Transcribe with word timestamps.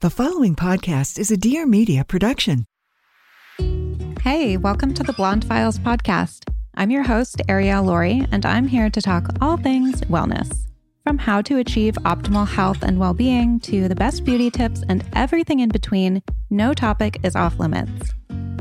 The 0.00 0.10
following 0.10 0.54
podcast 0.54 1.18
is 1.18 1.30
a 1.30 1.38
Dear 1.38 1.64
Media 1.64 2.04
production. 2.04 2.66
Hey, 4.20 4.58
welcome 4.58 4.92
to 4.92 5.02
the 5.02 5.14
Blonde 5.14 5.46
Files 5.46 5.78
podcast. 5.78 6.50
I'm 6.74 6.90
your 6.90 7.02
host, 7.02 7.40
Ariel 7.48 7.82
Laurie, 7.82 8.26
and 8.30 8.44
I'm 8.44 8.68
here 8.68 8.90
to 8.90 9.00
talk 9.00 9.30
all 9.40 9.56
things 9.56 10.02
wellness. 10.02 10.66
From 11.02 11.16
how 11.16 11.40
to 11.40 11.56
achieve 11.56 11.94
optimal 12.04 12.46
health 12.46 12.82
and 12.82 12.98
well 12.98 13.14
being 13.14 13.58
to 13.60 13.88
the 13.88 13.94
best 13.94 14.22
beauty 14.26 14.50
tips 14.50 14.84
and 14.86 15.02
everything 15.14 15.60
in 15.60 15.70
between, 15.70 16.22
no 16.50 16.74
topic 16.74 17.18
is 17.22 17.34
off 17.34 17.58
limits. 17.58 18.12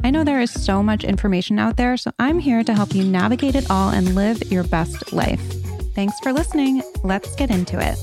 I 0.06 0.12
know 0.12 0.24
there 0.24 0.40
is 0.40 0.52
so 0.52 0.82
much 0.82 1.04
information 1.04 1.60
out 1.60 1.76
there, 1.76 1.98
so 1.98 2.12
I'm 2.18 2.40
here 2.40 2.64
to 2.64 2.74
help 2.74 2.96
you 2.96 3.04
navigate 3.04 3.56
it 3.56 3.70
all 3.70 3.90
and 3.90 4.16
live 4.16 4.42
your 4.50 4.64
best 4.64 5.12
life. 5.12 5.42
Thanks 5.96 6.18
for 6.22 6.32
listening. 6.32 6.82
Let's 7.04 7.36
get 7.36 7.52
into 7.52 7.78
it. 7.86 7.98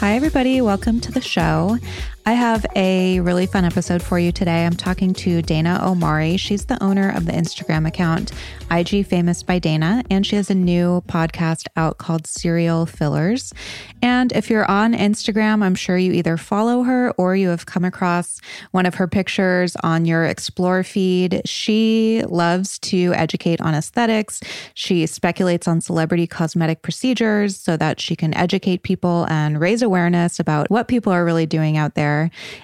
Hi, 0.00 0.14
everybody. 0.14 0.62
Welcome 0.62 0.98
to 1.00 1.12
the 1.12 1.20
show. 1.20 1.76
I 2.26 2.34
have 2.34 2.66
a 2.76 3.18
really 3.20 3.46
fun 3.46 3.64
episode 3.64 4.02
for 4.02 4.18
you 4.18 4.30
today. 4.30 4.66
I'm 4.66 4.76
talking 4.76 5.14
to 5.14 5.40
Dana 5.40 5.80
Omari. 5.82 6.36
She's 6.36 6.66
the 6.66 6.80
owner 6.82 7.10
of 7.10 7.24
the 7.24 7.32
Instagram 7.32 7.88
account 7.88 8.32
IG 8.70 9.06
Famous 9.06 9.42
by 9.42 9.58
Dana, 9.58 10.04
and 10.10 10.24
she 10.24 10.36
has 10.36 10.50
a 10.50 10.54
new 10.54 11.02
podcast 11.08 11.66
out 11.76 11.96
called 11.98 12.26
Serial 12.26 12.84
Fillers. 12.84 13.54
And 14.02 14.32
if 14.32 14.50
you're 14.50 14.70
on 14.70 14.92
Instagram, 14.92 15.62
I'm 15.62 15.74
sure 15.74 15.96
you 15.96 16.12
either 16.12 16.36
follow 16.36 16.82
her 16.82 17.10
or 17.12 17.34
you 17.34 17.48
have 17.48 17.66
come 17.66 17.84
across 17.84 18.40
one 18.70 18.86
of 18.86 18.94
her 18.94 19.08
pictures 19.08 19.74
on 19.82 20.04
your 20.04 20.24
Explore 20.24 20.84
feed. 20.84 21.42
She 21.46 22.22
loves 22.28 22.78
to 22.80 23.12
educate 23.14 23.60
on 23.60 23.74
aesthetics. 23.74 24.40
She 24.74 25.06
speculates 25.06 25.66
on 25.66 25.80
celebrity 25.80 26.26
cosmetic 26.26 26.82
procedures 26.82 27.56
so 27.56 27.76
that 27.78 27.98
she 27.98 28.14
can 28.14 28.34
educate 28.34 28.82
people 28.82 29.26
and 29.28 29.58
raise 29.58 29.82
awareness 29.82 30.38
about 30.38 30.70
what 30.70 30.86
people 30.86 31.12
are 31.12 31.24
really 31.24 31.46
doing 31.46 31.76
out 31.76 31.94
there. 31.94 32.09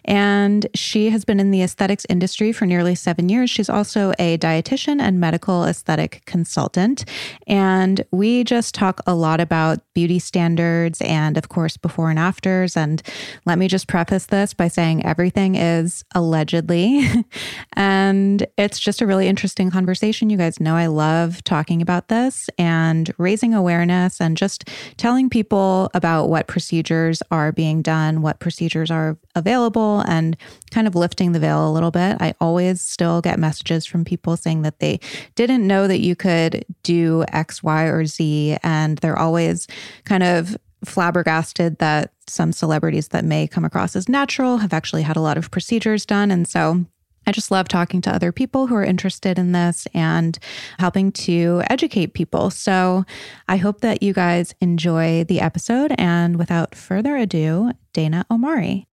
And 0.05 0.67
she 0.75 1.11
has 1.11 1.25
been 1.25 1.41
in 1.41 1.51
the 1.51 1.63
aesthetics 1.63 2.07
industry 2.09 2.53
for 2.53 2.67
nearly 2.67 2.95
seven 2.95 3.29
years. 3.29 3.51
She's 3.51 3.71
also 3.71 4.13
a 4.19 4.39
dietitian 4.39 5.01
and 5.01 5.19
medical 5.19 5.65
aesthetic 5.65 5.87
aesthetic 5.87 6.23
consultant. 6.27 7.05
And 7.47 8.05
we 8.11 8.45
just 8.45 8.75
talk 8.75 9.01
a 9.07 9.15
lot 9.15 9.41
about 9.41 9.79
beauty 9.95 10.19
standards 10.19 11.01
and, 11.01 11.39
of 11.39 11.49
course, 11.49 11.77
before 11.77 12.11
and 12.11 12.19
afters. 12.19 12.77
And 12.77 13.03
let 13.45 13.59
me 13.59 13.69
just 13.69 13.89
preface 13.89 14.27
this 14.27 14.53
by 14.53 14.69
saying 14.69 15.07
everything 15.07 15.55
is 15.55 16.05
allegedly. 16.15 17.07
and 17.75 18.47
it's 18.59 18.81
just 18.81 19.01
a 19.01 19.07
really 19.07 19.29
interesting 19.29 19.71
conversation. 19.71 20.29
You 20.29 20.37
guys 20.37 20.61
know 20.61 20.75
I 20.75 20.87
love 20.87 21.43
talking 21.45 21.81
about 21.81 22.09
this 22.09 22.51
and 22.59 23.11
raising 23.17 23.55
awareness 23.55 24.21
and 24.21 24.37
just 24.37 24.69
telling 24.97 25.31
people 25.31 25.89
about 25.95 26.29
what 26.29 26.47
procedures 26.47 27.23
are 27.31 27.53
being 27.53 27.81
done, 27.81 28.23
what 28.23 28.41
procedures 28.41 28.91
are 28.91 29.17
available, 29.37 30.03
and 30.09 30.37
kind 30.71 30.87
of 30.87 30.95
lifting 30.95 31.33
the 31.33 31.39
veil 31.39 31.69
a 31.69 31.71
little 31.71 31.91
bit. 31.93 32.17
I 32.21 32.35
always 32.41 32.81
still 32.81 33.21
get 33.21 33.39
messages 33.39 33.87
from 33.87 34.05
people 34.05 34.37
saying 34.37 34.63
that 34.63 34.81
they 34.81 34.99
didn't 35.37 35.67
know 35.67 35.87
that 35.87 36.01
you 36.01 36.17
could 36.17 36.65
do 36.83 37.25
X, 37.29 37.63
Y, 37.63 37.85
or 37.85 38.05
Z. 38.07 38.57
And 38.63 38.99
they're 38.99 39.19
always 39.19 39.69
kind 40.05 40.23
of 40.23 40.57
flabbergasted 40.85 41.79
that 41.79 42.13
some 42.27 42.53
celebrities 42.53 43.09
that 43.09 43.25
may 43.25 43.47
come 43.47 43.65
across 43.65 43.97
as 43.97 44.09
natural 44.09 44.59
have 44.59 44.73
actually 44.73 45.03
had 45.03 45.17
a 45.17 45.21
lot 45.21 45.39
of 45.39 45.51
procedures 45.51 46.05
done. 46.05 46.31
And 46.31 46.47
so 46.49 46.85
I 47.27 47.33
just 47.33 47.51
love 47.51 47.67
talking 47.67 48.01
to 48.03 48.15
other 48.15 48.31
people 48.31 48.69
who 48.69 48.77
are 48.77 48.85
interested 48.85 49.39
in 49.39 49.51
this 49.53 49.89
and 49.93 50.39
helping 50.79 51.11
to 51.13 51.63
educate 51.69 52.15
people. 52.15 52.51
So 52.51 53.05
I 53.49 53.57
hope 53.57 53.81
that 53.81 54.03
you 54.03 54.13
guys 54.13 54.55
enjoy 54.61 55.25
the 55.25 55.41
episode. 55.41 55.93
And 55.99 56.37
without 56.37 56.75
further 56.75 57.17
ado, 57.17 57.73
Dana 57.93 58.25
Omari. 58.31 58.87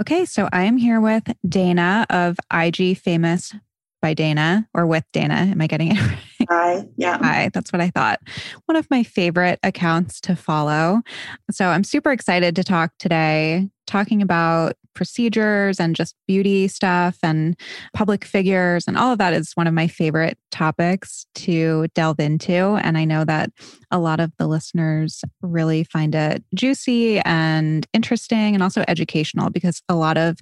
Okay, 0.00 0.26
so 0.26 0.48
I 0.52 0.62
am 0.62 0.76
here 0.76 1.00
with 1.00 1.24
Dana 1.48 2.06
of 2.08 2.36
IG 2.52 2.98
Famous 2.98 3.52
by 4.00 4.14
Dana 4.14 4.68
or 4.72 4.86
with 4.86 5.04
Dana. 5.12 5.34
Am 5.34 5.60
I 5.60 5.66
getting 5.66 5.96
it 5.96 5.98
Hi. 6.48 6.84
Yeah. 6.96 7.18
Hi. 7.18 7.50
That's 7.52 7.72
what 7.72 7.80
I 7.80 7.90
thought. 7.90 8.20
One 8.66 8.76
of 8.76 8.88
my 8.90 9.02
favorite 9.02 9.58
accounts 9.62 10.20
to 10.22 10.34
follow. 10.34 11.02
So 11.50 11.66
I'm 11.66 11.84
super 11.84 12.10
excited 12.10 12.56
to 12.56 12.64
talk 12.64 12.92
today, 12.98 13.68
talking 13.86 14.22
about 14.22 14.74
procedures 14.94 15.78
and 15.78 15.94
just 15.94 16.16
beauty 16.26 16.66
stuff 16.66 17.18
and 17.22 17.54
public 17.94 18.24
figures. 18.24 18.88
And 18.88 18.96
all 18.96 19.12
of 19.12 19.18
that 19.18 19.32
is 19.32 19.52
one 19.54 19.68
of 19.68 19.74
my 19.74 19.86
favorite 19.86 20.38
topics 20.50 21.24
to 21.36 21.86
delve 21.94 22.18
into. 22.18 22.52
And 22.52 22.98
I 22.98 23.04
know 23.04 23.24
that 23.24 23.50
a 23.92 24.00
lot 24.00 24.18
of 24.18 24.32
the 24.38 24.48
listeners 24.48 25.22
really 25.40 25.84
find 25.84 26.16
it 26.16 26.42
juicy 26.52 27.20
and 27.20 27.86
interesting 27.92 28.54
and 28.54 28.62
also 28.62 28.84
educational 28.88 29.50
because 29.50 29.82
a 29.88 29.94
lot 29.94 30.18
of 30.18 30.38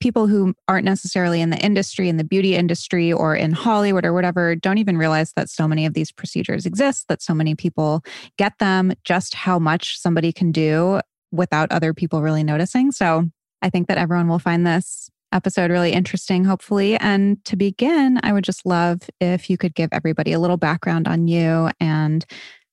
people 0.00 0.26
who 0.26 0.54
aren't 0.66 0.84
necessarily 0.84 1.40
in 1.40 1.50
the 1.50 1.58
industry, 1.58 2.08
in 2.08 2.16
the 2.16 2.24
beauty 2.24 2.56
industry 2.56 3.12
or 3.12 3.34
in 3.34 3.52
Hollywood 3.52 4.04
or 4.04 4.12
whatever, 4.12 4.56
don't 4.56 4.78
even 4.78 4.96
realize 4.96 5.32
that 5.34 5.50
so 5.50 5.68
many 5.68 5.86
of 5.86 5.94
these 5.94 6.10
procedures 6.10 6.66
exist, 6.66 7.06
that 7.08 7.22
so 7.22 7.34
many 7.34 7.54
people 7.54 8.02
get 8.38 8.58
them, 8.58 8.92
just 9.04 9.34
how 9.34 9.58
much 9.58 9.98
somebody 9.98 10.32
can 10.32 10.50
do 10.52 11.00
without 11.30 11.70
other 11.70 11.94
people 11.94 12.22
really 12.22 12.42
noticing. 12.42 12.90
So 12.90 13.24
I 13.62 13.70
think 13.70 13.88
that 13.88 13.98
everyone 13.98 14.28
will 14.28 14.38
find 14.38 14.66
this 14.66 15.10
episode 15.32 15.70
really 15.70 15.92
interesting, 15.92 16.44
hopefully. 16.44 16.96
And 16.96 17.44
to 17.44 17.56
begin, 17.56 18.18
I 18.22 18.32
would 18.32 18.42
just 18.42 18.66
love 18.66 19.02
if 19.20 19.48
you 19.48 19.56
could 19.56 19.74
give 19.74 19.90
everybody 19.92 20.32
a 20.32 20.40
little 20.40 20.56
background 20.56 21.06
on 21.06 21.28
you 21.28 21.70
and 21.78 22.24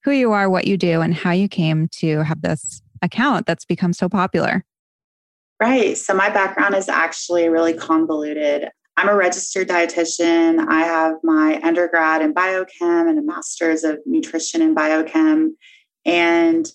who 0.04 0.12
you 0.12 0.32
are, 0.32 0.50
what 0.50 0.66
you 0.66 0.78
do, 0.78 1.02
and 1.02 1.14
how 1.14 1.32
you 1.32 1.48
came 1.48 1.88
to 2.00 2.24
have 2.24 2.42
this 2.42 2.82
account 3.02 3.46
that's 3.46 3.66
become 3.66 3.94
so 3.94 4.10
popular. 4.10 4.64
Right. 5.59 5.97
So 5.97 6.13
my 6.13 6.29
background 6.29 6.75
is 6.75 6.88
actually 6.88 7.50
really 7.50 7.73
convoluted. 7.73 8.69
I'm 8.95 9.09
a 9.09 9.16
registered 9.16 9.68
dietitian. 9.68 10.66
I 10.68 10.81
have 10.81 11.16
my 11.23 11.59
undergrad 11.63 12.22
in 12.22 12.34
biochem 12.34 13.09
and 13.09 13.18
a 13.18 13.23
master's 13.23 13.84
of 13.84 14.00
nutrition 14.06 14.62
in 14.62 14.75
biochem. 14.75 15.50
And 16.06 16.68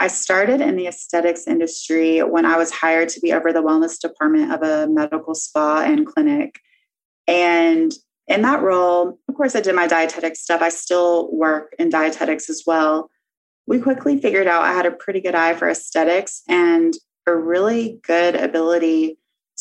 I 0.00 0.06
started 0.06 0.60
in 0.60 0.76
the 0.76 0.86
aesthetics 0.86 1.48
industry 1.48 2.20
when 2.20 2.44
I 2.44 2.56
was 2.56 2.70
hired 2.70 3.08
to 3.10 3.20
be 3.20 3.32
over 3.32 3.52
the 3.52 3.62
wellness 3.62 4.00
department 4.00 4.52
of 4.52 4.62
a 4.62 4.86
medical 4.88 5.34
spa 5.34 5.82
and 5.82 6.06
clinic. 6.06 6.60
And 7.26 7.92
in 8.28 8.42
that 8.42 8.62
role, 8.62 9.18
of 9.28 9.34
course, 9.34 9.56
I 9.56 9.60
did 9.60 9.74
my 9.74 9.88
dietetics 9.88 10.40
stuff. 10.40 10.62
I 10.62 10.68
still 10.68 11.32
work 11.32 11.74
in 11.78 11.90
dietetics 11.90 12.48
as 12.48 12.62
well. 12.66 13.10
We 13.66 13.80
quickly 13.80 14.20
figured 14.20 14.46
out 14.46 14.62
I 14.62 14.72
had 14.72 14.86
a 14.86 14.92
pretty 14.92 15.20
good 15.20 15.34
eye 15.34 15.54
for 15.54 15.68
aesthetics 15.68 16.42
and 16.48 16.94
a 17.32 17.36
really 17.36 18.00
good 18.04 18.34
ability 18.34 19.18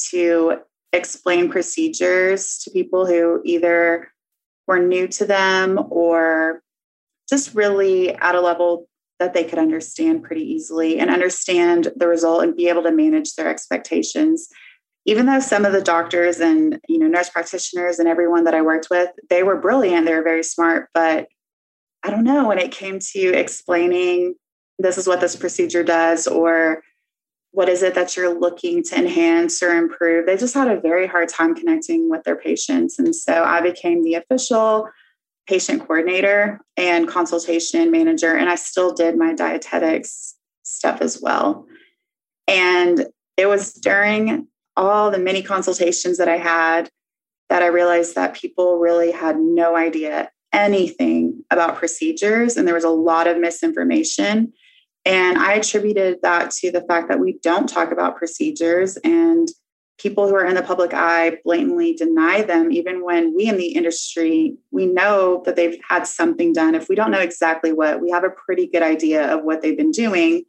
to 0.10 0.60
explain 0.94 1.50
procedures 1.50 2.60
to 2.60 2.72
people 2.72 3.06
who 3.06 3.42
either 3.44 4.12
were 4.68 4.80
new 4.80 5.08
to 5.08 5.26
them 5.26 5.80
or 5.90 6.62
just 7.30 7.56
really 7.56 8.14
at 8.16 8.36
a 8.36 8.42
level 8.42 8.88
that 9.20 9.34
they 9.34 9.44
could 9.44 9.60
understand 9.60 10.24
pretty 10.24 10.44
easily 10.44 11.00
and 11.00 11.10
understand 11.10 11.90
the 11.96 12.08
result 12.08 12.44
and 12.44 12.56
be 12.56 12.70
able 12.70 12.84
to 12.84 12.92
manage 12.92 13.36
their 13.36 13.50
expectations. 13.50 14.48
Even 15.06 15.26
though 15.26 15.40
some 15.40 15.66
of 15.66 15.74
the 15.74 15.82
doctors 15.82 16.40
and 16.40 16.80
you 16.88 17.00
know 17.00 17.08
nurse 17.08 17.30
practitioners 17.30 17.98
and 17.98 18.10
everyone 18.10 18.44
that 18.44 18.54
i 18.54 18.62
worked 18.62 18.90
with 18.92 19.10
they 19.30 19.42
were 19.42 19.56
brilliant 19.56 20.06
they 20.06 20.14
were 20.14 20.22
very 20.22 20.44
smart 20.44 20.90
but 20.94 21.28
I 22.04 22.10
don't 22.10 22.24
know, 22.24 22.48
when 22.48 22.60
it 22.60 22.72
came 22.72 23.00
to 23.00 23.34
explaining 23.34 24.36
this 24.80 24.98
is 24.98 25.08
what 25.08 25.20
this 25.20 25.36
procedure 25.36 25.84
does, 25.84 26.28
or 26.28 26.84
what 27.52 27.70
is 27.70 27.82
it 27.82 27.96
that 27.96 28.16
you're 28.16 28.40
looking 28.40 28.84
to 28.84 28.98
enhance 28.98 29.64
or 29.64 29.70
improve, 29.70 30.26
they 30.26 30.38
just 30.38 30.54
had 30.54 30.70
a 30.70 30.80
very 30.80 31.08
hard 31.08 31.30
time 31.30 31.56
connecting 31.56 32.10
with 32.10 32.24
their 32.24 32.36
patients. 32.36 33.00
And 33.00 33.16
so 33.16 33.44
I 33.44 33.62
became 33.62 34.04
the 34.04 34.16
official 34.16 34.90
patient 35.48 35.82
coordinator 35.82 36.60
and 36.76 37.08
consultation 37.08 37.90
manager, 37.90 38.36
and 38.36 38.50
I 38.50 38.56
still 38.56 38.94
did 38.94 39.18
my 39.18 39.34
dietetics 39.34 40.36
stuff 40.64 41.02
as 41.02 41.22
well. 41.22 41.66
And 42.48 43.08
it 43.38 43.46
was 43.48 43.74
during 43.74 44.48
all 44.76 45.10
the 45.10 45.20
many 45.20 45.42
consultations 45.42 46.18
that 46.18 46.28
I 46.28 46.38
had 46.38 46.90
that 47.50 47.64
I 47.64 47.68
realized 47.68 48.16
that 48.16 48.36
people 48.36 48.78
really 48.78 49.12
had 49.12 49.38
no 49.40 49.76
idea 49.76 50.30
anything 50.54 51.44
about 51.50 51.78
procedures, 51.78 52.58
and 52.58 52.68
there 52.68 52.76
was 52.76 52.84
a 52.84 52.90
lot 52.90 53.28
of 53.28 53.38
misinformation. 53.38 54.54
And 55.08 55.38
I 55.38 55.54
attributed 55.54 56.20
that 56.22 56.52
to 56.52 56.70
the 56.70 56.82
fact 56.82 57.08
that 57.08 57.22
we 57.22 57.40
don't 57.42 57.70
talk 57.70 57.94
about 57.94 58.18
procedures 58.18 58.98
and 59.06 59.48
people 59.98 60.28
who 60.28 60.36
are 60.36 60.46
in 60.46 60.56
the 60.56 60.62
public 60.62 60.94
eye 60.94 61.38
blatantly 61.46 61.94
deny 61.94 62.42
them, 62.42 62.74
even 62.74 63.06
when 63.06 63.34
we 63.34 63.48
in 63.48 63.56
the 63.56 63.70
industry, 63.70 64.58
we 64.70 64.86
know 64.86 65.42
that 65.46 65.56
they've 65.56 65.80
had 65.88 66.06
something 66.06 66.52
done. 66.52 66.76
If 66.76 66.90
we 66.90 66.96
don't 66.96 67.10
know 67.10 67.22
exactly 67.22 67.72
what, 67.72 68.02
we 68.02 68.12
have 68.12 68.26
a 68.26 68.30
pretty 68.30 68.68
good 68.68 68.84
idea 68.84 69.34
of 69.34 69.46
what 69.46 69.62
they've 69.62 69.78
been 69.78 69.92
doing. 69.92 70.44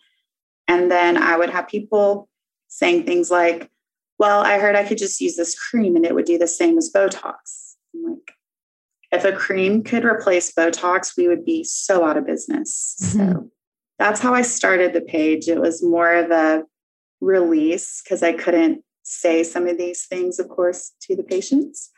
And 0.66 0.90
then 0.90 1.16
I 1.16 1.37
would 1.37 1.50
have 1.50 1.69
people 1.69 2.28
saying 2.66 3.05
things 3.05 3.31
like, 3.31 3.70
well, 4.19 4.40
I 4.40 4.58
heard 4.58 4.75
I 4.75 4.82
could 4.82 4.99
just 4.99 5.20
use 5.20 5.37
this 5.37 5.56
cream 5.56 5.94
and 5.94 6.05
it 6.05 6.16
would 6.16 6.26
do 6.26 6.37
the 6.37 6.49
same 6.49 6.76
as 6.78 6.90
Botox. 6.93 7.76
I'm 7.94 8.10
like, 8.10 8.32
if 9.12 9.25
a 9.25 9.31
cream 9.31 9.84
could 9.84 10.05
replace 10.05 10.52
Botox, 10.52 11.16
we 11.16 11.28
would 11.28 11.44
be 11.44 11.62
so 11.62 12.05
out 12.05 12.16
of 12.16 12.26
business. 12.26 12.96
Mm-hmm. 13.00 13.32
So 13.32 13.50
that's 13.98 14.20
how 14.20 14.34
I 14.34 14.42
started 14.42 14.92
the 14.92 15.00
page. 15.00 15.48
It 15.48 15.60
was 15.60 15.82
more 15.82 16.14
of 16.14 16.30
a 16.30 16.64
release 17.20 18.00
because 18.02 18.22
I 18.22 18.32
couldn't 18.32 18.84
say 19.02 19.42
some 19.42 19.66
of 19.66 19.78
these 19.78 20.06
things, 20.06 20.38
of 20.38 20.48
course, 20.48 20.92
to 21.02 21.16
the 21.16 21.22
patients. 21.22 21.90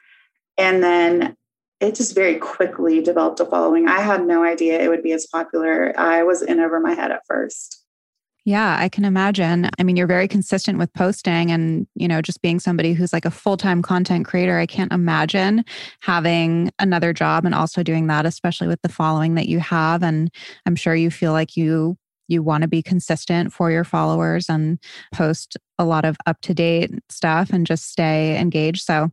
And 0.57 0.83
then 0.83 1.37
it 1.81 1.95
just 1.95 2.15
very 2.15 2.37
quickly 2.37 3.03
developed 3.03 3.41
a 3.41 3.47
following. 3.47 3.89
I 3.89 4.01
had 4.01 4.27
no 4.27 4.45
idea 4.45 4.81
it 4.81 4.89
would 4.89 5.03
be 5.03 5.13
as 5.13 5.27
popular. 5.27 5.99
I 5.99 6.23
was 6.23 6.43
in 6.43 6.61
over 6.61 6.79
my 6.79 6.95
head 6.95 7.11
at 7.11 7.23
first. 7.27 7.80
Yeah, 8.51 8.77
I 8.81 8.89
can 8.89 9.05
imagine. 9.05 9.71
I 9.79 9.85
mean, 9.85 9.95
you're 9.97 10.09
very 10.09 10.27
consistent 10.27 10.77
with 10.77 10.93
posting 10.93 11.53
and, 11.53 11.87
you 11.95 12.09
know, 12.09 12.21
just 12.21 12.43
being 12.43 12.59
somebody 12.59 12.95
who's 12.95 13.13
like 13.13 13.25
a 13.25 13.31
full-time 13.31 13.81
content 13.81 14.27
creator. 14.27 14.59
I 14.59 14.67
can't 14.67 14.93
imagine 14.93 15.65
having 16.01 16.73
another 16.81 17.13
job 17.13 17.45
and 17.45 17.55
also 17.55 17.85
doing 17.85 18.09
that, 18.09 18.27
especially 18.27 18.67
with 18.67 18.83
the 18.83 18.89
following 18.89 19.37
that 19.37 19.47
you 19.47 19.61
have 19.61 20.03
and 20.03 20.35
I'm 20.67 20.75
sure 20.75 20.97
you 20.97 21.13
feel 21.13 21.31
like 21.31 21.57
you 21.57 21.97
you 22.27 22.43
want 22.43 22.63
to 22.63 22.69
be 22.69 22.83
consistent 22.83 23.53
for 23.53 23.71
your 23.71 23.85
followers 23.85 24.49
and 24.49 24.81
post 25.15 25.57
a 25.79 25.85
lot 25.85 26.05
of 26.05 26.17
up 26.27 26.41
to 26.43 26.55
date 26.55 26.91
stuff 27.09 27.51
and 27.53 27.67
just 27.67 27.89
stay 27.91 28.39
engaged. 28.41 28.83
So, 28.85 29.11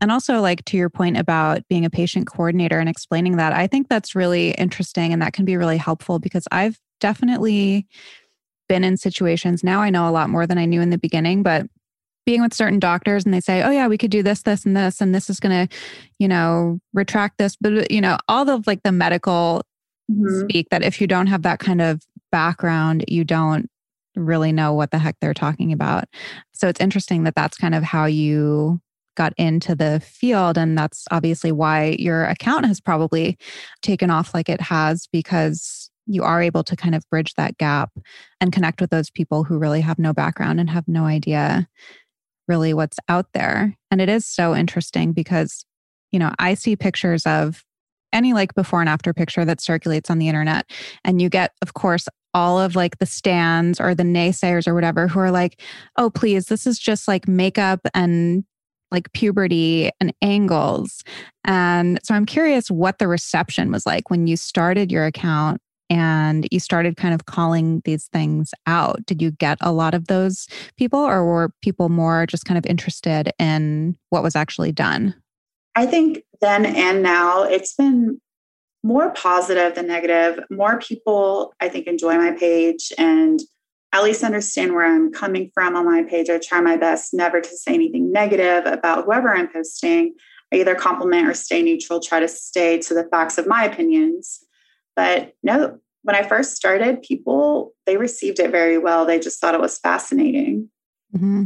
and 0.00 0.10
also, 0.10 0.40
like 0.40 0.64
to 0.66 0.76
your 0.78 0.90
point 0.90 1.18
about 1.18 1.60
being 1.68 1.84
a 1.84 1.90
patient 1.90 2.26
coordinator 2.26 2.78
and 2.78 2.88
explaining 2.88 3.36
that, 3.36 3.52
I 3.52 3.66
think 3.66 3.88
that's 3.88 4.14
really 4.14 4.52
interesting 4.52 5.12
and 5.12 5.20
that 5.20 5.34
can 5.34 5.44
be 5.44 5.58
really 5.58 5.78
helpful 5.78 6.18
because 6.18 6.46
I've 6.50 6.78
definitely 7.00 7.86
been 8.68 8.84
in 8.84 8.96
situations 8.96 9.64
now 9.64 9.80
I 9.80 9.90
know 9.90 10.08
a 10.08 10.12
lot 10.12 10.30
more 10.30 10.46
than 10.46 10.58
I 10.58 10.66
knew 10.66 10.80
in 10.80 10.90
the 10.90 10.98
beginning, 10.98 11.42
but 11.42 11.66
being 12.28 12.42
with 12.42 12.52
certain 12.52 12.78
doctors 12.78 13.24
and 13.24 13.32
they 13.32 13.40
say, 13.40 13.62
oh, 13.62 13.70
yeah, 13.70 13.86
we 13.86 13.96
could 13.96 14.10
do 14.10 14.22
this, 14.22 14.42
this, 14.42 14.66
and 14.66 14.76
this, 14.76 15.00
and 15.00 15.14
this 15.14 15.30
is 15.30 15.40
going 15.40 15.66
to, 15.66 15.76
you 16.18 16.28
know, 16.28 16.78
retract 16.92 17.38
this. 17.38 17.56
But, 17.56 17.90
you 17.90 18.02
know, 18.02 18.18
all 18.28 18.50
of 18.50 18.66
like 18.66 18.82
the 18.82 18.92
medical 18.92 19.62
mm-hmm. 20.12 20.40
speak 20.40 20.68
that 20.68 20.82
if 20.82 21.00
you 21.00 21.06
don't 21.06 21.28
have 21.28 21.40
that 21.44 21.58
kind 21.58 21.80
of 21.80 22.02
background, 22.30 23.02
you 23.08 23.24
don't 23.24 23.70
really 24.14 24.52
know 24.52 24.74
what 24.74 24.90
the 24.90 24.98
heck 24.98 25.16
they're 25.22 25.32
talking 25.32 25.72
about. 25.72 26.04
So 26.52 26.68
it's 26.68 26.82
interesting 26.82 27.24
that 27.24 27.34
that's 27.34 27.56
kind 27.56 27.74
of 27.74 27.82
how 27.82 28.04
you 28.04 28.78
got 29.16 29.32
into 29.38 29.74
the 29.74 29.98
field. 30.00 30.58
And 30.58 30.76
that's 30.76 31.06
obviously 31.10 31.50
why 31.50 31.96
your 31.98 32.24
account 32.24 32.66
has 32.66 32.78
probably 32.78 33.38
taken 33.80 34.10
off 34.10 34.34
like 34.34 34.50
it 34.50 34.60
has 34.60 35.08
because 35.10 35.87
you 36.08 36.24
are 36.24 36.42
able 36.42 36.64
to 36.64 36.74
kind 36.74 36.94
of 36.94 37.08
bridge 37.10 37.34
that 37.34 37.58
gap 37.58 37.90
and 38.40 38.52
connect 38.52 38.80
with 38.80 38.90
those 38.90 39.10
people 39.10 39.44
who 39.44 39.58
really 39.58 39.82
have 39.82 39.98
no 39.98 40.12
background 40.12 40.58
and 40.58 40.70
have 40.70 40.88
no 40.88 41.04
idea 41.04 41.68
really 42.48 42.72
what's 42.72 42.98
out 43.08 43.26
there. 43.34 43.76
And 43.90 44.00
it 44.00 44.08
is 44.08 44.26
so 44.26 44.56
interesting 44.56 45.12
because, 45.12 45.64
you 46.10 46.18
know, 46.18 46.32
I 46.38 46.54
see 46.54 46.74
pictures 46.74 47.26
of 47.26 47.62
any 48.12 48.32
like 48.32 48.54
before 48.54 48.80
and 48.80 48.88
after 48.88 49.12
picture 49.12 49.44
that 49.44 49.60
circulates 49.60 50.10
on 50.10 50.18
the 50.18 50.28
internet. 50.28 50.70
And 51.04 51.20
you 51.20 51.28
get, 51.28 51.52
of 51.60 51.74
course, 51.74 52.08
all 52.32 52.58
of 52.58 52.74
like 52.74 52.98
the 52.98 53.06
stands 53.06 53.80
or 53.80 53.94
the 53.94 54.02
naysayers 54.02 54.66
or 54.66 54.74
whatever 54.74 55.08
who 55.08 55.20
are 55.20 55.30
like, 55.30 55.60
oh, 55.96 56.08
please, 56.08 56.46
this 56.46 56.66
is 56.66 56.78
just 56.78 57.06
like 57.06 57.28
makeup 57.28 57.80
and 57.94 58.44
like 58.90 59.12
puberty 59.12 59.90
and 60.00 60.14
angles. 60.22 61.02
And 61.44 62.00
so 62.02 62.14
I'm 62.14 62.24
curious 62.24 62.70
what 62.70 62.98
the 62.98 63.08
reception 63.08 63.70
was 63.70 63.84
like 63.84 64.08
when 64.08 64.26
you 64.26 64.36
started 64.36 64.90
your 64.90 65.04
account 65.04 65.60
and 65.90 66.46
you 66.50 66.60
started 66.60 66.96
kind 66.96 67.14
of 67.14 67.26
calling 67.26 67.82
these 67.84 68.06
things 68.06 68.52
out. 68.66 69.04
Did 69.06 69.22
you 69.22 69.30
get 69.30 69.58
a 69.60 69.72
lot 69.72 69.94
of 69.94 70.06
those 70.06 70.46
people, 70.76 71.00
or 71.00 71.24
were 71.24 71.52
people 71.62 71.88
more 71.88 72.26
just 72.26 72.44
kind 72.44 72.58
of 72.58 72.66
interested 72.66 73.32
in 73.38 73.96
what 74.10 74.22
was 74.22 74.36
actually 74.36 74.72
done? 74.72 75.14
I 75.74 75.86
think 75.86 76.24
then 76.40 76.66
and 76.66 77.02
now 77.02 77.42
it's 77.42 77.74
been 77.74 78.20
more 78.82 79.10
positive 79.10 79.74
than 79.74 79.86
negative. 79.86 80.40
More 80.50 80.78
people, 80.78 81.52
I 81.60 81.68
think, 81.68 81.86
enjoy 81.86 82.16
my 82.16 82.32
page 82.32 82.92
and 82.96 83.40
at 83.92 84.02
least 84.02 84.22
understand 84.22 84.74
where 84.74 84.86
I'm 84.86 85.12
coming 85.12 85.50
from 85.54 85.74
on 85.74 85.86
my 85.86 86.02
page. 86.02 86.28
I 86.28 86.38
try 86.38 86.60
my 86.60 86.76
best 86.76 87.14
never 87.14 87.40
to 87.40 87.48
say 87.48 87.74
anything 87.74 88.12
negative 88.12 88.66
about 88.66 89.04
whoever 89.04 89.34
I'm 89.34 89.50
posting. 89.50 90.14
I 90.52 90.56
either 90.56 90.74
compliment 90.74 91.28
or 91.28 91.34
stay 91.34 91.62
neutral, 91.62 92.00
try 92.00 92.20
to 92.20 92.28
stay 92.28 92.78
to 92.78 92.94
the 92.94 93.08
facts 93.10 93.38
of 93.38 93.46
my 93.46 93.64
opinions. 93.64 94.40
But 94.98 95.34
no, 95.44 95.78
when 96.02 96.16
I 96.16 96.24
first 96.24 96.56
started, 96.56 97.02
people 97.02 97.72
they 97.86 97.96
received 97.96 98.40
it 98.40 98.50
very 98.50 98.78
well. 98.78 99.06
They 99.06 99.20
just 99.20 99.40
thought 99.40 99.54
it 99.54 99.60
was 99.60 99.78
fascinating. 99.78 100.68
Mm-hmm. 101.14 101.44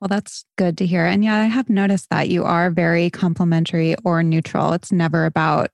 Well, 0.00 0.08
that's 0.08 0.44
good 0.58 0.76
to 0.78 0.86
hear. 0.86 1.06
And 1.06 1.22
yeah, 1.22 1.36
I 1.36 1.44
have 1.44 1.70
noticed 1.70 2.10
that 2.10 2.30
you 2.30 2.42
are 2.42 2.72
very 2.72 3.10
complimentary 3.10 3.94
or 4.04 4.24
neutral. 4.24 4.72
It's 4.72 4.90
never 4.90 5.24
about, 5.24 5.70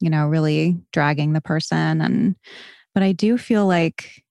you 0.00 0.10
know, 0.10 0.26
really 0.26 0.76
dragging 0.92 1.34
the 1.34 1.40
person. 1.40 2.00
And, 2.00 2.34
but 2.94 3.04
I 3.04 3.12
do 3.12 3.38
feel 3.38 3.68
like 3.68 4.24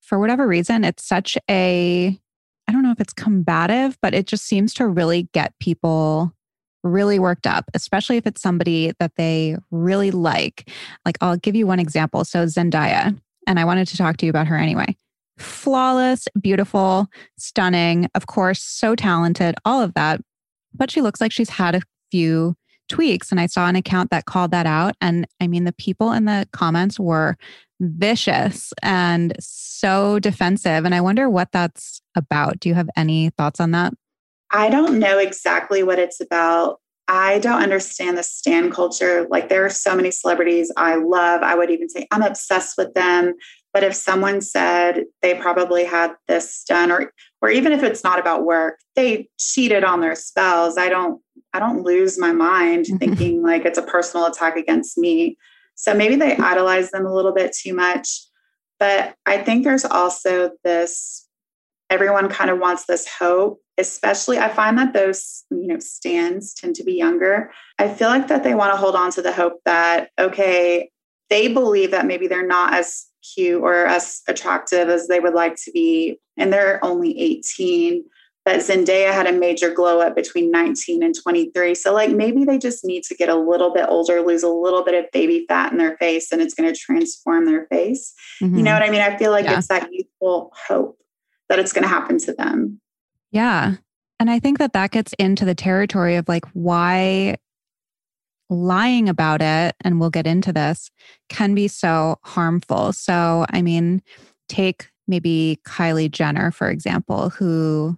for 0.00 0.18
whatever 0.18 0.48
reason, 0.48 0.82
it's 0.82 1.06
such 1.06 1.38
a, 1.48 2.18
I 2.66 2.72
don't 2.72 2.82
know 2.82 2.90
if 2.90 3.00
it's 3.00 3.12
combative, 3.12 3.96
but 4.02 4.12
it 4.12 4.26
just 4.26 4.44
seems 4.44 4.74
to 4.74 4.88
really 4.88 5.28
get 5.32 5.54
people 5.60 6.34
really 6.82 7.18
worked 7.18 7.46
up, 7.46 7.64
especially 7.74 8.16
if 8.16 8.26
it's 8.26 8.42
somebody 8.42 8.92
that 8.98 9.12
they 9.16 9.56
really 9.70 10.10
like. 10.10 10.70
Like, 11.04 11.18
I'll 11.20 11.36
give 11.36 11.54
you 11.54 11.66
one 11.66 11.80
example. 11.80 12.24
So, 12.24 12.44
Zendaya, 12.46 13.18
and 13.46 13.60
I 13.60 13.64
wanted 13.64 13.88
to 13.88 13.96
talk 13.96 14.16
to 14.18 14.26
you 14.26 14.30
about 14.30 14.46
her 14.46 14.56
anyway. 14.56 14.96
Flawless, 15.38 16.28
beautiful, 16.40 17.08
stunning, 17.38 18.08
of 18.14 18.26
course, 18.26 18.62
so 18.62 18.94
talented, 18.94 19.54
all 19.64 19.80
of 19.80 19.94
that. 19.94 20.20
But 20.74 20.90
she 20.90 21.00
looks 21.00 21.20
like 21.20 21.32
she's 21.32 21.50
had 21.50 21.74
a 21.74 21.82
few 22.10 22.56
tweaks. 22.88 23.30
And 23.30 23.40
I 23.40 23.46
saw 23.46 23.68
an 23.68 23.76
account 23.76 24.10
that 24.10 24.26
called 24.26 24.50
that 24.50 24.66
out. 24.66 24.94
And 25.00 25.26
I 25.40 25.46
mean, 25.46 25.64
the 25.64 25.72
people 25.72 26.12
in 26.12 26.26
the 26.26 26.46
comments 26.52 27.00
were 27.00 27.36
vicious 27.80 28.72
and 28.82 29.34
so 29.40 30.18
defensive. 30.18 30.84
And 30.84 30.94
I 30.94 31.00
wonder 31.00 31.30
what 31.30 31.52
that's 31.52 32.02
about. 32.14 32.60
Do 32.60 32.68
you 32.68 32.74
have 32.74 32.90
any 32.96 33.30
thoughts 33.30 33.60
on 33.60 33.70
that? 33.70 33.94
I 34.50 34.70
don't 34.70 34.98
know 34.98 35.18
exactly 35.18 35.82
what 35.82 35.98
it's 35.98 36.20
about. 36.20 36.80
I 37.08 37.40
don't 37.40 37.62
understand 37.62 38.16
the 38.16 38.22
stan 38.22 38.70
culture. 38.70 39.26
Like 39.28 39.48
there 39.48 39.64
are 39.64 39.70
so 39.70 39.96
many 39.96 40.10
celebrities 40.12 40.72
I 40.76 40.94
love. 40.94 41.42
I 41.42 41.56
would 41.56 41.70
even 41.70 41.88
say 41.88 42.06
I'm 42.10 42.22
obsessed 42.22 42.78
with 42.78 42.94
them. 42.94 43.34
But 43.72 43.84
if 43.84 43.94
someone 43.94 44.40
said 44.40 45.04
they 45.22 45.34
probably 45.34 45.84
had 45.84 46.12
this 46.28 46.64
done, 46.68 46.90
or 46.90 47.12
or 47.40 47.50
even 47.50 47.72
if 47.72 47.82
it's 47.82 48.04
not 48.04 48.18
about 48.18 48.44
work, 48.44 48.78
they 48.96 49.28
cheated 49.38 49.84
on 49.84 50.00
their 50.00 50.14
spouse, 50.14 50.76
I 50.76 50.88
don't 50.88 51.20
I 51.52 51.58
don't 51.58 51.82
lose 51.82 52.18
my 52.18 52.32
mind 52.32 52.86
mm-hmm. 52.86 52.96
thinking 52.98 53.42
like 53.42 53.64
it's 53.64 53.78
a 53.78 53.82
personal 53.82 54.26
attack 54.26 54.56
against 54.56 54.98
me. 54.98 55.36
So 55.74 55.94
maybe 55.94 56.16
they 56.16 56.36
idolize 56.36 56.90
them 56.90 57.06
a 57.06 57.14
little 57.14 57.32
bit 57.32 57.52
too 57.52 57.74
much. 57.74 58.08
But 58.78 59.14
I 59.26 59.38
think 59.38 59.64
there's 59.64 59.84
also 59.84 60.50
this 60.64 61.28
everyone 61.90 62.28
kind 62.28 62.50
of 62.50 62.58
wants 62.58 62.86
this 62.86 63.06
hope 63.08 63.60
especially 63.78 64.38
i 64.38 64.48
find 64.48 64.78
that 64.78 64.92
those 64.92 65.44
you 65.50 65.66
know 65.66 65.78
stands 65.78 66.54
tend 66.54 66.74
to 66.74 66.84
be 66.84 66.94
younger 66.94 67.50
i 67.78 67.88
feel 67.88 68.08
like 68.08 68.28
that 68.28 68.42
they 68.42 68.54
want 68.54 68.72
to 68.72 68.76
hold 68.76 68.94
on 68.94 69.10
to 69.10 69.20
the 69.20 69.32
hope 69.32 69.60
that 69.64 70.10
okay 70.18 70.90
they 71.28 71.48
believe 71.48 71.90
that 71.90 72.06
maybe 72.06 72.26
they're 72.26 72.46
not 72.46 72.74
as 72.74 73.06
cute 73.34 73.62
or 73.62 73.86
as 73.86 74.22
attractive 74.28 74.88
as 74.88 75.08
they 75.08 75.20
would 75.20 75.34
like 75.34 75.56
to 75.56 75.70
be 75.72 76.18
and 76.36 76.52
they're 76.52 76.82
only 76.84 77.18
18 77.18 78.04
that 78.46 78.60
Zendaya 78.60 79.12
had 79.12 79.26
a 79.26 79.32
major 79.32 79.72
glow 79.72 80.00
up 80.00 80.16
between 80.16 80.50
19 80.50 81.02
and 81.02 81.14
23. 81.14 81.74
So, 81.74 81.92
like, 81.92 82.10
maybe 82.10 82.44
they 82.44 82.58
just 82.58 82.84
need 82.84 83.02
to 83.04 83.14
get 83.14 83.28
a 83.28 83.34
little 83.34 83.72
bit 83.72 83.84
older, 83.88 84.22
lose 84.22 84.42
a 84.42 84.48
little 84.48 84.82
bit 84.82 84.94
of 84.94 85.10
baby 85.12 85.44
fat 85.46 85.72
in 85.72 85.78
their 85.78 85.96
face, 85.98 86.32
and 86.32 86.40
it's 86.40 86.54
going 86.54 86.72
to 86.72 86.78
transform 86.78 87.44
their 87.44 87.66
face. 87.66 88.14
Mm-hmm. 88.42 88.56
You 88.56 88.62
know 88.62 88.72
what 88.72 88.82
I 88.82 88.88
mean? 88.88 89.02
I 89.02 89.16
feel 89.18 89.30
like 89.30 89.44
yeah. 89.44 89.58
it's 89.58 89.68
that 89.68 89.88
youthful 89.92 90.52
hope 90.68 90.98
that 91.50 91.58
it's 91.58 91.74
going 91.74 91.82
to 91.82 91.88
happen 91.88 92.16
to 92.16 92.32
them. 92.32 92.80
Yeah. 93.32 93.74
And 94.18 94.30
I 94.30 94.38
think 94.38 94.58
that 94.58 94.72
that 94.72 94.92
gets 94.92 95.12
into 95.18 95.44
the 95.44 95.54
territory 95.54 96.16
of 96.16 96.28
like 96.28 96.46
why 96.54 97.36
lying 98.48 99.08
about 99.08 99.42
it, 99.42 99.76
and 99.82 100.00
we'll 100.00 100.10
get 100.10 100.26
into 100.26 100.52
this, 100.52 100.90
can 101.28 101.54
be 101.54 101.68
so 101.68 102.16
harmful. 102.24 102.92
So, 102.92 103.46
I 103.50 103.62
mean, 103.62 104.02
take 104.48 104.88
maybe 105.06 105.58
Kylie 105.66 106.10
Jenner, 106.10 106.50
for 106.50 106.70
example, 106.70 107.30
who 107.30 107.96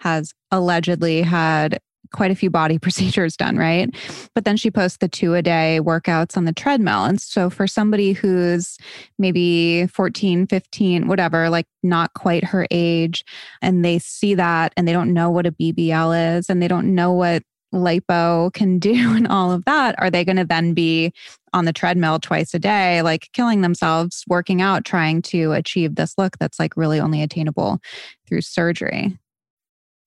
has 0.00 0.32
allegedly 0.50 1.22
had 1.22 1.80
quite 2.14 2.30
a 2.30 2.34
few 2.34 2.48
body 2.48 2.78
procedures 2.84 3.36
done, 3.36 3.56
right? 3.56 3.94
But 4.34 4.44
then 4.44 4.56
she 4.56 4.70
posts 4.70 4.98
the 4.98 5.08
two 5.08 5.34
a 5.34 5.42
day 5.42 5.80
workouts 5.82 6.36
on 6.36 6.44
the 6.44 6.52
treadmill. 6.52 7.04
And 7.04 7.20
so 7.20 7.50
for 7.50 7.66
somebody 7.66 8.12
who's 8.12 8.78
maybe 9.18 9.86
14, 9.88 10.46
15, 10.46 11.08
whatever, 11.08 11.50
like 11.50 11.66
not 11.82 12.14
quite 12.14 12.44
her 12.44 12.66
age, 12.70 13.24
and 13.60 13.84
they 13.84 13.98
see 13.98 14.34
that 14.34 14.72
and 14.76 14.88
they 14.88 14.92
don't 14.92 15.12
know 15.12 15.30
what 15.30 15.46
a 15.46 15.52
BBL 15.52 16.38
is 16.38 16.48
and 16.48 16.62
they 16.62 16.68
don't 16.68 16.94
know 16.94 17.12
what 17.12 17.42
lipo 17.74 18.52
can 18.54 18.78
do 18.78 18.94
and 19.16 19.26
all 19.26 19.52
of 19.52 19.64
that, 19.64 19.94
are 19.98 20.10
they 20.10 20.24
going 20.24 20.36
to 20.36 20.44
then 20.44 20.72
be 20.72 21.12
on 21.52 21.64
the 21.64 21.72
treadmill 21.72 22.18
twice 22.18 22.54
a 22.54 22.58
day, 22.58 23.02
like 23.02 23.28
killing 23.32 23.60
themselves, 23.60 24.24
working 24.28 24.62
out, 24.62 24.84
trying 24.84 25.22
to 25.22 25.52
achieve 25.52 25.96
this 25.96 26.14
look 26.16 26.38
that's 26.38 26.58
like 26.58 26.76
really 26.76 27.00
only 27.00 27.22
attainable 27.22 27.80
through 28.26 28.40
surgery? 28.40 29.18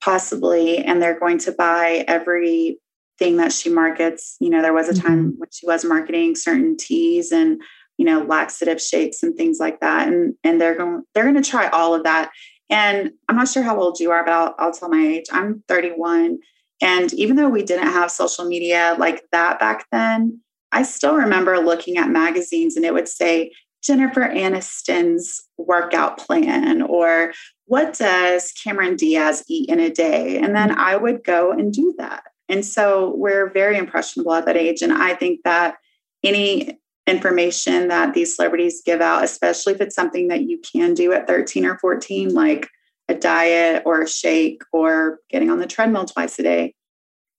Possibly, 0.01 0.77
and 0.79 1.01
they're 1.01 1.19
going 1.19 1.37
to 1.39 1.51
buy 1.51 2.05
every 2.07 2.79
thing 3.19 3.37
that 3.37 3.51
she 3.51 3.69
markets. 3.69 4.35
You 4.39 4.49
know, 4.49 4.61
there 4.61 4.73
was 4.73 4.89
a 4.89 4.99
time 4.99 5.31
mm-hmm. 5.31 5.39
when 5.39 5.49
she 5.51 5.65
was 5.65 5.83
marketing 5.83 6.35
certain 6.35 6.77
teas 6.77 7.31
and 7.31 7.61
you 7.97 8.05
know 8.05 8.23
laxative 8.23 8.81
shakes 8.81 9.23
and 9.23 9.35
things 9.35 9.59
like 9.59 9.79
that, 9.79 10.07
and 10.07 10.35
and 10.43 10.61
they're 10.61 10.75
going 10.75 11.03
they're 11.13 11.23
going 11.23 11.41
to 11.41 11.49
try 11.49 11.67
all 11.69 11.93
of 11.93 12.03
that. 12.03 12.31
And 12.69 13.11
I'm 13.29 13.37
not 13.37 13.47
sure 13.47 13.63
how 13.63 13.79
old 13.79 13.99
you 13.99 14.11
are, 14.11 14.25
but 14.25 14.33
I'll, 14.33 14.55
I'll 14.59 14.73
tell 14.73 14.89
my 14.89 15.01
age. 15.01 15.25
I'm 15.31 15.63
31. 15.69 16.39
And 16.81 17.13
even 17.13 17.37
though 17.37 17.49
we 17.49 17.63
didn't 17.63 17.87
have 17.87 18.11
social 18.11 18.45
media 18.45 18.95
like 18.99 19.23
that 19.31 19.59
back 19.59 19.85
then, 19.91 20.41
I 20.71 20.83
still 20.83 21.15
remember 21.15 21.57
looking 21.59 21.97
at 21.97 22.09
magazines 22.09 22.75
and 22.75 22.85
it 22.85 22.93
would 22.93 23.07
say 23.07 23.51
Jennifer 23.83 24.21
Aniston's 24.21 25.41
workout 25.57 26.17
plan 26.17 26.81
or 26.81 27.33
what 27.65 27.97
does 27.97 28.51
Cameron 28.51 28.95
Diaz 28.95 29.43
eat 29.47 29.69
in 29.69 29.79
a 29.79 29.89
day? 29.89 30.37
And 30.37 30.55
then 30.55 30.77
I 30.77 30.95
would 30.95 31.23
go 31.23 31.51
and 31.51 31.71
do 31.71 31.93
that. 31.97 32.23
And 32.49 32.65
so 32.65 33.13
we're 33.15 33.49
very 33.49 33.77
impressionable 33.77 34.33
at 34.33 34.45
that 34.45 34.57
age. 34.57 34.81
And 34.81 34.93
I 34.93 35.13
think 35.13 35.41
that 35.43 35.75
any 36.23 36.79
information 37.05 37.87
that 37.87 38.13
these 38.13 38.35
celebrities 38.35 38.81
give 38.85 39.01
out, 39.01 39.23
especially 39.23 39.73
if 39.73 39.81
it's 39.81 39.95
something 39.95 40.27
that 40.27 40.43
you 40.43 40.59
can 40.59 40.93
do 40.93 41.13
at 41.13 41.27
13 41.27 41.65
or 41.65 41.77
14, 41.79 42.33
like 42.33 42.69
a 43.09 43.15
diet 43.15 43.83
or 43.85 44.01
a 44.01 44.07
shake 44.07 44.61
or 44.71 45.19
getting 45.29 45.49
on 45.49 45.59
the 45.59 45.67
treadmill 45.67 46.05
twice 46.05 46.37
a 46.39 46.43
day, 46.43 46.73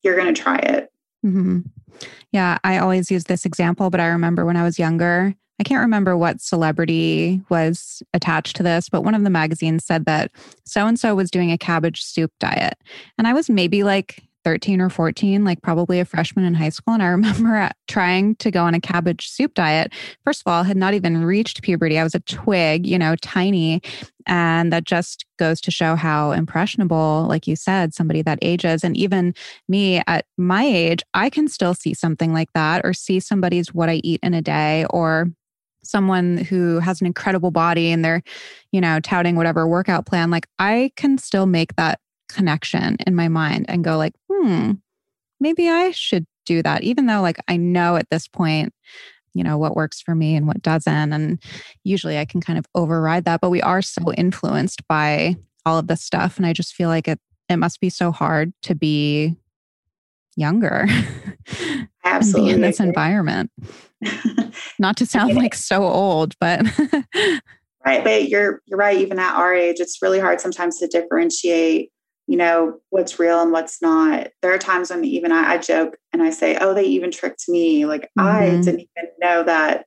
you're 0.02 0.16
going 0.16 0.32
to 0.32 0.40
try 0.40 0.56
it. 0.58 0.90
Mm-hmm. 1.24 1.60
Yeah, 2.32 2.58
I 2.64 2.78
always 2.78 3.10
use 3.10 3.24
this 3.24 3.44
example, 3.44 3.90
but 3.90 4.00
I 4.00 4.06
remember 4.06 4.44
when 4.44 4.56
I 4.56 4.62
was 4.62 4.78
younger, 4.78 5.34
I 5.60 5.64
can't 5.64 5.80
remember 5.80 6.16
what 6.16 6.40
celebrity 6.40 7.42
was 7.48 8.02
attached 8.14 8.56
to 8.56 8.62
this, 8.62 8.88
but 8.88 9.02
one 9.02 9.14
of 9.14 9.24
the 9.24 9.30
magazines 9.30 9.84
said 9.84 10.04
that 10.04 10.30
so 10.64 10.86
and 10.86 10.98
so 10.98 11.14
was 11.14 11.30
doing 11.30 11.50
a 11.50 11.58
cabbage 11.58 12.02
soup 12.02 12.32
diet. 12.38 12.78
And 13.18 13.26
I 13.26 13.32
was 13.32 13.50
maybe 13.50 13.82
like 13.82 14.22
13 14.44 14.80
or 14.80 14.88
14, 14.88 15.44
like 15.44 15.60
probably 15.60 16.00
a 16.00 16.04
freshman 16.04 16.44
in 16.44 16.54
high 16.54 16.68
school. 16.68 16.94
And 16.94 17.02
I 17.02 17.06
remember 17.08 17.70
trying 17.86 18.36
to 18.36 18.50
go 18.50 18.64
on 18.64 18.72
a 18.72 18.80
cabbage 18.80 19.28
soup 19.28 19.54
diet. 19.54 19.92
First 20.24 20.42
of 20.42 20.50
all, 20.50 20.62
had 20.62 20.76
not 20.76 20.94
even 20.94 21.24
reached 21.24 21.62
puberty. 21.62 21.98
I 21.98 22.04
was 22.04 22.14
a 22.14 22.20
twig, 22.20 22.86
you 22.86 22.98
know, 22.98 23.16
tiny. 23.16 23.82
And 24.26 24.72
that 24.72 24.84
just 24.84 25.24
goes 25.38 25.60
to 25.62 25.70
show 25.70 25.96
how 25.96 26.32
impressionable, 26.32 27.26
like 27.28 27.46
you 27.46 27.56
said, 27.56 27.94
somebody 27.94 28.22
that 28.22 28.38
ages. 28.40 28.84
And 28.84 28.96
even 28.96 29.34
me 29.68 30.02
at 30.06 30.24
my 30.36 30.64
age, 30.64 31.02
I 31.14 31.30
can 31.30 31.48
still 31.48 31.74
see 31.74 31.94
something 31.94 32.32
like 32.32 32.52
that 32.54 32.82
or 32.84 32.92
see 32.92 33.20
somebody's 33.20 33.74
what 33.74 33.88
I 33.88 34.00
eat 34.04 34.20
in 34.22 34.34
a 34.34 34.42
day 34.42 34.86
or 34.90 35.30
someone 35.82 36.38
who 36.38 36.78
has 36.80 37.00
an 37.00 37.06
incredible 37.06 37.50
body 37.50 37.90
and 37.90 38.04
they're, 38.04 38.22
you 38.72 38.80
know, 38.80 39.00
touting 39.00 39.36
whatever 39.36 39.66
workout 39.66 40.06
plan, 40.06 40.30
like 40.30 40.46
I 40.58 40.92
can 40.96 41.18
still 41.18 41.46
make 41.46 41.76
that 41.76 42.00
connection 42.28 42.96
in 43.06 43.14
my 43.14 43.28
mind 43.28 43.66
and 43.68 43.84
go 43.84 43.96
like, 43.96 44.14
hmm, 44.30 44.72
maybe 45.40 45.68
I 45.68 45.90
should 45.90 46.26
do 46.44 46.62
that, 46.62 46.82
even 46.82 47.06
though 47.06 47.20
like 47.20 47.38
I 47.48 47.56
know 47.56 47.96
at 47.96 48.10
this 48.10 48.28
point, 48.28 48.72
you 49.34 49.44
know, 49.44 49.58
what 49.58 49.76
works 49.76 50.00
for 50.00 50.14
me 50.14 50.34
and 50.34 50.46
what 50.46 50.62
doesn't. 50.62 51.12
And 51.12 51.42
usually 51.84 52.18
I 52.18 52.24
can 52.24 52.40
kind 52.40 52.58
of 52.58 52.66
override 52.74 53.24
that. 53.26 53.40
But 53.40 53.50
we 53.50 53.62
are 53.62 53.82
so 53.82 54.12
influenced 54.14 54.86
by 54.88 55.36
all 55.64 55.78
of 55.78 55.86
this 55.86 56.02
stuff. 56.02 56.36
And 56.36 56.46
I 56.46 56.52
just 56.52 56.74
feel 56.74 56.88
like 56.88 57.08
it 57.08 57.20
it 57.48 57.56
must 57.56 57.80
be 57.80 57.88
so 57.88 58.12
hard 58.12 58.52
to 58.62 58.74
be 58.74 59.36
younger. 60.36 60.86
Absolutely. 62.04 62.52
in 62.52 62.60
this 62.60 62.80
environment. 62.80 63.50
Not 64.78 64.96
to 64.98 65.06
sound 65.06 65.34
like 65.34 65.54
so 65.54 65.84
old, 65.84 66.34
but 66.40 66.62
right. 67.84 68.04
But 68.04 68.28
you're 68.28 68.62
you're 68.66 68.78
right. 68.78 68.98
Even 68.98 69.18
at 69.18 69.36
our 69.36 69.54
age, 69.54 69.80
it's 69.80 70.00
really 70.00 70.20
hard 70.20 70.40
sometimes 70.40 70.78
to 70.78 70.86
differentiate. 70.86 71.90
You 72.26 72.36
know 72.36 72.78
what's 72.90 73.18
real 73.18 73.40
and 73.40 73.52
what's 73.52 73.80
not. 73.82 74.28
There 74.42 74.52
are 74.52 74.58
times 74.58 74.90
when 74.90 75.04
even 75.04 75.32
I, 75.32 75.54
I 75.54 75.58
joke 75.58 75.96
and 76.12 76.22
I 76.22 76.30
say, 76.30 76.56
"Oh, 76.60 76.74
they 76.74 76.84
even 76.84 77.10
tricked 77.10 77.48
me." 77.48 77.86
Like 77.86 78.02
mm-hmm. 78.18 78.26
I 78.26 78.50
didn't 78.50 78.80
even 78.80 79.10
know 79.20 79.42
that 79.44 79.86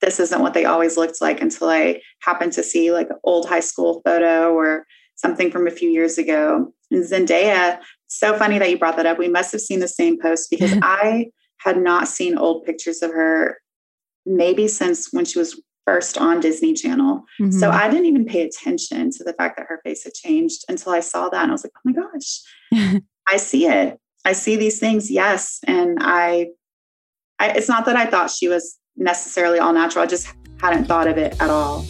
this 0.00 0.20
isn't 0.20 0.42
what 0.42 0.54
they 0.54 0.64
always 0.64 0.96
looked 0.96 1.20
like 1.20 1.40
until 1.40 1.68
I 1.68 2.00
happened 2.20 2.52
to 2.54 2.62
see 2.62 2.92
like 2.92 3.10
an 3.10 3.16
old 3.24 3.48
high 3.48 3.60
school 3.60 4.02
photo 4.04 4.52
or 4.52 4.86
something 5.14 5.50
from 5.50 5.66
a 5.66 5.70
few 5.70 5.88
years 5.88 6.18
ago. 6.18 6.72
And 6.90 7.04
Zendaya, 7.04 7.80
so 8.08 8.36
funny 8.36 8.58
that 8.58 8.70
you 8.70 8.78
brought 8.78 8.96
that 8.96 9.06
up. 9.06 9.18
We 9.18 9.28
must 9.28 9.52
have 9.52 9.60
seen 9.60 9.80
the 9.80 9.88
same 9.88 10.20
post 10.20 10.48
because 10.50 10.76
I 10.82 11.26
had 11.58 11.78
not 11.78 12.08
seen 12.08 12.38
old 12.38 12.64
pictures 12.64 13.02
of 13.02 13.10
her 13.10 13.58
maybe 14.24 14.68
since 14.68 15.12
when 15.12 15.24
she 15.24 15.38
was 15.38 15.60
first 15.86 16.18
on 16.18 16.40
Disney 16.40 16.74
Channel. 16.74 17.24
Mm-hmm. 17.40 17.52
So 17.52 17.70
I 17.70 17.88
didn't 17.88 18.06
even 18.06 18.26
pay 18.26 18.42
attention 18.42 19.10
to 19.12 19.24
the 19.24 19.32
fact 19.32 19.56
that 19.56 19.66
her 19.68 19.80
face 19.84 20.04
had 20.04 20.14
changed 20.14 20.64
until 20.68 20.92
I 20.92 21.00
saw 21.00 21.28
that 21.28 21.42
and 21.42 21.50
I 21.50 21.54
was 21.54 21.64
like, 21.64 21.72
"Oh 21.76 21.80
my 21.84 21.92
gosh. 21.92 23.00
I 23.28 23.36
see 23.36 23.66
it. 23.66 23.98
I 24.24 24.32
see 24.32 24.56
these 24.56 24.80
things, 24.80 25.10
yes." 25.10 25.60
And 25.66 25.98
I, 26.00 26.48
I 27.38 27.50
it's 27.50 27.68
not 27.68 27.86
that 27.86 27.96
I 27.96 28.06
thought 28.06 28.30
she 28.30 28.48
was 28.48 28.76
necessarily 28.96 29.58
all 29.58 29.72
natural. 29.72 30.02
I 30.02 30.06
just 30.06 30.28
hadn't 30.60 30.86
thought 30.86 31.06
of 31.06 31.18
it 31.18 31.40
at 31.40 31.50
all. 31.50 31.84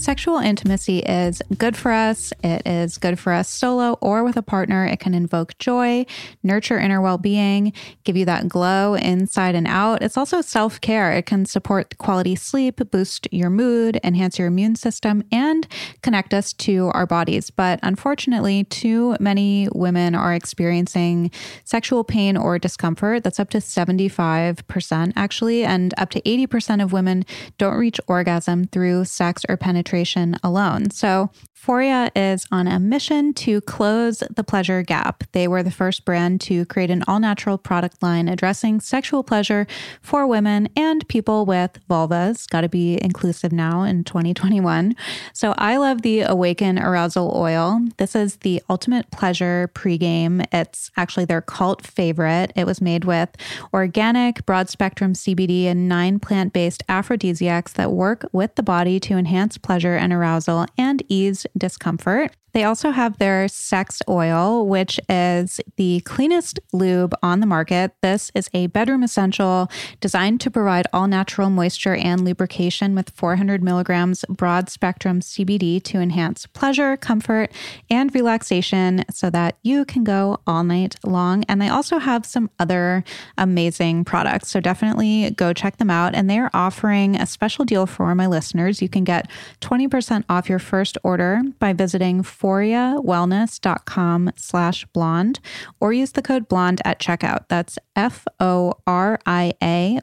Sexual 0.00 0.38
intimacy 0.38 1.00
is 1.00 1.42
good 1.58 1.76
for 1.76 1.92
us. 1.92 2.32
It 2.42 2.66
is 2.66 2.96
good 2.96 3.18
for 3.18 3.34
us 3.34 3.50
solo 3.50 3.98
or 4.00 4.24
with 4.24 4.38
a 4.38 4.42
partner. 4.42 4.86
It 4.86 4.98
can 4.98 5.12
invoke 5.12 5.58
joy, 5.58 6.06
nurture 6.42 6.78
inner 6.78 7.02
well 7.02 7.18
being, 7.18 7.74
give 8.04 8.16
you 8.16 8.24
that 8.24 8.48
glow 8.48 8.94
inside 8.94 9.54
and 9.54 9.66
out. 9.66 10.02
It's 10.02 10.16
also 10.16 10.40
self 10.40 10.80
care. 10.80 11.12
It 11.12 11.26
can 11.26 11.44
support 11.44 11.98
quality 11.98 12.34
sleep, 12.34 12.80
boost 12.90 13.28
your 13.30 13.50
mood, 13.50 14.00
enhance 14.02 14.38
your 14.38 14.48
immune 14.48 14.74
system, 14.74 15.22
and 15.30 15.68
connect 16.00 16.32
us 16.32 16.54
to 16.54 16.90
our 16.94 17.04
bodies. 17.04 17.50
But 17.50 17.78
unfortunately, 17.82 18.64
too 18.64 19.18
many 19.20 19.68
women 19.74 20.14
are 20.14 20.32
experiencing 20.32 21.30
sexual 21.64 22.04
pain 22.04 22.38
or 22.38 22.58
discomfort. 22.58 23.22
That's 23.22 23.38
up 23.38 23.50
to 23.50 23.58
75% 23.58 25.12
actually. 25.14 25.62
And 25.62 25.92
up 25.98 26.08
to 26.08 26.22
80% 26.22 26.82
of 26.82 26.94
women 26.94 27.26
don't 27.58 27.76
reach 27.76 28.00
orgasm 28.06 28.64
through 28.64 29.04
sex 29.04 29.44
or 29.46 29.58
penetration 29.58 29.89
penetration 29.90 30.36
alone. 30.42 30.90
So 30.90 31.30
Foria 31.60 32.10
is 32.16 32.46
on 32.50 32.66
a 32.66 32.80
mission 32.80 33.34
to 33.34 33.60
close 33.60 34.22
the 34.34 34.42
pleasure 34.42 34.82
gap. 34.82 35.24
They 35.32 35.46
were 35.46 35.62
the 35.62 35.70
first 35.70 36.06
brand 36.06 36.40
to 36.42 36.64
create 36.64 36.90
an 36.90 37.04
all 37.06 37.20
natural 37.20 37.58
product 37.58 38.02
line 38.02 38.28
addressing 38.28 38.80
sexual 38.80 39.22
pleasure 39.22 39.66
for 40.00 40.26
women 40.26 40.70
and 40.74 41.06
people 41.08 41.44
with 41.44 41.78
vulvas. 41.90 42.48
Got 42.48 42.62
to 42.62 42.70
be 42.70 42.98
inclusive 43.02 43.52
now 43.52 43.82
in 43.82 44.04
2021. 44.04 44.96
So 45.34 45.54
I 45.58 45.76
love 45.76 46.00
the 46.00 46.22
Awaken 46.22 46.78
Arousal 46.78 47.30
Oil. 47.36 47.78
This 47.98 48.16
is 48.16 48.36
the 48.36 48.62
ultimate 48.70 49.10
pleasure 49.10 49.70
pregame. 49.74 50.46
It's 50.54 50.90
actually 50.96 51.26
their 51.26 51.42
cult 51.42 51.86
favorite. 51.86 52.54
It 52.56 52.64
was 52.64 52.80
made 52.80 53.04
with 53.04 53.28
organic, 53.74 54.46
broad 54.46 54.70
spectrum 54.70 55.12
CBD 55.12 55.66
and 55.66 55.90
nine 55.90 56.20
plant 56.20 56.54
based 56.54 56.82
aphrodisiacs 56.88 57.74
that 57.74 57.92
work 57.92 58.24
with 58.32 58.54
the 58.54 58.62
body 58.62 58.98
to 59.00 59.18
enhance 59.18 59.58
pleasure 59.58 59.96
and 59.96 60.10
arousal 60.10 60.64
and 60.78 61.02
ease 61.06 61.46
discomfort. 61.56 62.32
They 62.52 62.64
also 62.64 62.90
have 62.90 63.18
their 63.18 63.48
sex 63.48 64.02
oil, 64.08 64.66
which 64.66 64.98
is 65.08 65.60
the 65.76 66.00
cleanest 66.00 66.60
lube 66.72 67.14
on 67.22 67.40
the 67.40 67.46
market. 67.46 67.92
This 68.02 68.30
is 68.34 68.48
a 68.52 68.66
bedroom 68.68 69.02
essential 69.02 69.70
designed 70.00 70.40
to 70.42 70.50
provide 70.50 70.86
all 70.92 71.06
natural 71.06 71.50
moisture 71.50 71.94
and 71.94 72.24
lubrication 72.24 72.94
with 72.94 73.10
400 73.10 73.62
milligrams 73.62 74.24
broad 74.28 74.68
spectrum 74.68 75.20
CBD 75.20 75.82
to 75.84 75.98
enhance 75.98 76.46
pleasure, 76.46 76.96
comfort, 76.96 77.52
and 77.90 78.14
relaxation 78.14 79.04
so 79.10 79.30
that 79.30 79.56
you 79.62 79.84
can 79.84 80.04
go 80.04 80.38
all 80.46 80.64
night 80.64 80.96
long. 81.04 81.44
And 81.48 81.60
they 81.60 81.68
also 81.68 81.98
have 81.98 82.26
some 82.26 82.50
other 82.58 83.04
amazing 83.38 84.04
products. 84.04 84.48
So 84.48 84.60
definitely 84.60 85.30
go 85.30 85.52
check 85.52 85.76
them 85.76 85.90
out. 85.90 86.14
And 86.14 86.28
they're 86.28 86.50
offering 86.54 87.16
a 87.16 87.26
special 87.26 87.64
deal 87.64 87.86
for 87.86 88.14
my 88.14 88.26
listeners. 88.26 88.82
You 88.82 88.88
can 88.88 89.04
get 89.04 89.30
20% 89.60 90.24
off 90.28 90.48
your 90.48 90.58
first 90.58 90.98
order 91.02 91.42
by 91.58 91.72
visiting 91.72 92.22
foriawellness.com 92.40 94.30
slash 94.36 94.86
blonde 94.86 95.40
or 95.80 95.92
use 95.92 96.12
the 96.12 96.22
code 96.22 96.48
blonde 96.48 96.80
at 96.84 96.98
checkout. 96.98 97.48
That's 97.48 97.78
F-O-R-I-A 97.96 98.70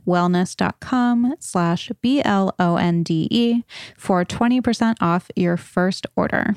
wellness.com 0.05 1.35
slash 1.39 1.91
B-L-O-N-D-E 2.01 3.63
for 3.97 4.25
20% 4.25 4.95
off 5.01 5.29
your 5.35 5.57
first 5.57 6.05
order. 6.15 6.53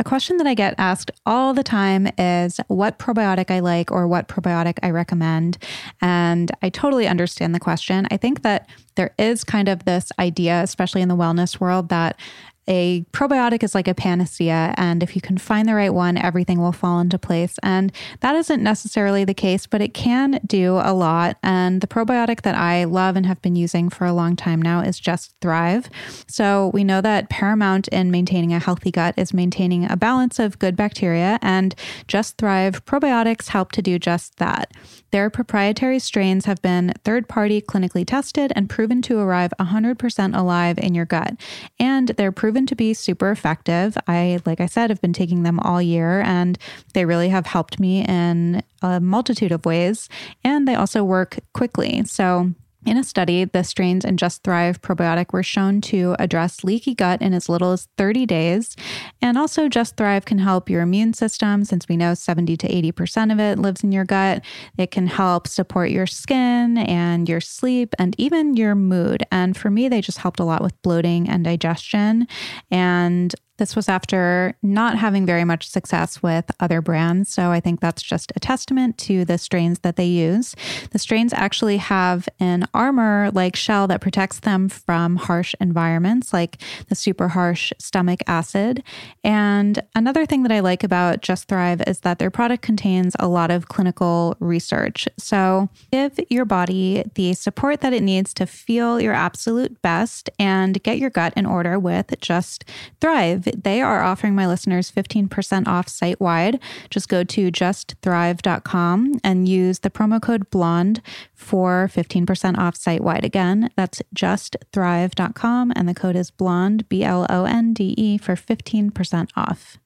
A 0.00 0.04
question 0.04 0.38
that 0.38 0.46
I 0.46 0.54
get 0.54 0.74
asked 0.76 1.12
all 1.24 1.54
the 1.54 1.62
time 1.62 2.08
is 2.18 2.58
what 2.66 2.98
probiotic 2.98 3.48
I 3.48 3.60
like 3.60 3.92
or 3.92 4.08
what 4.08 4.26
probiotic 4.26 4.78
I 4.82 4.90
recommend. 4.90 5.56
And 6.00 6.50
I 6.62 6.68
totally 6.68 7.06
understand 7.06 7.54
the 7.54 7.60
question. 7.60 8.08
I 8.10 8.16
think 8.16 8.42
that 8.42 8.68
there 8.96 9.14
is 9.20 9.44
kind 9.44 9.68
of 9.68 9.84
this 9.84 10.10
idea, 10.18 10.62
especially 10.62 11.00
in 11.00 11.08
the 11.08 11.16
wellness 11.16 11.60
world, 11.60 11.90
that 11.90 12.18
a 12.66 13.04
probiotic 13.12 13.62
is 13.62 13.74
like 13.74 13.88
a 13.88 13.94
panacea. 13.94 14.74
And 14.76 15.02
if 15.02 15.14
you 15.14 15.20
can 15.20 15.38
find 15.38 15.68
the 15.68 15.74
right 15.74 15.92
one, 15.92 16.16
everything 16.16 16.60
will 16.60 16.72
fall 16.72 17.00
into 17.00 17.18
place. 17.18 17.58
And 17.62 17.92
that 18.20 18.34
isn't 18.36 18.62
necessarily 18.62 19.24
the 19.24 19.34
case, 19.34 19.66
but 19.66 19.80
it 19.80 19.94
can 19.94 20.40
do 20.46 20.80
a 20.82 20.94
lot. 20.94 21.36
And 21.42 21.80
the 21.80 21.86
probiotic 21.86 22.42
that 22.42 22.54
I 22.54 22.84
love 22.84 23.16
and 23.16 23.26
have 23.26 23.42
been 23.42 23.56
using 23.56 23.88
for 23.88 24.06
a 24.06 24.12
long 24.12 24.36
time 24.36 24.62
now 24.62 24.80
is 24.80 24.98
Just 24.98 25.34
Thrive. 25.40 25.90
So 26.26 26.70
we 26.72 26.84
know 26.84 27.00
that 27.00 27.28
paramount 27.28 27.88
in 27.88 28.10
maintaining 28.10 28.52
a 28.52 28.58
healthy 28.58 28.90
gut 28.90 29.14
is 29.16 29.34
maintaining 29.34 29.90
a 29.90 29.96
balance 29.96 30.38
of 30.38 30.58
good 30.58 30.76
bacteria. 30.76 31.38
And 31.42 31.74
Just 32.08 32.38
Thrive 32.38 32.84
probiotics 32.84 33.48
help 33.48 33.72
to 33.72 33.82
do 33.82 33.98
just 33.98 34.36
that. 34.38 34.72
Their 35.10 35.30
proprietary 35.30 35.98
strains 35.98 36.44
have 36.46 36.60
been 36.60 36.92
third 37.04 37.28
party 37.28 37.60
clinically 37.62 38.06
tested 38.06 38.52
and 38.56 38.68
proven 38.68 39.00
to 39.02 39.18
arrive 39.18 39.52
100% 39.60 40.36
alive 40.36 40.78
in 40.78 40.94
your 40.94 41.04
gut. 41.04 41.34
And 41.78 42.08
they're 42.08 42.32
proven 42.32 42.53
to 42.66 42.74
be 42.74 42.94
super 42.94 43.30
effective. 43.30 43.96
I, 44.06 44.40
like 44.46 44.60
I 44.60 44.66
said, 44.66 44.90
have 44.90 45.00
been 45.00 45.12
taking 45.12 45.42
them 45.42 45.60
all 45.60 45.82
year 45.82 46.20
and 46.20 46.58
they 46.92 47.04
really 47.04 47.28
have 47.28 47.46
helped 47.46 47.78
me 47.78 48.04
in 48.04 48.62
a 48.82 49.00
multitude 49.00 49.52
of 49.52 49.66
ways. 49.66 50.08
And 50.42 50.66
they 50.66 50.74
also 50.74 51.04
work 51.04 51.38
quickly. 51.52 52.04
So, 52.04 52.52
in 52.86 52.96
a 52.96 53.04
study, 53.04 53.44
the 53.44 53.64
strains 53.64 54.04
in 54.04 54.16
Just 54.16 54.42
Thrive 54.42 54.80
probiotic 54.80 55.32
were 55.32 55.42
shown 55.42 55.80
to 55.82 56.14
address 56.18 56.64
leaky 56.64 56.94
gut 56.94 57.22
in 57.22 57.32
as 57.34 57.48
little 57.48 57.72
as 57.72 57.88
30 57.96 58.26
days. 58.26 58.76
And 59.22 59.38
also, 59.38 59.68
Just 59.68 59.96
Thrive 59.96 60.24
can 60.24 60.38
help 60.38 60.68
your 60.68 60.82
immune 60.82 61.14
system 61.14 61.64
since 61.64 61.88
we 61.88 61.96
know 61.96 62.14
70 62.14 62.56
to 62.58 62.68
80% 62.68 63.32
of 63.32 63.40
it 63.40 63.58
lives 63.58 63.82
in 63.82 63.92
your 63.92 64.04
gut. 64.04 64.42
It 64.76 64.90
can 64.90 65.06
help 65.06 65.46
support 65.48 65.90
your 65.90 66.06
skin 66.06 66.78
and 66.78 67.28
your 67.28 67.40
sleep 67.40 67.94
and 67.98 68.14
even 68.18 68.56
your 68.56 68.74
mood. 68.74 69.24
And 69.30 69.56
for 69.56 69.70
me, 69.70 69.88
they 69.88 70.00
just 70.00 70.18
helped 70.18 70.40
a 70.40 70.44
lot 70.44 70.62
with 70.62 70.80
bloating 70.82 71.28
and 71.28 71.44
digestion. 71.44 72.26
And 72.70 73.34
this 73.56 73.76
was 73.76 73.88
after 73.88 74.56
not 74.62 74.98
having 74.98 75.24
very 75.24 75.44
much 75.44 75.68
success 75.68 76.22
with 76.22 76.50
other 76.58 76.80
brands. 76.80 77.32
So 77.32 77.50
I 77.50 77.60
think 77.60 77.80
that's 77.80 78.02
just 78.02 78.32
a 78.34 78.40
testament 78.40 78.98
to 78.98 79.24
the 79.24 79.38
strains 79.38 79.80
that 79.80 79.96
they 79.96 80.06
use. 80.06 80.56
The 80.90 80.98
strains 80.98 81.32
actually 81.32 81.76
have 81.76 82.28
an 82.40 82.66
armor 82.74 83.30
like 83.32 83.54
shell 83.54 83.86
that 83.88 84.00
protects 84.00 84.40
them 84.40 84.68
from 84.68 85.16
harsh 85.16 85.54
environments 85.60 86.32
like 86.32 86.60
the 86.88 86.94
super 86.94 87.28
harsh 87.28 87.72
stomach 87.78 88.20
acid. 88.26 88.82
And 89.22 89.82
another 89.94 90.26
thing 90.26 90.42
that 90.42 90.52
I 90.52 90.60
like 90.60 90.82
about 90.82 91.22
Just 91.22 91.46
Thrive 91.48 91.82
is 91.86 92.00
that 92.00 92.18
their 92.18 92.30
product 92.30 92.62
contains 92.62 93.14
a 93.20 93.28
lot 93.28 93.50
of 93.50 93.68
clinical 93.68 94.36
research. 94.40 95.08
So 95.18 95.68
give 95.92 96.18
your 96.28 96.44
body 96.44 97.04
the 97.14 97.34
support 97.34 97.80
that 97.82 97.92
it 97.92 98.02
needs 98.02 98.34
to 98.34 98.46
feel 98.46 99.00
your 99.00 99.14
absolute 99.14 99.80
best 99.80 100.28
and 100.38 100.82
get 100.82 100.98
your 100.98 101.10
gut 101.10 101.32
in 101.36 101.46
order 101.46 101.78
with 101.78 102.14
Just 102.20 102.64
Thrive 103.00 103.43
they 103.44 103.80
are 103.80 104.02
offering 104.02 104.34
my 104.34 104.46
listeners 104.46 104.90
15% 104.90 105.66
off 105.66 105.88
site 105.88 106.20
wide. 106.20 106.60
Just 106.90 107.08
go 107.08 107.24
to 107.24 107.50
justthrive.com 107.50 109.20
and 109.22 109.48
use 109.48 109.78
the 109.80 109.90
promo 109.90 110.20
code 110.20 110.50
blonde 110.50 111.00
for 111.34 111.88
15% 111.92 112.58
off 112.58 112.76
site 112.76 113.02
wide. 113.02 113.24
Again, 113.24 113.70
that's 113.76 114.02
justthrive.com 114.14 115.72
and 115.76 115.88
the 115.88 115.94
code 115.94 116.16
is 116.16 116.30
blonde, 116.30 116.88
B 116.88 117.04
L 117.04 117.26
O 117.28 117.44
N 117.44 117.72
D 117.74 117.94
E, 117.96 118.18
for 118.18 118.34
15% 118.34 119.30
off. 119.36 119.78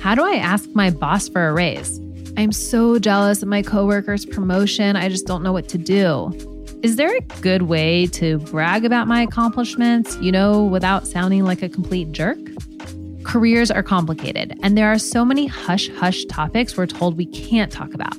How 0.00 0.14
do 0.14 0.24
I 0.24 0.34
ask 0.34 0.68
my 0.74 0.90
boss 0.90 1.28
for 1.28 1.48
a 1.48 1.52
raise? 1.52 1.98
I'm 2.36 2.52
so 2.52 2.98
jealous 2.98 3.42
of 3.42 3.48
my 3.48 3.62
coworker's 3.62 4.26
promotion. 4.26 4.96
I 4.96 5.08
just 5.08 5.26
don't 5.26 5.42
know 5.42 5.52
what 5.52 5.68
to 5.68 5.78
do. 5.78 6.32
Is 6.82 6.96
there 6.96 7.16
a 7.16 7.20
good 7.40 7.62
way 7.62 8.06
to 8.08 8.38
brag 8.40 8.84
about 8.84 9.08
my 9.08 9.22
accomplishments, 9.22 10.16
you 10.16 10.30
know, 10.30 10.64
without 10.64 11.06
sounding 11.06 11.44
like 11.44 11.62
a 11.62 11.68
complete 11.68 12.12
jerk? 12.12 12.38
Careers 13.24 13.70
are 13.70 13.82
complicated, 13.82 14.58
and 14.62 14.76
there 14.76 14.92
are 14.92 14.98
so 14.98 15.24
many 15.24 15.46
hush 15.46 15.88
hush 15.96 16.24
topics 16.26 16.76
we're 16.76 16.86
told 16.86 17.16
we 17.16 17.26
can't 17.26 17.72
talk 17.72 17.92
about. 17.94 18.16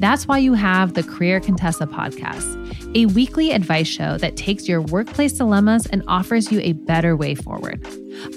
That's 0.00 0.26
why 0.26 0.38
you 0.38 0.54
have 0.54 0.94
the 0.94 1.02
Career 1.02 1.40
Contessa 1.40 1.86
podcast, 1.86 2.96
a 2.96 3.06
weekly 3.06 3.50
advice 3.50 3.88
show 3.88 4.16
that 4.18 4.36
takes 4.36 4.68
your 4.68 4.80
workplace 4.80 5.32
dilemmas 5.32 5.86
and 5.86 6.02
offers 6.06 6.52
you 6.52 6.60
a 6.60 6.72
better 6.72 7.16
way 7.16 7.34
forward. 7.34 7.86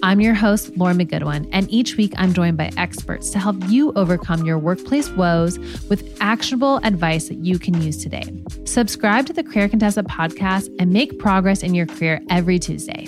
I'm 0.03 0.21
your 0.21 0.33
host, 0.33 0.75
Lauren 0.75 0.97
McGoodwin, 0.97 1.47
and 1.51 1.69
each 1.71 1.97
week 1.97 2.13
I'm 2.17 2.33
joined 2.33 2.57
by 2.57 2.71
experts 2.77 3.29
to 3.31 3.39
help 3.39 3.57
you 3.67 3.93
overcome 3.93 4.45
your 4.45 4.59
workplace 4.59 5.09
woes 5.11 5.59
with 5.89 6.17
actionable 6.19 6.77
advice 6.83 7.27
that 7.29 7.45
you 7.45 7.57
can 7.59 7.81
use 7.81 8.03
today. 8.03 8.23
Subscribe 8.65 9.27
to 9.27 9.33
the 9.33 9.43
Career 9.43 9.69
Contessa 9.69 10.03
podcast 10.03 10.69
and 10.79 10.91
make 10.91 11.19
progress 11.19 11.63
in 11.63 11.73
your 11.73 11.85
career 11.85 12.21
every 12.29 12.59
Tuesday. 12.59 13.07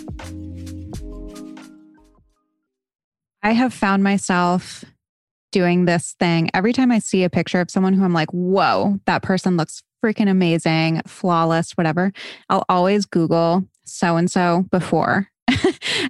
I 3.43 3.51
have 3.51 3.73
found 3.73 4.03
myself 4.03 4.83
doing 5.51 5.85
this 5.85 6.15
thing 6.19 6.49
every 6.53 6.73
time 6.73 6.91
I 6.91 6.99
see 6.99 7.23
a 7.23 7.29
picture 7.29 7.61
of 7.61 7.69
someone 7.69 7.93
who 7.93 8.03
I'm 8.03 8.13
like, 8.13 8.31
whoa, 8.31 8.99
that 9.05 9.21
person 9.21 9.57
looks 9.57 9.83
freaking 10.03 10.29
amazing, 10.29 11.01
flawless, 11.05 11.73
whatever. 11.73 12.11
I'll 12.49 12.65
always 12.69 13.05
Google 13.05 13.67
so 13.83 14.17
and 14.17 14.31
so 14.31 14.65
before. 14.71 15.29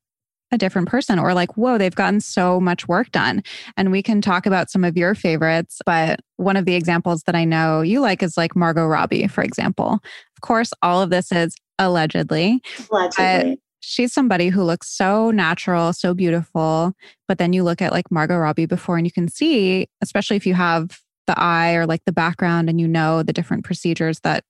a 0.51 0.57
different 0.57 0.87
person 0.87 1.19
or 1.19 1.33
like, 1.33 1.57
whoa, 1.57 1.77
they've 1.77 1.95
gotten 1.95 2.21
so 2.21 2.59
much 2.59 2.87
work 2.87 3.11
done. 3.11 3.43
And 3.75 3.91
we 3.91 4.01
can 4.01 4.21
talk 4.21 4.45
about 4.45 4.69
some 4.69 4.83
of 4.83 4.95
your 4.97 5.15
favorites. 5.15 5.81
But 5.85 6.21
one 6.37 6.55
of 6.55 6.65
the 6.65 6.75
examples 6.75 7.23
that 7.23 7.35
I 7.35 7.43
know 7.43 7.81
you 7.81 7.99
like 7.99 8.23
is 8.23 8.37
like 8.37 8.55
Margot 8.55 8.85
Robbie, 8.85 9.27
for 9.27 9.43
example. 9.43 9.99
Of 10.35 10.41
course, 10.41 10.71
all 10.81 11.01
of 11.01 11.09
this 11.09 11.31
is 11.31 11.55
allegedly. 11.79 12.61
Allegedly. 12.91 13.59
she's 13.79 14.13
somebody 14.13 14.49
who 14.49 14.63
looks 14.63 14.89
so 14.89 15.31
natural, 15.31 15.93
so 15.93 16.13
beautiful. 16.13 16.93
But 17.27 17.37
then 17.37 17.53
you 17.53 17.63
look 17.63 17.81
at 17.81 17.91
like 17.91 18.11
Margot 18.11 18.37
Robbie 18.37 18.65
before 18.65 18.97
and 18.97 19.05
you 19.05 19.11
can 19.11 19.27
see, 19.27 19.87
especially 20.01 20.37
if 20.37 20.45
you 20.45 20.53
have 20.53 20.99
the 21.27 21.39
eye 21.39 21.73
or 21.73 21.85
like 21.85 22.03
the 22.05 22.13
background 22.13 22.69
and 22.69 22.79
you 22.79 22.87
know 22.87 23.21
the 23.21 23.33
different 23.33 23.65
procedures 23.65 24.21
that 24.21 24.43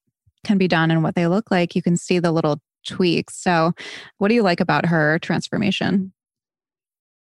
can 0.45 0.57
be 0.57 0.67
done 0.67 0.91
and 0.91 1.03
what 1.03 1.15
they 1.15 1.27
look 1.27 1.51
like, 1.51 1.75
you 1.75 1.81
can 1.81 1.97
see 1.97 2.19
the 2.19 2.31
little 2.31 2.62
tweaks. 2.88 3.36
So, 3.36 3.73
what 4.17 4.30
do 4.30 4.36
you 4.36 4.43
like 4.43 4.60
about 4.60 4.86
her 4.86 5.19
transformation? 5.19 6.12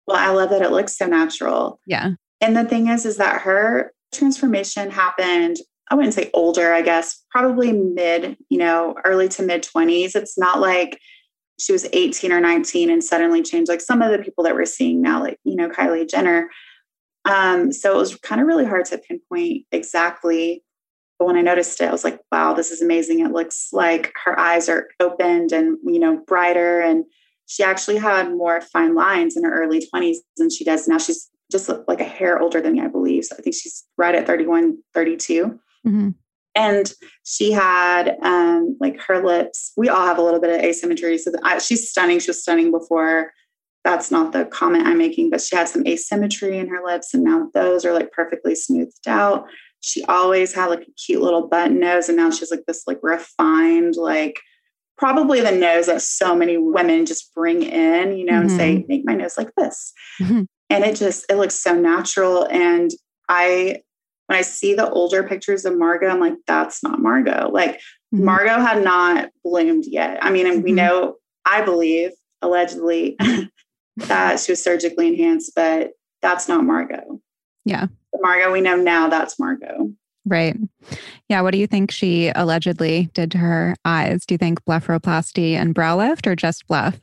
Well, 0.06 0.16
I 0.16 0.30
love 0.30 0.50
that 0.50 0.62
it 0.62 0.70
looks 0.70 0.96
so 0.96 1.06
natural. 1.06 1.80
Yeah. 1.86 2.10
And 2.40 2.56
the 2.56 2.64
thing 2.64 2.88
is, 2.88 3.04
is 3.04 3.18
that 3.18 3.42
her 3.42 3.92
transformation 4.12 4.90
happened, 4.90 5.58
I 5.90 5.94
wouldn't 5.94 6.14
say 6.14 6.30
older, 6.32 6.72
I 6.72 6.82
guess, 6.82 7.22
probably 7.30 7.72
mid, 7.72 8.36
you 8.48 8.58
know, 8.58 8.94
early 9.04 9.28
to 9.30 9.42
mid 9.42 9.62
20s. 9.62 10.14
It's 10.14 10.38
not 10.38 10.60
like 10.60 10.98
she 11.58 11.72
was 11.72 11.86
18 11.92 12.32
or 12.32 12.40
19 12.40 12.90
and 12.90 13.04
suddenly 13.04 13.42
changed 13.42 13.68
like 13.68 13.80
some 13.80 14.00
of 14.00 14.10
the 14.10 14.18
people 14.18 14.44
that 14.44 14.54
we're 14.54 14.64
seeing 14.64 15.02
now, 15.02 15.20
like, 15.20 15.38
you 15.44 15.56
know, 15.56 15.68
Kylie 15.68 16.08
Jenner. 16.08 16.48
Um, 17.24 17.72
so 17.72 17.92
it 17.92 17.98
was 17.98 18.16
kind 18.16 18.40
of 18.40 18.46
really 18.46 18.64
hard 18.64 18.86
to 18.86 18.98
pinpoint 18.98 19.66
exactly 19.70 20.62
but 21.20 21.26
when 21.26 21.36
I 21.36 21.42
noticed 21.42 21.78
it, 21.82 21.88
I 21.88 21.92
was 21.92 22.02
like, 22.02 22.18
wow, 22.32 22.54
this 22.54 22.70
is 22.70 22.80
amazing. 22.80 23.20
It 23.20 23.30
looks 23.30 23.68
like 23.72 24.10
her 24.24 24.40
eyes 24.40 24.70
are 24.70 24.88
opened 25.00 25.52
and, 25.52 25.76
you 25.84 25.98
know, 25.98 26.16
brighter. 26.26 26.80
And 26.80 27.04
she 27.44 27.62
actually 27.62 27.98
had 27.98 28.30
more 28.30 28.62
fine 28.62 28.94
lines 28.94 29.36
in 29.36 29.44
her 29.44 29.62
early 29.62 29.86
20s 29.94 30.16
than 30.38 30.48
she 30.48 30.64
does 30.64 30.88
now. 30.88 30.96
She's 30.96 31.28
just 31.52 31.70
like 31.86 32.00
a 32.00 32.04
hair 32.04 32.40
older 32.40 32.62
than 32.62 32.72
me, 32.72 32.80
I 32.80 32.88
believe. 32.88 33.26
So 33.26 33.36
I 33.38 33.42
think 33.42 33.54
she's 33.54 33.84
right 33.98 34.14
at 34.14 34.26
31, 34.26 34.78
32. 34.94 35.60
Mm-hmm. 35.86 36.08
And 36.54 36.92
she 37.24 37.52
had 37.52 38.16
um, 38.22 38.78
like 38.80 38.98
her 39.02 39.22
lips. 39.22 39.72
We 39.76 39.90
all 39.90 40.06
have 40.06 40.16
a 40.16 40.22
little 40.22 40.40
bit 40.40 40.58
of 40.58 40.64
asymmetry. 40.64 41.18
So 41.18 41.32
I, 41.42 41.58
she's 41.58 41.90
stunning. 41.90 42.20
She 42.20 42.30
was 42.30 42.40
stunning 42.40 42.70
before. 42.70 43.30
That's 43.84 44.10
not 44.10 44.32
the 44.32 44.46
comment 44.46 44.86
I'm 44.86 44.98
making, 44.98 45.28
but 45.28 45.42
she 45.42 45.54
had 45.54 45.68
some 45.68 45.86
asymmetry 45.86 46.58
in 46.58 46.68
her 46.68 46.82
lips, 46.84 47.14
and 47.14 47.24
now 47.24 47.48
those 47.54 47.86
are 47.86 47.94
like 47.94 48.12
perfectly 48.12 48.54
smoothed 48.54 49.08
out. 49.08 49.46
She 49.80 50.04
always 50.04 50.52
had 50.52 50.66
like 50.66 50.82
a 50.82 50.92
cute 50.92 51.22
little 51.22 51.48
button 51.48 51.80
nose, 51.80 52.08
and 52.08 52.16
now 52.16 52.30
she's 52.30 52.50
like 52.50 52.64
this 52.66 52.84
like 52.86 52.98
refined, 53.02 53.96
like 53.96 54.40
probably 55.00 55.40
the 55.40 55.50
nose 55.50 55.86
that 55.86 56.02
so 56.02 56.36
many 56.36 56.58
women 56.58 57.06
just 57.06 57.34
bring 57.34 57.62
in, 57.62 58.16
you 58.16 58.24
know, 58.24 58.34
mm-hmm. 58.34 58.42
and 58.42 58.50
say, 58.50 58.76
mm-hmm. 58.76 58.88
make 58.88 59.02
my 59.04 59.14
nose 59.14 59.38
like 59.38 59.50
this. 59.56 59.92
Mm-hmm. 60.20 60.42
And 60.68 60.84
it 60.84 60.96
just 60.96 61.24
it 61.30 61.36
looks 61.36 61.54
so 61.54 61.74
natural. 61.74 62.44
And 62.44 62.90
I 63.28 63.80
when 64.26 64.38
I 64.38 64.42
see 64.42 64.74
the 64.74 64.88
older 64.88 65.24
pictures 65.24 65.64
of 65.64 65.76
Margot, 65.76 66.08
I'm 66.08 66.20
like, 66.20 66.34
that's 66.46 66.84
not 66.84 67.00
Margot. 67.00 67.50
Like 67.50 67.76
mm-hmm. 68.14 68.24
Margot 68.24 68.60
had 68.60 68.84
not 68.84 69.30
bloomed 69.42 69.84
yet. 69.86 70.22
I 70.22 70.30
mean, 70.30 70.46
and 70.46 70.62
we 70.62 70.70
mm-hmm. 70.70 70.76
know, 70.76 71.16
I 71.44 71.62
believe, 71.62 72.10
allegedly, 72.42 73.16
that 73.96 74.38
she 74.38 74.52
was 74.52 74.62
surgically 74.62 75.08
enhanced, 75.08 75.52
but 75.56 75.90
that's 76.22 76.46
not 76.46 76.64
Margot. 76.64 77.20
Yeah. 77.64 77.86
Margot, 78.18 78.52
we 78.52 78.60
know 78.60 78.76
now 78.76 79.08
that's 79.08 79.38
Margot. 79.38 79.92
Right. 80.26 80.56
Yeah. 81.28 81.40
What 81.40 81.52
do 81.52 81.58
you 81.58 81.66
think 81.66 81.90
she 81.90 82.30
allegedly 82.34 83.10
did 83.14 83.30
to 83.32 83.38
her 83.38 83.74
eyes? 83.84 84.26
Do 84.26 84.34
you 84.34 84.38
think 84.38 84.62
blepharoplasty 84.64 85.54
and 85.54 85.74
brow 85.74 85.96
lift 85.96 86.26
or 86.26 86.36
just 86.36 86.68
bleph? 86.68 87.00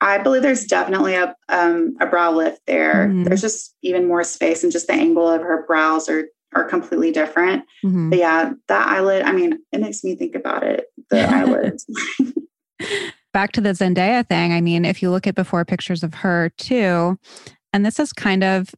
I 0.00 0.18
believe 0.18 0.42
there's 0.42 0.66
definitely 0.66 1.14
a 1.14 1.34
um, 1.48 1.96
a 2.00 2.06
brow 2.06 2.32
lift 2.32 2.60
there. 2.66 3.06
Mm-hmm. 3.06 3.24
There's 3.24 3.40
just 3.40 3.74
even 3.82 4.06
more 4.06 4.24
space 4.24 4.62
and 4.62 4.72
just 4.72 4.88
the 4.88 4.92
angle 4.92 5.28
of 5.28 5.40
her 5.40 5.64
brows 5.66 6.08
are 6.08 6.24
are 6.54 6.64
completely 6.64 7.12
different. 7.12 7.64
Mm-hmm. 7.84 8.10
But 8.10 8.18
yeah, 8.18 8.52
that 8.68 8.88
eyelid, 8.88 9.22
I 9.22 9.32
mean, 9.32 9.58
it 9.72 9.80
makes 9.80 10.04
me 10.04 10.14
think 10.16 10.34
about 10.34 10.62
it. 10.62 10.86
The 11.10 11.22
eyelids. 11.22 11.86
Back 13.32 13.52
to 13.52 13.60
the 13.60 13.70
Zendaya 13.70 14.26
thing. 14.26 14.52
I 14.52 14.60
mean, 14.60 14.84
if 14.84 15.02
you 15.02 15.10
look 15.10 15.26
at 15.26 15.34
before 15.34 15.64
pictures 15.64 16.02
of 16.02 16.14
her 16.14 16.50
too, 16.56 17.18
and 17.72 17.84
this 17.84 17.98
is 17.98 18.12
kind 18.12 18.42
of 18.42 18.74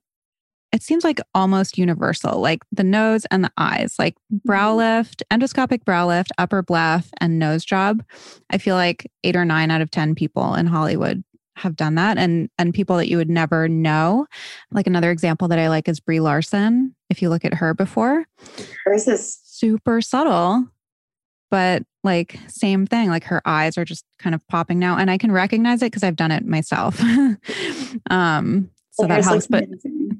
it 0.78 0.84
seems 0.84 1.02
like 1.02 1.20
almost 1.34 1.76
universal, 1.76 2.40
like 2.40 2.60
the 2.70 2.84
nose 2.84 3.26
and 3.32 3.42
the 3.42 3.50
eyes, 3.58 3.96
like 3.98 4.14
brow 4.30 4.76
mm-hmm. 4.76 4.98
lift, 4.98 5.24
endoscopic 5.28 5.84
brow 5.84 6.06
lift, 6.06 6.30
upper 6.38 6.62
bleph, 6.62 7.08
and 7.20 7.36
nose 7.36 7.64
job. 7.64 8.04
I 8.50 8.58
feel 8.58 8.76
like 8.76 9.10
eight 9.24 9.34
or 9.34 9.44
nine 9.44 9.72
out 9.72 9.80
of 9.80 9.90
10 9.90 10.14
people 10.14 10.54
in 10.54 10.68
Hollywood 10.68 11.24
have 11.56 11.74
done 11.74 11.96
that 11.96 12.16
and 12.16 12.48
and 12.56 12.72
people 12.72 12.96
that 12.96 13.08
you 13.08 13.16
would 13.16 13.28
never 13.28 13.68
know. 13.68 14.28
Like 14.70 14.86
another 14.86 15.10
example 15.10 15.48
that 15.48 15.58
I 15.58 15.68
like 15.68 15.88
is 15.88 15.98
Brie 15.98 16.20
Larson. 16.20 16.94
If 17.10 17.20
you 17.22 17.28
look 17.28 17.44
at 17.44 17.54
her 17.54 17.74
before, 17.74 18.24
hers 18.84 19.08
is 19.08 19.40
super 19.42 20.00
subtle, 20.00 20.64
but 21.50 21.82
like 22.04 22.38
same 22.46 22.86
thing. 22.86 23.08
Like 23.08 23.24
her 23.24 23.42
eyes 23.44 23.76
are 23.76 23.84
just 23.84 24.04
kind 24.20 24.36
of 24.36 24.46
popping 24.46 24.78
now, 24.78 24.96
and 24.96 25.10
I 25.10 25.18
can 25.18 25.32
recognize 25.32 25.82
it 25.82 25.86
because 25.86 26.04
I've 26.04 26.14
done 26.14 26.30
it 26.30 26.46
myself. 26.46 27.00
um, 28.10 28.70
so 28.92 29.08
that 29.08 29.24
helps. 29.24 29.48
But 29.48 29.64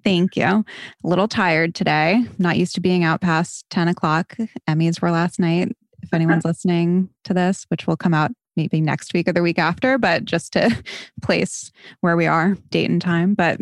thank 0.08 0.36
you. 0.36 0.44
A 0.44 0.64
little 1.04 1.28
tired 1.28 1.74
today. 1.74 2.24
Not 2.38 2.56
used 2.56 2.74
to 2.76 2.80
being 2.80 3.04
out 3.04 3.20
past 3.20 3.64
ten 3.70 3.88
o'clock. 3.88 4.36
Emmys 4.68 5.00
were 5.00 5.10
last 5.10 5.38
night. 5.38 5.68
If 6.02 6.08
uh-huh. 6.08 6.16
anyone's 6.16 6.44
listening 6.44 7.10
to 7.24 7.34
this, 7.34 7.64
which 7.68 7.86
will 7.86 7.96
come 7.96 8.14
out 8.14 8.30
maybe 8.56 8.80
next 8.80 9.14
week 9.14 9.28
or 9.28 9.32
the 9.32 9.42
week 9.42 9.58
after, 9.58 9.98
but 9.98 10.24
just 10.24 10.52
to 10.54 10.70
place 11.22 11.70
where 12.00 12.16
we 12.16 12.26
are, 12.26 12.56
date 12.70 12.90
and 12.90 13.02
time. 13.02 13.34
But 13.34 13.60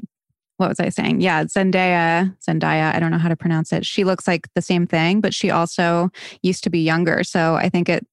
what 0.56 0.68
was 0.68 0.80
I 0.80 0.88
saying? 0.88 1.20
Yeah, 1.20 1.44
Zendaya, 1.44 2.34
Zendaya, 2.38 2.94
I 2.94 2.98
don't 2.98 3.10
know 3.10 3.18
how 3.18 3.28
to 3.28 3.36
pronounce 3.36 3.72
it. 3.72 3.84
She 3.84 4.04
looks 4.04 4.26
like 4.26 4.48
the 4.54 4.62
same 4.62 4.86
thing, 4.86 5.20
but 5.20 5.34
she 5.34 5.50
also 5.50 6.10
used 6.42 6.64
to 6.64 6.70
be 6.70 6.80
younger. 6.80 7.24
So 7.24 7.56
I 7.56 7.68
think 7.68 7.88
it 7.88 8.06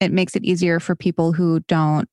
it 0.00 0.12
makes 0.12 0.36
it 0.36 0.44
easier 0.44 0.80
for 0.80 0.94
people 0.94 1.32
who 1.32 1.60
don't 1.60 2.08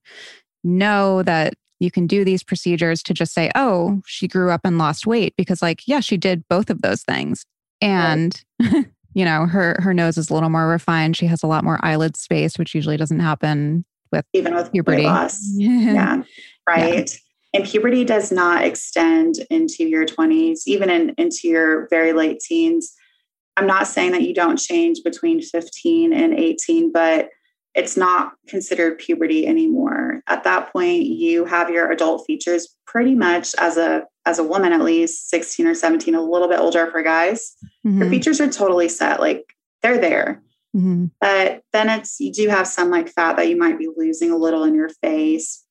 know 0.63 1.23
that 1.23 1.53
you 1.81 1.89
can 1.89 2.05
do 2.05 2.23
these 2.23 2.43
procedures 2.43 3.01
to 3.01 3.13
just 3.13 3.33
say, 3.33 3.49
"Oh, 3.55 4.01
she 4.05 4.27
grew 4.27 4.51
up 4.51 4.61
and 4.63 4.77
lost 4.77 5.07
weight" 5.07 5.33
because 5.35 5.63
like, 5.63 5.87
yeah, 5.87 5.99
she 5.99 6.15
did 6.15 6.47
both 6.47 6.69
of 6.69 6.83
those 6.83 7.01
things. 7.01 7.43
And 7.81 8.39
right. 8.61 8.85
you 9.15 9.25
know, 9.25 9.47
her 9.47 9.77
her 9.79 9.93
nose 9.93 10.15
is 10.15 10.29
a 10.29 10.33
little 10.33 10.49
more 10.49 10.67
refined. 10.67 11.17
She 11.17 11.25
has 11.25 11.41
a 11.41 11.47
lot 11.47 11.63
more 11.63 11.79
eyelid 11.83 12.15
space, 12.15 12.59
which 12.59 12.75
usually 12.75 12.97
doesn't 12.97 13.19
happen 13.19 13.83
with 14.11 14.25
even 14.33 14.53
with 14.53 14.71
puberty. 14.71 15.03
loss. 15.03 15.39
yeah. 15.55 16.21
Right. 16.69 17.09
Yeah. 17.09 17.17
And 17.53 17.65
puberty 17.65 18.05
does 18.05 18.31
not 18.31 18.63
extend 18.63 19.35
into 19.49 19.83
your 19.83 20.05
20s, 20.05 20.61
even 20.67 20.89
in, 20.89 21.13
into 21.17 21.49
your 21.49 21.87
very 21.89 22.13
late 22.13 22.39
teens. 22.39 22.93
I'm 23.57 23.67
not 23.67 23.87
saying 23.87 24.13
that 24.13 24.21
you 24.21 24.33
don't 24.33 24.55
change 24.55 24.99
between 25.03 25.41
15 25.41 26.13
and 26.13 26.33
18, 26.33 26.93
but 26.93 27.27
it's 27.73 27.95
not 27.95 28.33
considered 28.47 28.97
puberty 28.97 29.47
anymore. 29.47 30.21
At 30.27 30.43
that 30.43 30.71
point, 30.73 31.03
you 31.03 31.45
have 31.45 31.69
your 31.69 31.91
adult 31.91 32.25
features 32.25 32.75
pretty 32.85 33.15
much 33.15 33.55
as 33.57 33.77
a 33.77 34.03
as 34.25 34.39
a 34.39 34.43
woman 34.43 34.71
at 34.71 34.81
least 34.81 35.29
16 35.29 35.65
or 35.65 35.73
17, 35.73 36.13
a 36.13 36.21
little 36.21 36.47
bit 36.47 36.59
older 36.59 36.91
for 36.91 37.01
guys. 37.01 37.55
Mm-hmm. 37.85 38.01
Your 38.01 38.09
features 38.09 38.39
are 38.39 38.49
totally 38.49 38.87
set. 38.87 39.19
Like 39.19 39.55
they're 39.81 39.97
there. 39.97 40.43
Mm-hmm. 40.75 41.05
But 41.19 41.63
then 41.73 41.89
it's, 41.89 42.19
you 42.19 42.31
do 42.31 42.47
have 42.49 42.67
some 42.67 42.89
like 42.89 43.09
fat 43.09 43.35
that 43.37 43.49
you 43.49 43.57
might 43.57 43.79
be 43.79 43.89
losing 43.95 44.31
a 44.31 44.37
little 44.37 44.63
in 44.63 44.75
your 44.75 44.89
face. 44.89 45.63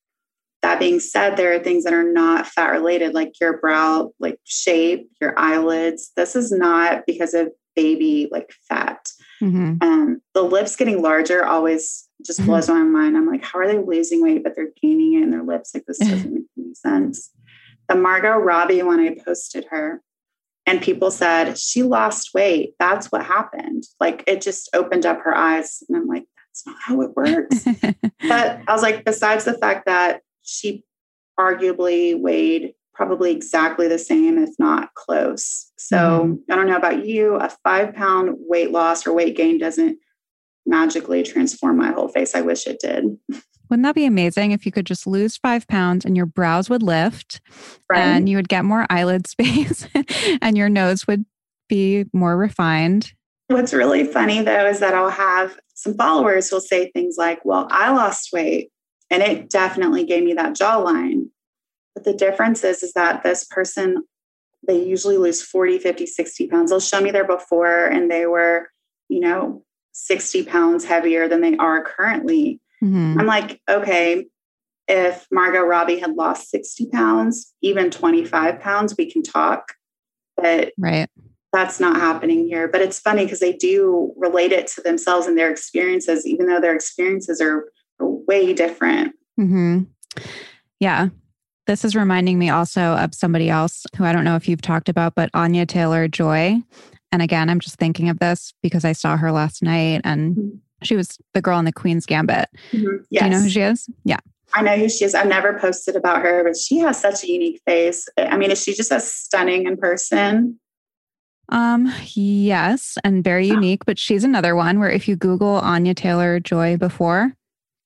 That 0.63 0.79
being 0.79 1.01
said, 1.01 1.37
there 1.37 1.55
are 1.55 1.59
things 1.59 1.85
that 1.85 1.95
are 1.95 2.13
not 2.13 2.47
fat 2.47 2.71
related, 2.71 3.15
like 3.15 3.33
your 3.41 3.59
brow, 3.59 4.11
like 4.19 4.39
shape, 4.45 5.09
your 5.21 5.39
eyelids. 5.39 6.11
This 6.17 6.37
is 6.37 6.53
not 6.53 7.05
because 7.07 7.33
of 7.33 7.51
baby 7.75 8.29
like 8.31 8.53
fat. 8.69 9.10
Mm-hmm. 9.41 9.77
Um, 9.81 10.23
the 10.35 10.43
lips 10.43 10.77
getting 10.77 11.03
larger 11.03 11.45
always 11.45 12.09
just 12.25 12.45
blows 12.45 12.69
mm-hmm. 12.69 12.93
my 12.93 13.01
mind. 13.01 13.17
I'm 13.17 13.27
like, 13.27 13.45
how 13.45 13.59
are 13.59 13.67
they 13.67 13.79
losing 13.79 14.23
weight, 14.23 14.43
but 14.45 14.55
they're 14.55 14.73
gaining 14.83 15.15
it 15.15 15.23
in 15.23 15.31
their 15.31 15.43
lips? 15.43 15.75
Like, 15.75 15.87
this 15.87 15.99
doesn't 15.99 16.33
make 16.33 16.45
any 16.59 16.75
sense. 16.75 17.31
The 17.89 17.95
Margot 17.95 18.37
Robbie, 18.37 18.83
when 18.83 19.01
I 19.01 19.17
posted 19.25 19.67
her, 19.71 20.03
and 20.67 20.81
people 20.81 21.11
said 21.11 21.59
she 21.59 21.83
lost 21.83 22.33
weight 22.35 22.75
that's 22.79 23.11
what 23.11 23.25
happened 23.25 23.85
like 23.99 24.23
it 24.27 24.41
just 24.41 24.71
opened 24.75 25.05
up 25.05 25.21
her 25.23 25.37
eyes 25.37 25.83
and 25.89 25.97
i'm 25.97 26.07
like 26.07 26.25
that's 26.37 26.67
not 26.67 26.77
how 26.81 27.01
it 27.01 27.17
works 27.17 27.65
but 28.29 28.61
i 28.69 28.73
was 28.73 28.83
like 28.83 29.05
besides 29.05 29.45
the 29.45 29.59
fact 29.59 29.87
that 29.87 30.21
she 30.43 30.85
arguably 31.39 32.19
weighed 32.19 32.75
probably 33.01 33.33
exactly 33.33 33.89
the 33.89 33.99
same 33.99 34.37
if 34.37 34.51
not 34.59 34.93
close 34.93 35.73
so 35.79 35.97
mm-hmm. 35.97 36.53
i 36.53 36.55
don't 36.55 36.69
know 36.69 36.77
about 36.77 37.07
you 37.07 37.37
a 37.37 37.49
five 37.65 37.95
pound 37.95 38.37
weight 38.41 38.73
loss 38.73 39.07
or 39.07 39.15
weight 39.15 39.35
gain 39.35 39.57
doesn't 39.57 39.97
magically 40.67 41.23
transform 41.23 41.79
my 41.79 41.91
whole 41.93 42.09
face 42.09 42.35
i 42.35 42.43
wish 42.43 42.67
it 42.67 42.79
did 42.79 43.05
Wouldn't 43.71 43.85
that 43.85 43.95
be 43.95 44.05
amazing 44.05 44.51
if 44.51 44.67
you 44.67 44.73
could 44.73 44.85
just 44.85 45.07
lose 45.07 45.37
five 45.37 45.67
pounds 45.69 46.05
and 46.05 46.17
your 46.17 46.27
brows 46.27 46.69
would 46.69 46.83
lift 46.83 47.41
right. 47.89 48.01
and 48.01 48.29
you 48.29 48.37
would 48.37 48.49
get 48.49 48.65
more 48.65 48.85
eyelid 48.91 49.27
space 49.29 49.87
and 50.43 50.59
your 50.59 50.69
nose 50.69 51.07
would 51.07 51.25
be 51.69 52.05
more 52.13 52.37
refined? 52.37 53.13
What's 53.47 53.73
really 53.73 54.03
funny 54.03 54.43
though 54.43 54.67
is 54.67 54.81
that 54.81 54.95
I'll 54.95 55.09
have 55.09 55.57
some 55.75 55.95
followers 55.95 56.51
who'll 56.51 56.61
say 56.61 56.91
things 56.91 57.15
like, 57.17 57.45
Well, 57.45 57.69
I 57.71 57.93
lost 57.93 58.31
weight 58.33 58.73
and 59.09 59.23
it 59.23 59.51
definitely 59.51 60.05
gave 60.05 60.25
me 60.25 60.35
that 60.35 60.57
jawline. 60.57 61.29
But 62.01 62.13
the 62.13 62.17
difference 62.17 62.65
is, 62.65 62.83
is 62.83 62.95
that 62.95 63.23
this 63.23 63.45
person, 63.45 64.05
they 64.67 64.83
usually 64.83 65.19
lose 65.19 65.43
40, 65.43 65.79
50, 65.79 66.07
60 66.07 66.49
pounds. 66.49 66.71
They'll 66.71 66.81
show 66.81 67.01
me 67.01 67.11
their 67.11 67.27
before 67.27 67.87
and 67.87 68.11
they 68.11 68.25
were, 68.27 68.69
you 69.09 69.21
know, 69.21 69.65
60 69.93 70.45
pounds 70.45 70.85
heavier 70.85 71.29
than 71.29 71.43
they 71.43 71.57
are 71.59 71.85
currently. 71.85 72.61
Mm-hmm. 72.83 73.21
I'm 73.21 73.27
like, 73.27 73.61
okay, 73.69 74.27
if 74.89 75.27
Margot 75.31 75.61
Robbie 75.61 75.99
had 75.99 76.15
lost 76.15 76.49
60 76.49 76.87
pounds, 76.91 77.53
even 77.61 77.91
25 77.91 78.61
pounds, 78.61 78.95
we 78.97 79.11
can 79.11 79.23
talk. 79.23 79.75
But 80.39 80.73
right. 80.79 81.09
that's 81.53 81.81
not 81.81 81.97
happening 81.97 82.47
here. 82.47 82.67
But 82.67 82.81
it's 82.81 82.99
funny 82.99 83.25
because 83.25 83.41
they 83.41 83.53
do 83.53 84.15
relate 84.17 84.53
it 84.53 84.69
to 84.69 84.81
themselves 84.81 85.27
and 85.27 85.37
their 85.37 85.51
experiences, 85.51 86.27
even 86.27 86.47
though 86.47 86.61
their 86.61 86.75
experiences 86.75 87.43
are, 87.43 87.67
are 87.99 88.09
way 88.09 88.55
different. 88.55 89.15
Mm-hmm. 89.39 89.83
Yeah. 90.79 91.11
This 91.67 91.85
is 91.85 91.95
reminding 91.95 92.39
me 92.39 92.51
also 92.51 92.81
of 92.81 93.15
somebody 93.15 93.49
else 93.49 93.87
who 93.97 94.05
I 94.05 94.13
don't 94.13 94.25
know 94.25 94.37
if 94.37 94.49
you've 94.49 94.63
talked 94.63 94.89
about, 94.89 95.15
but 95.15 95.31
Anya 95.35 95.67
Taylor 95.67 96.09
Joy. 96.09 96.61
And 97.13 97.23
again, 97.23 97.51
I'm 97.51 97.61
just 97.61 97.77
thinking 97.77 98.09
of 98.09 98.19
this 98.19 98.53
because 98.63 98.85
I 98.85 98.93
saw 98.93 99.17
her 99.17 99.31
last 99.33 99.63
night 99.63 100.01
and 100.05 100.37
mm-hmm 100.37 100.57
she 100.83 100.97
was 100.97 101.19
the 101.35 101.43
girl 101.43 101.59
in 101.59 101.65
the 101.65 101.73
Queen's 101.73 102.07
Gambit. 102.07 102.49
Mm-hmm. 102.73 103.05
Yes. 103.11 103.23
Do 103.23 103.25
you 103.25 103.31
know 103.31 103.41
who 103.41 103.49
she 103.49 103.61
is? 103.61 103.89
Yeah. 104.05 104.19
I 104.53 104.63
know 104.63 104.77
who 104.77 104.89
she 104.89 105.05
is. 105.05 105.15
I've 105.15 105.29
never 105.29 105.59
posted 105.59 105.95
about 105.95 106.23
her, 106.23 106.43
but 106.43 106.57
she 106.57 106.79
has 106.79 107.01
such 107.01 107.23
a 107.23 107.31
unique 107.31 107.61
face. 107.67 108.09
I 108.19 108.37
mean, 108.37 108.51
is 108.51 108.63
she 108.63 108.75
just 108.75 108.91
as 108.91 109.11
stunning 109.11 109.67
in 109.67 109.77
person? 109.77 110.59
Um, 111.51 111.93
yes, 112.15 112.97
and 113.03 113.25
very 113.25 113.47
unique, 113.47 113.85
but 113.85 113.99
she's 113.99 114.23
another 114.23 114.55
one 114.55 114.79
where 114.79 114.91
if 114.91 115.09
you 115.09 115.17
Google 115.17 115.57
Anya 115.57 115.95
Taylor 115.95 116.39
Joy 116.41 116.77
before, 116.77 117.33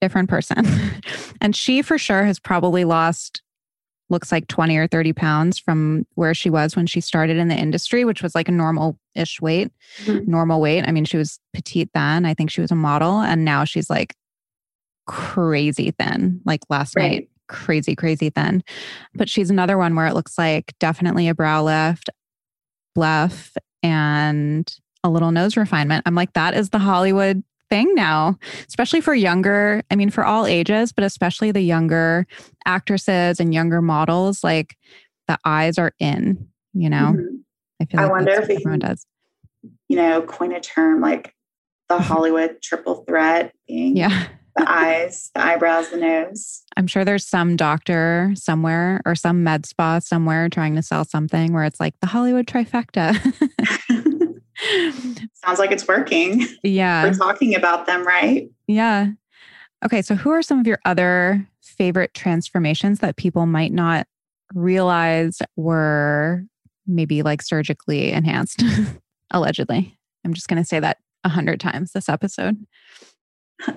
different 0.00 0.28
person. 0.28 0.66
and 1.40 1.56
she 1.56 1.80
for 1.82 1.96
sure 1.98 2.24
has 2.24 2.38
probably 2.38 2.84
lost 2.84 3.42
looks 4.14 4.32
like 4.32 4.48
20 4.48 4.76
or 4.78 4.86
30 4.86 5.12
pounds 5.12 5.58
from 5.58 6.06
where 6.14 6.32
she 6.32 6.48
was 6.48 6.74
when 6.74 6.86
she 6.86 7.00
started 7.00 7.36
in 7.36 7.48
the 7.48 7.54
industry, 7.54 8.04
which 8.04 8.22
was 8.22 8.34
like 8.34 8.48
a 8.48 8.52
normal 8.52 8.98
ish 9.14 9.40
weight, 9.40 9.70
mm-hmm. 10.04 10.30
normal 10.30 10.60
weight. 10.60 10.88
I 10.88 10.92
mean, 10.92 11.04
she 11.04 11.18
was 11.18 11.38
petite 11.52 11.90
then. 11.92 12.24
I 12.24 12.32
think 12.32 12.50
she 12.50 12.62
was 12.62 12.70
a 12.70 12.76
model. 12.76 13.20
And 13.20 13.44
now 13.44 13.64
she's 13.64 13.90
like 13.90 14.14
crazy 15.06 15.90
thin, 15.90 16.40
like 16.46 16.60
last 16.70 16.96
right. 16.96 17.10
night, 17.10 17.28
crazy, 17.48 17.94
crazy 17.94 18.30
thin. 18.30 18.62
But 19.14 19.28
she's 19.28 19.50
another 19.50 19.76
one 19.76 19.94
where 19.94 20.06
it 20.06 20.14
looks 20.14 20.38
like 20.38 20.72
definitely 20.78 21.28
a 21.28 21.34
brow 21.34 21.64
lift, 21.64 22.08
bleph, 22.96 23.54
and 23.82 24.72
a 25.02 25.10
little 25.10 25.32
nose 25.32 25.56
refinement. 25.56 26.04
I'm 26.06 26.14
like, 26.14 26.32
that 26.32 26.54
is 26.54 26.70
the 26.70 26.78
Hollywood 26.78 27.42
thing 27.74 27.92
now, 27.96 28.38
especially 28.68 29.00
for 29.00 29.16
younger, 29.16 29.82
I 29.90 29.96
mean, 29.96 30.08
for 30.08 30.24
all 30.24 30.46
ages, 30.46 30.92
but 30.92 31.02
especially 31.02 31.50
the 31.50 31.60
younger 31.60 32.24
actresses 32.66 33.40
and 33.40 33.52
younger 33.52 33.82
models. 33.82 34.44
Like 34.44 34.76
the 35.26 35.36
eyes 35.44 35.76
are 35.76 35.92
in, 35.98 36.46
you 36.72 36.88
know? 36.88 37.14
Mm-hmm. 37.16 37.36
I 37.82 37.84
feel 37.86 38.00
like 38.00 38.10
I 38.10 38.12
wonder 38.12 38.30
if 38.30 38.42
everyone 38.42 38.78
can, 38.78 38.90
does. 38.90 39.06
You 39.88 39.96
know, 39.96 40.22
coin 40.22 40.52
a 40.52 40.60
term 40.60 41.00
like 41.00 41.34
the 41.88 41.98
Hollywood 41.98 42.62
triple 42.62 43.02
threat 43.08 43.52
being 43.66 43.96
yeah. 43.96 44.28
the 44.54 44.70
eyes, 44.70 45.32
the 45.34 45.44
eyebrows, 45.44 45.90
the 45.90 45.96
nose. 45.96 46.62
I'm 46.76 46.86
sure 46.86 47.04
there's 47.04 47.26
some 47.26 47.56
doctor 47.56 48.30
somewhere 48.36 49.00
or 49.04 49.16
some 49.16 49.42
med 49.42 49.66
spa 49.66 49.98
somewhere 49.98 50.48
trying 50.48 50.76
to 50.76 50.82
sell 50.82 51.04
something 51.04 51.52
where 51.52 51.64
it's 51.64 51.80
like 51.80 51.94
the 52.00 52.06
Hollywood 52.06 52.46
trifecta. 52.46 53.18
Sounds 55.34 55.58
like 55.58 55.70
it's 55.70 55.86
working. 55.86 56.46
Yeah. 56.62 57.04
We're 57.04 57.14
talking 57.14 57.54
about 57.54 57.86
them, 57.86 58.06
right? 58.06 58.48
Yeah. 58.66 59.08
Okay. 59.84 60.02
So, 60.02 60.14
who 60.14 60.30
are 60.30 60.42
some 60.42 60.58
of 60.58 60.66
your 60.66 60.78
other 60.84 61.46
favorite 61.62 62.14
transformations 62.14 63.00
that 63.00 63.16
people 63.16 63.46
might 63.46 63.72
not 63.72 64.06
realize 64.54 65.40
were 65.56 66.44
maybe 66.86 67.22
like 67.22 67.42
surgically 67.42 68.12
enhanced, 68.12 68.62
allegedly? 69.30 69.96
I'm 70.24 70.34
just 70.34 70.48
going 70.48 70.62
to 70.62 70.66
say 70.66 70.80
that 70.80 70.98
a 71.24 71.28
hundred 71.28 71.60
times 71.60 71.92
this 71.92 72.08
episode. 72.08 72.56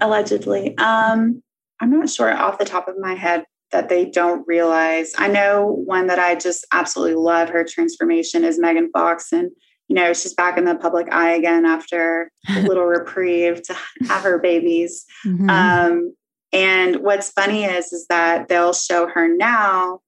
Allegedly. 0.01 0.77
Um, 0.77 1.41
I'm 1.79 1.91
not 1.91 2.09
sure 2.09 2.35
off 2.35 2.57
the 2.57 2.65
top 2.65 2.87
of 2.87 2.95
my 2.99 3.13
head 3.13 3.45
that 3.71 3.89
they 3.89 4.05
don't 4.05 4.47
realize. 4.47 5.13
I 5.17 5.27
know 5.27 5.65
one 5.85 6.07
that 6.07 6.19
I 6.19 6.35
just 6.35 6.65
absolutely 6.71 7.15
love 7.15 7.49
her 7.49 7.65
transformation 7.65 8.43
is 8.43 8.59
Megan 8.59 8.89
Fox. 8.91 9.31
And 9.31 9.51
you 9.87 9.95
know, 9.95 10.13
she's 10.13 10.33
back 10.33 10.57
in 10.57 10.65
the 10.65 10.75
public 10.75 11.07
eye 11.11 11.31
again 11.31 11.65
after 11.65 12.31
a 12.49 12.61
little 12.67 12.85
reprieve 12.85 13.61
to 13.63 13.75
have 14.07 14.23
her 14.23 14.37
babies. 14.37 15.05
Mm-hmm. 15.25 15.49
Um, 15.49 16.15
and 16.53 16.97
what's 16.97 17.31
funny 17.31 17.63
is, 17.63 17.91
is 17.93 18.07
that 18.07 18.47
they'll 18.47 18.73
show 18.73 19.07
her 19.07 19.27
now 19.27 20.01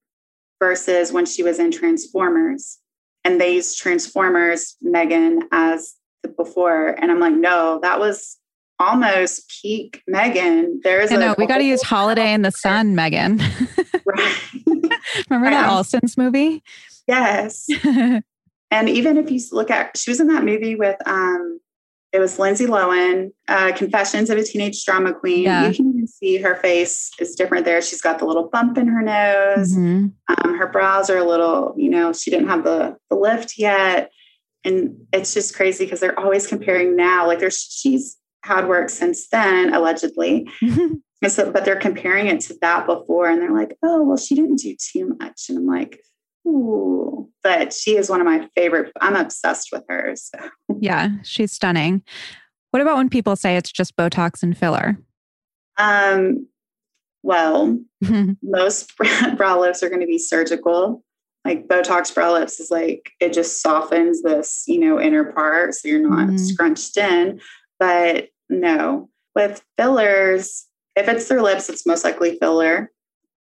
versus 0.60 1.12
when 1.12 1.26
she 1.26 1.44
was 1.44 1.60
in 1.60 1.72
Transformers. 1.72 2.80
And 3.24 3.40
they 3.40 3.56
use 3.56 3.76
Transformers 3.76 4.76
Megan 4.82 5.44
as 5.52 5.96
the 6.24 6.30
before. 6.30 6.90
And 6.90 7.12
I'm 7.12 7.20
like, 7.20 7.34
no, 7.34 7.80
that 7.82 8.00
was 8.00 8.38
almost 8.80 9.50
peak 9.62 10.02
Megan. 10.08 10.80
There's 10.84 11.12
I 11.12 11.18
know 11.18 11.36
we 11.38 11.46
got 11.46 11.58
to 11.58 11.66
use 11.66 11.82
Holiday 11.82 12.34
in 12.34 12.42
the 12.42 12.52
Sun, 12.52 12.96
Megan. 12.96 13.38
right. 14.06 14.38
Remember 15.30 15.50
that 15.50 15.70
Olsens' 15.70 16.18
movie? 16.18 16.64
Yes. 17.08 17.68
And 18.72 18.90
even 18.90 19.18
if 19.18 19.32
you 19.32 19.40
look 19.52 19.72
at, 19.72 19.98
she 19.98 20.12
was 20.12 20.20
in 20.20 20.28
that 20.28 20.44
movie 20.44 20.76
with, 20.76 20.96
um, 21.08 21.60
it 22.12 22.20
was 22.20 22.40
Lindsay 22.40 22.66
Lohan, 22.66 23.32
uh, 23.48 23.72
Confessions 23.76 24.30
of 24.30 24.38
a 24.38 24.44
Teenage 24.44 24.84
Drama 24.84 25.14
Queen. 25.14 25.44
Yeah. 25.44 25.68
You 25.68 25.76
can 25.76 25.90
even 25.90 26.08
see 26.08 26.38
her 26.38 26.56
face 26.56 27.12
is 27.20 27.36
different 27.36 27.66
there. 27.66 27.82
She's 27.82 28.02
got 28.02 28.18
the 28.18 28.26
little 28.26 28.50
bump 28.50 28.78
in 28.78 28.88
her 28.88 29.02
nose. 29.02 29.76
Mm-hmm. 29.76 30.08
Um, 30.28 30.58
her 30.58 30.68
brows 30.68 31.10
are 31.10 31.18
a 31.18 31.24
little, 31.24 31.74
you 31.78 31.90
know, 31.90 32.12
she 32.14 32.32
didn't 32.32 32.48
have 32.48 32.64
the, 32.64 32.98
the 33.10 33.16
lift 33.16 33.58
yet. 33.58 34.12
And 34.66 34.98
it's 35.14 35.34
just 35.34 35.56
crazy 35.56 35.86
because 35.86 36.00
they're 36.00 36.20
always 36.20 36.48
comparing 36.48 36.96
now. 36.96 37.28
Like 37.28 37.40
there's, 37.40 37.60
she's 37.60 38.18
had 38.44 38.68
work 38.68 38.90
since 38.90 39.30
then, 39.30 39.74
allegedly. 39.74 40.50
so, 41.28 41.52
but 41.52 41.64
they're 41.64 41.76
comparing 41.76 42.28
it 42.28 42.42
to 42.42 42.56
that 42.62 42.88
before. 42.88 43.30
And 43.30 43.40
they're 43.42 43.54
like, 43.54 43.78
oh, 43.84 44.04
well, 44.04 44.18
she 44.18 44.36
didn't 44.36 44.60
do 44.60 44.76
too 44.76 45.16
much. 45.20 45.46
And 45.50 45.60
I'm 45.60 45.68
like, 45.68 46.02
Ooh, 46.48 47.30
but 47.44 47.74
she 47.74 47.96
is 47.96 48.10
one 48.10 48.22
of 48.22 48.26
my 48.26 48.48
favorite. 48.56 48.92
I'm 49.02 49.16
obsessed 49.16 49.70
with 49.72 49.84
her. 49.90 50.16
So. 50.16 50.40
Yeah, 50.80 51.10
she's 51.24 51.52
stunning. 51.52 52.04
What 52.72 52.82
about 52.82 52.98
when 52.98 53.10
people 53.10 53.36
say 53.36 53.58
it's 53.58 53.72
just 53.72 53.98
Botox 53.98 54.44
and 54.44 54.58
filler? 54.58 54.98
Um, 55.78 56.48
well, 57.24 57.78
most 58.42 58.94
brow 59.38 59.60
lifts 59.60 59.84
are 59.84 59.90
going 59.90 60.02
to 60.02 60.08
be 60.08 60.20
surgical. 60.20 61.04
Like 61.44 61.68
Botox 61.68 62.14
brow 62.14 62.34
lifts 62.34 62.60
is 62.60 62.70
like 62.70 63.12
it 63.20 63.34
just 63.34 63.62
softens 63.62 64.22
this, 64.22 64.64
you 64.68 64.80
know, 64.80 65.00
inner 65.00 65.26
part 65.32 65.74
so 65.74 65.88
you're 65.88 66.08
not 66.08 66.28
mm-hmm. 66.28 66.38
scrunched 66.38 66.98
in. 66.98 67.40
But 67.80 68.30
no, 68.50 69.10
with 69.36 69.64
fillers, 69.78 70.68
if 70.96 71.08
it's 71.08 71.28
their 71.28 71.42
lips, 71.42 71.70
it's 71.70 71.86
most 71.86 72.04
likely 72.04 72.38
filler 72.40 72.92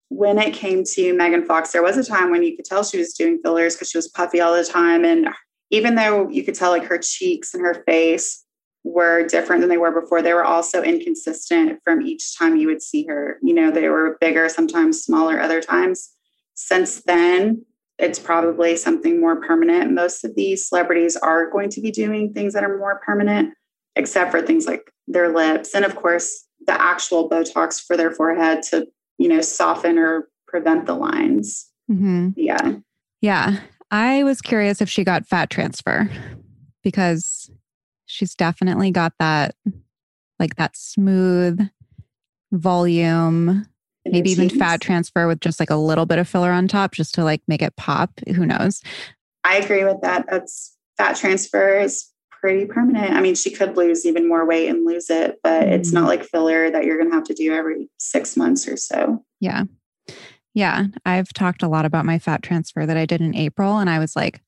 when 0.10 0.38
it 0.40 0.54
came 0.54 0.84
to 0.84 1.14
Megan 1.14 1.46
Fox, 1.46 1.72
there 1.72 1.84
was 1.84 1.98
a 1.98 2.04
time 2.04 2.32
when 2.32 2.44
you 2.44 2.56
could 2.56 2.66
tell 2.66 2.84
she 2.84 2.98
was 2.98 3.14
doing 3.14 3.40
fillers 3.44 3.76
because 3.76 3.90
she 3.90 3.98
was 3.98 4.08
puffy 4.08 4.40
all 4.40 4.56
the 4.56 4.64
time. 4.64 5.04
And 5.04 5.30
even 5.70 5.96
though 5.96 6.30
you 6.30 6.44
could 6.44 6.56
tell 6.56 6.72
like 6.72 6.86
her 6.86 6.98
cheeks 6.98 7.54
and 7.54 7.62
her 7.62 7.84
face 7.86 8.46
were 8.84 9.28
different 9.28 9.62
than 9.62 9.70
they 9.70 9.78
were 9.78 10.00
before, 10.00 10.22
they 10.22 10.34
were 10.34 10.46
also 10.46 10.82
inconsistent 10.82 11.80
from 11.84 12.02
each 12.02 12.38
time 12.38 12.56
you 12.56 12.68
would 12.68 12.82
see 12.82 13.06
her. 13.06 13.38
You 13.44 13.54
know, 13.54 13.70
they 13.70 13.90
were 13.90 14.18
bigger, 14.22 14.48
sometimes 14.48 15.04
smaller, 15.04 15.40
other 15.40 15.62
times. 15.62 16.10
Since 16.54 17.04
then, 17.04 17.66
it's 18.00 18.20
probably 18.20 18.78
something 18.78 19.20
more 19.20 19.42
permanent. 19.42 19.92
Most 19.92 20.24
of 20.24 20.36
these 20.36 20.70
celebrities 20.70 21.18
are 21.18 21.50
going 21.50 21.70
to 21.72 21.82
be 21.82 21.92
doing 21.92 22.32
things 22.32 22.54
that 22.54 22.64
are 22.64 22.78
more 22.78 23.02
permanent, 23.06 23.54
except 23.96 24.32
for 24.32 24.42
things 24.42 24.68
like 24.68 24.90
their 25.08 25.34
lips. 25.34 25.74
And 25.74 25.84
of 25.84 25.96
course, 25.96 26.46
the 26.66 26.80
actual 26.80 27.30
Botox 27.30 27.82
for 27.82 27.98
their 27.98 28.12
forehead 28.12 28.62
to 28.70 28.88
you 29.18 29.28
know, 29.28 29.42
soften 29.42 29.98
or 29.98 30.28
prevent 30.48 30.86
the 30.86 30.94
lines. 30.94 31.70
Mm-hmm. 31.90 32.30
Yeah. 32.36 32.76
Yeah. 33.22 33.60
I 33.92 34.24
was 34.24 34.42
curious 34.42 34.82
if 34.82 34.90
she 34.90 35.04
got 35.04 35.26
fat 35.26 35.50
transfer 35.50 36.10
because 36.84 37.50
she's 38.06 38.36
definitely 38.36 38.92
got 38.92 39.14
that, 39.20 39.56
like 40.40 40.56
that 40.56 40.76
smooth 40.76 41.68
volume, 42.52 43.66
maybe 44.06 44.30
even 44.30 44.50
fat 44.50 44.82
transfer 44.82 45.28
with 45.28 45.40
just 45.40 45.60
like 45.60 45.70
a 45.70 45.76
little 45.76 46.06
bit 46.06 46.20
of 46.20 46.28
filler 46.28 46.52
on 46.52 46.68
top 46.68 46.94
just 46.94 47.16
to 47.16 47.24
like 47.24 47.42
make 47.48 47.62
it 47.62 47.76
pop. 47.76 48.12
Who 48.36 48.46
knows? 48.46 48.82
I 49.44 49.58
agree 49.58 49.84
with 49.84 50.02
that. 50.02 50.26
That's 50.30 50.76
fat 50.98 51.16
transfer 51.16 51.80
is 51.80 52.10
pretty 52.40 52.66
permanent. 52.66 53.14
I 53.14 53.22
mean, 53.22 53.36
she 53.36 53.52
could 53.52 53.78
lose 53.78 54.06
even 54.06 54.28
more 54.28 54.46
weight 54.46 54.70
and 54.70 54.86
lose 54.86 55.10
it, 55.10 55.40
but 55.44 55.64
mm-hmm. 55.64 55.74
it's 55.74 55.92
not 55.92 56.02
mm-hmm. 56.02 56.08
like 56.08 56.24
filler 56.24 56.70
that 56.72 56.86
you're 56.86 56.98
going 56.98 57.10
to 57.10 57.16
have 57.16 57.26
to 57.26 57.34
do 57.34 57.54
every 57.54 57.90
six 57.98 58.38
months 58.38 58.68
or 58.68 58.78
so. 58.78 59.24
Yeah. 59.40 59.64
Yeah. 60.54 60.88
I've 61.06 61.34
talked 61.34 61.64
a 61.64 61.68
lot 61.68 61.86
about 61.86 62.06
my 62.06 62.20
fat 62.20 62.42
transfer 62.42 62.86
that 62.86 62.98
I 62.98 63.06
did 63.06 63.22
in 63.22 63.36
April, 63.36 63.78
and 63.78 63.90
I 63.90 64.00
was 64.00 64.16
like, 64.16 64.42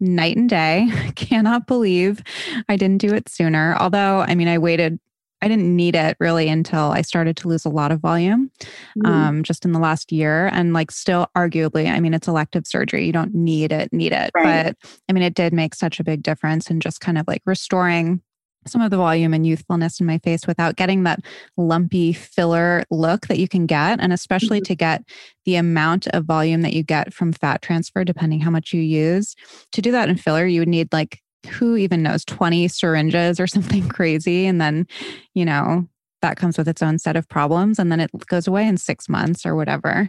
night 0.00 0.36
and 0.36 0.48
day. 0.48 0.88
Cannot 1.16 1.66
believe 1.66 2.22
I 2.68 2.76
didn't 2.76 2.98
do 2.98 3.14
it 3.14 3.28
sooner. 3.28 3.76
Although, 3.78 4.20
I 4.20 4.34
mean, 4.34 4.48
I 4.48 4.58
waited 4.58 4.98
I 5.42 5.48
didn't 5.48 5.74
need 5.76 5.94
it 5.94 6.16
really 6.20 6.48
until 6.48 6.90
I 6.92 7.02
started 7.02 7.36
to 7.38 7.48
lose 7.48 7.66
a 7.66 7.70
lot 7.70 7.92
of 7.92 8.00
volume 8.00 8.50
mm. 8.98 9.06
um, 9.06 9.42
just 9.42 9.64
in 9.64 9.72
the 9.72 9.78
last 9.78 10.10
year. 10.10 10.48
And 10.52 10.72
like, 10.72 10.90
still, 10.90 11.26
arguably, 11.36 11.90
I 11.90 12.00
mean, 12.00 12.14
it's 12.14 12.28
elective 12.28 12.66
surgery. 12.66 13.04
You 13.04 13.12
don't 13.12 13.34
need 13.34 13.70
it, 13.70 13.92
need 13.92 14.12
it. 14.12 14.30
Right. 14.34 14.64
But 14.64 14.90
I 15.08 15.12
mean, 15.12 15.22
it 15.22 15.34
did 15.34 15.52
make 15.52 15.74
such 15.74 16.00
a 16.00 16.04
big 16.04 16.22
difference 16.22 16.70
in 16.70 16.80
just 16.80 17.00
kind 17.00 17.18
of 17.18 17.26
like 17.28 17.42
restoring 17.44 18.22
some 18.66 18.80
of 18.80 18.90
the 18.90 18.96
volume 18.96 19.34
and 19.34 19.46
youthfulness 19.46 20.00
in 20.00 20.06
my 20.06 20.16
face 20.18 20.46
without 20.46 20.76
getting 20.76 21.02
that 21.02 21.20
lumpy 21.58 22.14
filler 22.14 22.82
look 22.90 23.26
that 23.26 23.38
you 23.38 23.46
can 23.48 23.66
get. 23.66 24.00
And 24.00 24.12
especially 24.12 24.58
mm-hmm. 24.58 24.72
to 24.72 24.74
get 24.76 25.02
the 25.44 25.56
amount 25.56 26.06
of 26.08 26.24
volume 26.24 26.62
that 26.62 26.72
you 26.72 26.82
get 26.82 27.12
from 27.12 27.32
fat 27.32 27.60
transfer, 27.60 28.04
depending 28.04 28.40
how 28.40 28.50
much 28.50 28.72
you 28.72 28.80
use. 28.80 29.34
To 29.72 29.82
do 29.82 29.90
that 29.92 30.08
in 30.08 30.16
filler, 30.16 30.46
you 30.46 30.60
would 30.60 30.68
need 30.68 30.92
like 30.92 31.20
who 31.46 31.76
even 31.76 32.02
knows 32.02 32.24
20 32.24 32.68
syringes 32.68 33.40
or 33.40 33.46
something 33.54 33.88
crazy 33.88 34.46
and 34.46 34.60
then 34.60 34.86
you 35.34 35.44
know 35.44 35.86
that 36.22 36.38
comes 36.38 36.56
with 36.56 36.66
its 36.66 36.82
own 36.82 36.98
set 36.98 37.16
of 37.16 37.28
problems 37.28 37.78
and 37.78 37.92
then 37.92 38.00
it 38.00 38.10
goes 38.28 38.46
away 38.46 38.66
in 38.66 38.78
six 38.78 39.08
months 39.10 39.44
or 39.44 39.54
whatever 39.54 40.08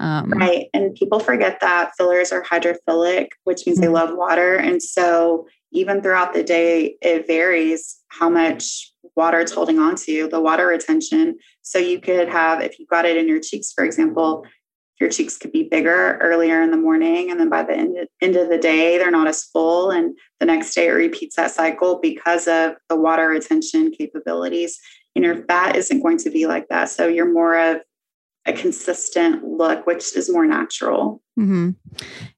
um, 0.00 0.30
right 0.30 0.66
and 0.74 0.94
people 0.94 1.18
forget 1.18 1.58
that 1.60 1.92
fillers 1.96 2.32
are 2.32 2.42
hydrophilic 2.42 3.28
which 3.44 3.66
means 3.66 3.78
mm-hmm. 3.78 3.86
they 3.86 3.88
love 3.88 4.10
water 4.14 4.56
and 4.56 4.82
so 4.82 5.46
even 5.72 6.02
throughout 6.02 6.34
the 6.34 6.42
day 6.42 6.96
it 7.00 7.26
varies 7.26 7.98
how 8.08 8.28
much 8.28 8.92
water 9.16 9.40
it's 9.40 9.52
holding 9.52 9.78
on 9.78 9.96
to 9.96 10.28
the 10.28 10.40
water 10.40 10.66
retention 10.66 11.36
so 11.62 11.78
you 11.78 12.00
could 12.00 12.28
have 12.28 12.60
if 12.60 12.78
you 12.78 12.86
got 12.86 13.04
it 13.06 13.16
in 13.16 13.26
your 13.26 13.40
cheeks 13.40 13.72
for 13.72 13.84
example 13.84 14.44
your 15.00 15.10
cheeks 15.10 15.36
could 15.36 15.52
be 15.52 15.64
bigger 15.64 16.18
earlier 16.18 16.62
in 16.62 16.70
the 16.70 16.76
morning 16.76 17.30
and 17.30 17.40
then 17.40 17.48
by 17.48 17.62
the 17.62 17.74
end, 17.76 17.96
end 18.20 18.36
of 18.36 18.48
the 18.48 18.58
day 18.58 18.98
they're 18.98 19.10
not 19.10 19.26
as 19.28 19.44
full 19.44 19.90
and 19.90 20.16
the 20.40 20.46
next 20.46 20.74
day 20.74 20.86
it 20.88 20.92
repeats 20.92 21.36
that 21.36 21.50
cycle 21.50 21.98
because 22.00 22.46
of 22.46 22.74
the 22.88 22.96
water 22.96 23.28
retention 23.28 23.90
capabilities 23.90 24.78
and 25.16 25.24
your 25.24 25.44
fat 25.44 25.76
isn't 25.76 26.02
going 26.02 26.18
to 26.18 26.30
be 26.30 26.46
like 26.46 26.68
that 26.68 26.88
so 26.88 27.06
you're 27.06 27.32
more 27.32 27.58
of 27.58 27.80
a 28.46 28.52
consistent 28.52 29.42
look, 29.42 29.86
which 29.86 30.14
is 30.14 30.30
more 30.30 30.44
natural. 30.44 31.22
Mm-hmm. 31.38 31.70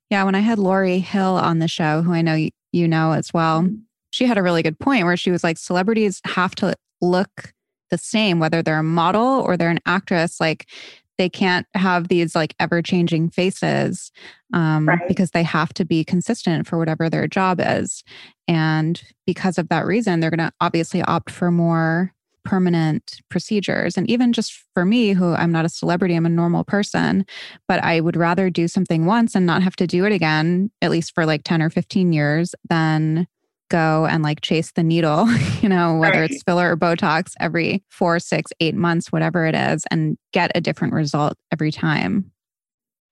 Yeah. 0.08 0.22
When 0.22 0.36
I 0.36 0.38
had 0.38 0.56
Lori 0.58 1.00
Hill 1.00 1.34
on 1.34 1.58
the 1.58 1.66
show, 1.66 2.02
who 2.02 2.12
I 2.12 2.22
know 2.22 2.46
you, 2.72 2.86
know 2.86 3.10
as 3.10 3.34
well, 3.34 3.62
Mm-hmm. 3.62 3.74
she 4.12 4.26
had 4.26 4.38
a 4.38 4.42
really 4.42 4.62
good 4.62 4.78
point 4.78 5.04
where 5.04 5.16
she 5.16 5.32
was 5.32 5.42
like, 5.42 5.58
celebrities 5.58 6.20
have 6.24 6.54
to 6.56 6.74
look 7.00 7.52
the 7.90 7.98
same, 7.98 8.38
whether 8.38 8.62
they're 8.62 8.78
a 8.78 8.84
model 8.84 9.40
or 9.40 9.56
they're 9.56 9.68
an 9.68 9.80
actress. 9.84 10.40
Like, 10.40 10.68
they 11.18 11.28
can't 11.28 11.66
have 11.74 12.08
these 12.08 12.34
like 12.34 12.54
ever 12.60 12.82
changing 12.82 13.30
faces 13.30 14.10
um, 14.52 14.88
Right. 14.88 15.08
because 15.08 15.30
they 15.30 15.42
have 15.42 15.72
to 15.74 15.84
be 15.84 16.04
consistent 16.04 16.66
for 16.66 16.78
whatever 16.78 17.08
their 17.08 17.26
job 17.26 17.60
is. 17.62 18.04
And 18.46 19.02
because 19.26 19.58
of 19.58 19.68
that 19.68 19.86
reason, 19.86 20.20
they're 20.20 20.30
going 20.30 20.46
to 20.46 20.52
obviously 20.60 21.02
opt 21.02 21.30
for 21.30 21.50
more 21.50 22.12
permanent 22.44 23.20
procedures. 23.28 23.96
And 23.96 24.08
even 24.08 24.32
just 24.32 24.62
for 24.72 24.84
me, 24.84 25.12
who 25.14 25.32
I'm 25.34 25.50
not 25.50 25.64
a 25.64 25.68
celebrity, 25.68 26.14
I'm 26.14 26.26
a 26.26 26.28
normal 26.28 26.62
person, 26.62 27.26
but 27.66 27.82
I 27.82 28.00
would 28.00 28.16
rather 28.16 28.50
do 28.50 28.68
something 28.68 29.04
once 29.04 29.34
and 29.34 29.44
not 29.46 29.62
have 29.64 29.74
to 29.76 29.86
do 29.86 30.04
it 30.04 30.12
again, 30.12 30.70
at 30.80 30.92
least 30.92 31.12
for 31.12 31.26
like 31.26 31.42
10 31.42 31.60
or 31.60 31.70
15 31.70 32.12
years, 32.12 32.54
than 32.68 33.26
go 33.68 34.06
and 34.06 34.22
like 34.22 34.40
chase 34.40 34.72
the 34.72 34.82
needle, 34.82 35.28
you 35.62 35.68
know, 35.68 35.96
whether 35.98 36.20
Right. 36.20 36.30
it's 36.30 36.42
filler 36.42 36.72
or 36.72 36.76
Botox 36.76 37.32
every 37.40 37.82
four, 37.90 38.18
six, 38.18 38.52
eight 38.60 38.74
months, 38.74 39.10
whatever 39.12 39.44
it 39.46 39.54
is, 39.54 39.84
and 39.90 40.16
get 40.32 40.52
a 40.54 40.60
different 40.60 40.94
result 40.94 41.34
every 41.52 41.72
time. 41.72 42.30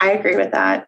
I 0.00 0.12
agree 0.12 0.36
with 0.36 0.52
that. 0.52 0.86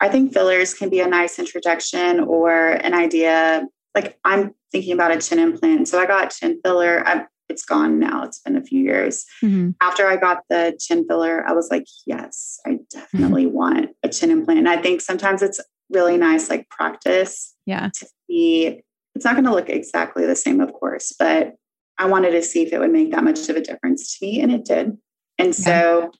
I 0.00 0.08
think 0.08 0.32
fillers 0.32 0.74
can 0.74 0.88
be 0.90 1.00
a 1.00 1.06
nice 1.08 1.38
introduction 1.38 2.20
or 2.20 2.50
an 2.70 2.94
idea. 2.94 3.66
Like 3.94 4.18
I'm 4.24 4.54
thinking 4.72 4.92
about 4.92 5.10
a 5.12 5.18
chin 5.20 5.38
implant. 5.38 5.88
So 5.88 5.98
I 6.00 6.06
got 6.06 6.30
chin 6.30 6.60
filler. 6.64 7.02
I, 7.06 7.26
it's 7.48 7.64
gone 7.64 7.98
now. 7.98 8.22
It's 8.22 8.38
been 8.40 8.56
a 8.56 8.62
few 8.62 8.80
years. 8.82 9.26
Mhm. 9.42 9.74
After 9.80 10.06
I 10.06 10.16
got 10.16 10.44
the 10.48 10.76
chin 10.80 11.04
filler, 11.08 11.44
I 11.46 11.52
was 11.52 11.68
like, 11.70 11.84
yes, 12.06 12.60
I 12.66 12.78
definitely 12.90 13.46
want 13.46 13.90
a 14.02 14.08
chin 14.08 14.30
implant. 14.30 14.60
And 14.60 14.68
I 14.68 14.80
think 14.80 15.00
sometimes 15.00 15.42
it's 15.42 15.60
really 15.90 16.16
nice, 16.16 16.48
like 16.48 16.68
practice 16.68 17.54
Yeah. 17.66 17.88
to 17.94 18.06
see. 18.28 18.80
It's 19.14 19.24
not 19.24 19.34
going 19.34 19.44
to 19.44 19.52
look 19.52 19.68
exactly 19.68 20.26
the 20.26 20.36
same, 20.36 20.60
of 20.60 20.72
course, 20.72 21.12
but 21.18 21.54
I 21.98 22.06
wanted 22.06 22.30
to 22.30 22.42
see 22.42 22.62
if 22.62 22.72
it 22.72 22.78
would 22.78 22.92
make 22.92 23.10
that 23.12 23.24
much 23.24 23.48
of 23.48 23.56
a 23.56 23.60
difference 23.60 24.18
to 24.18 24.26
me. 24.26 24.40
And 24.40 24.50
it 24.52 24.64
did. 24.64 24.96
And 25.38 25.54
so 25.54 26.10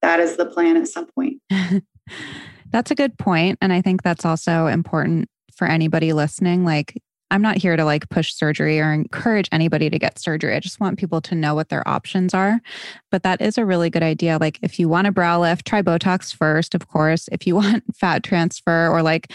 that 0.00 0.20
is 0.20 0.36
the 0.36 0.46
plan 0.46 0.76
at 0.76 0.88
some 0.88 1.06
point. 1.14 1.40
That's 2.70 2.90
a 2.90 2.94
good 2.94 3.18
point. 3.18 3.58
And 3.60 3.72
I 3.72 3.82
think 3.82 4.02
that's 4.02 4.24
also 4.24 4.66
important 4.66 5.28
for 5.54 5.66
anybody 5.66 6.14
listening. 6.14 6.64
Like, 6.64 7.00
I'm 7.32 7.42
not 7.42 7.56
here 7.56 7.76
to 7.76 7.84
like 7.84 8.08
push 8.10 8.32
surgery 8.32 8.78
or 8.78 8.92
encourage 8.92 9.48
anybody 9.50 9.90
to 9.90 9.98
get 9.98 10.18
surgery. 10.18 10.54
I 10.54 10.60
just 10.60 10.78
want 10.78 10.98
people 10.98 11.20
to 11.22 11.34
know 11.34 11.54
what 11.54 11.68
their 11.68 11.86
options 11.88 12.34
are. 12.34 12.60
But 13.10 13.24
that 13.24 13.40
is 13.40 13.58
a 13.58 13.64
really 13.64 13.90
good 13.90 14.02
idea. 14.02 14.38
Like, 14.38 14.58
if 14.62 14.78
you 14.78 14.88
want 14.88 15.08
a 15.08 15.12
brow 15.12 15.40
lift, 15.40 15.66
try 15.66 15.82
Botox 15.82 16.34
first, 16.34 16.74
of 16.74 16.86
course. 16.88 17.28
If 17.32 17.46
you 17.46 17.54
want 17.56 17.84
fat 17.96 18.22
transfer 18.22 18.88
or 18.88 19.02
like 19.02 19.32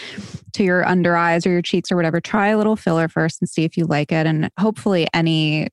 to 0.54 0.64
your 0.64 0.86
under 0.86 1.16
eyes 1.16 1.44
or 1.44 1.50
your 1.50 1.62
cheeks 1.62 1.92
or 1.92 1.96
whatever, 1.96 2.20
try 2.20 2.48
a 2.48 2.56
little 2.56 2.76
filler 2.76 3.08
first 3.08 3.42
and 3.42 3.48
see 3.48 3.64
if 3.64 3.76
you 3.76 3.84
like 3.84 4.12
it. 4.12 4.26
And 4.26 4.50
hopefully, 4.58 5.06
any, 5.12 5.68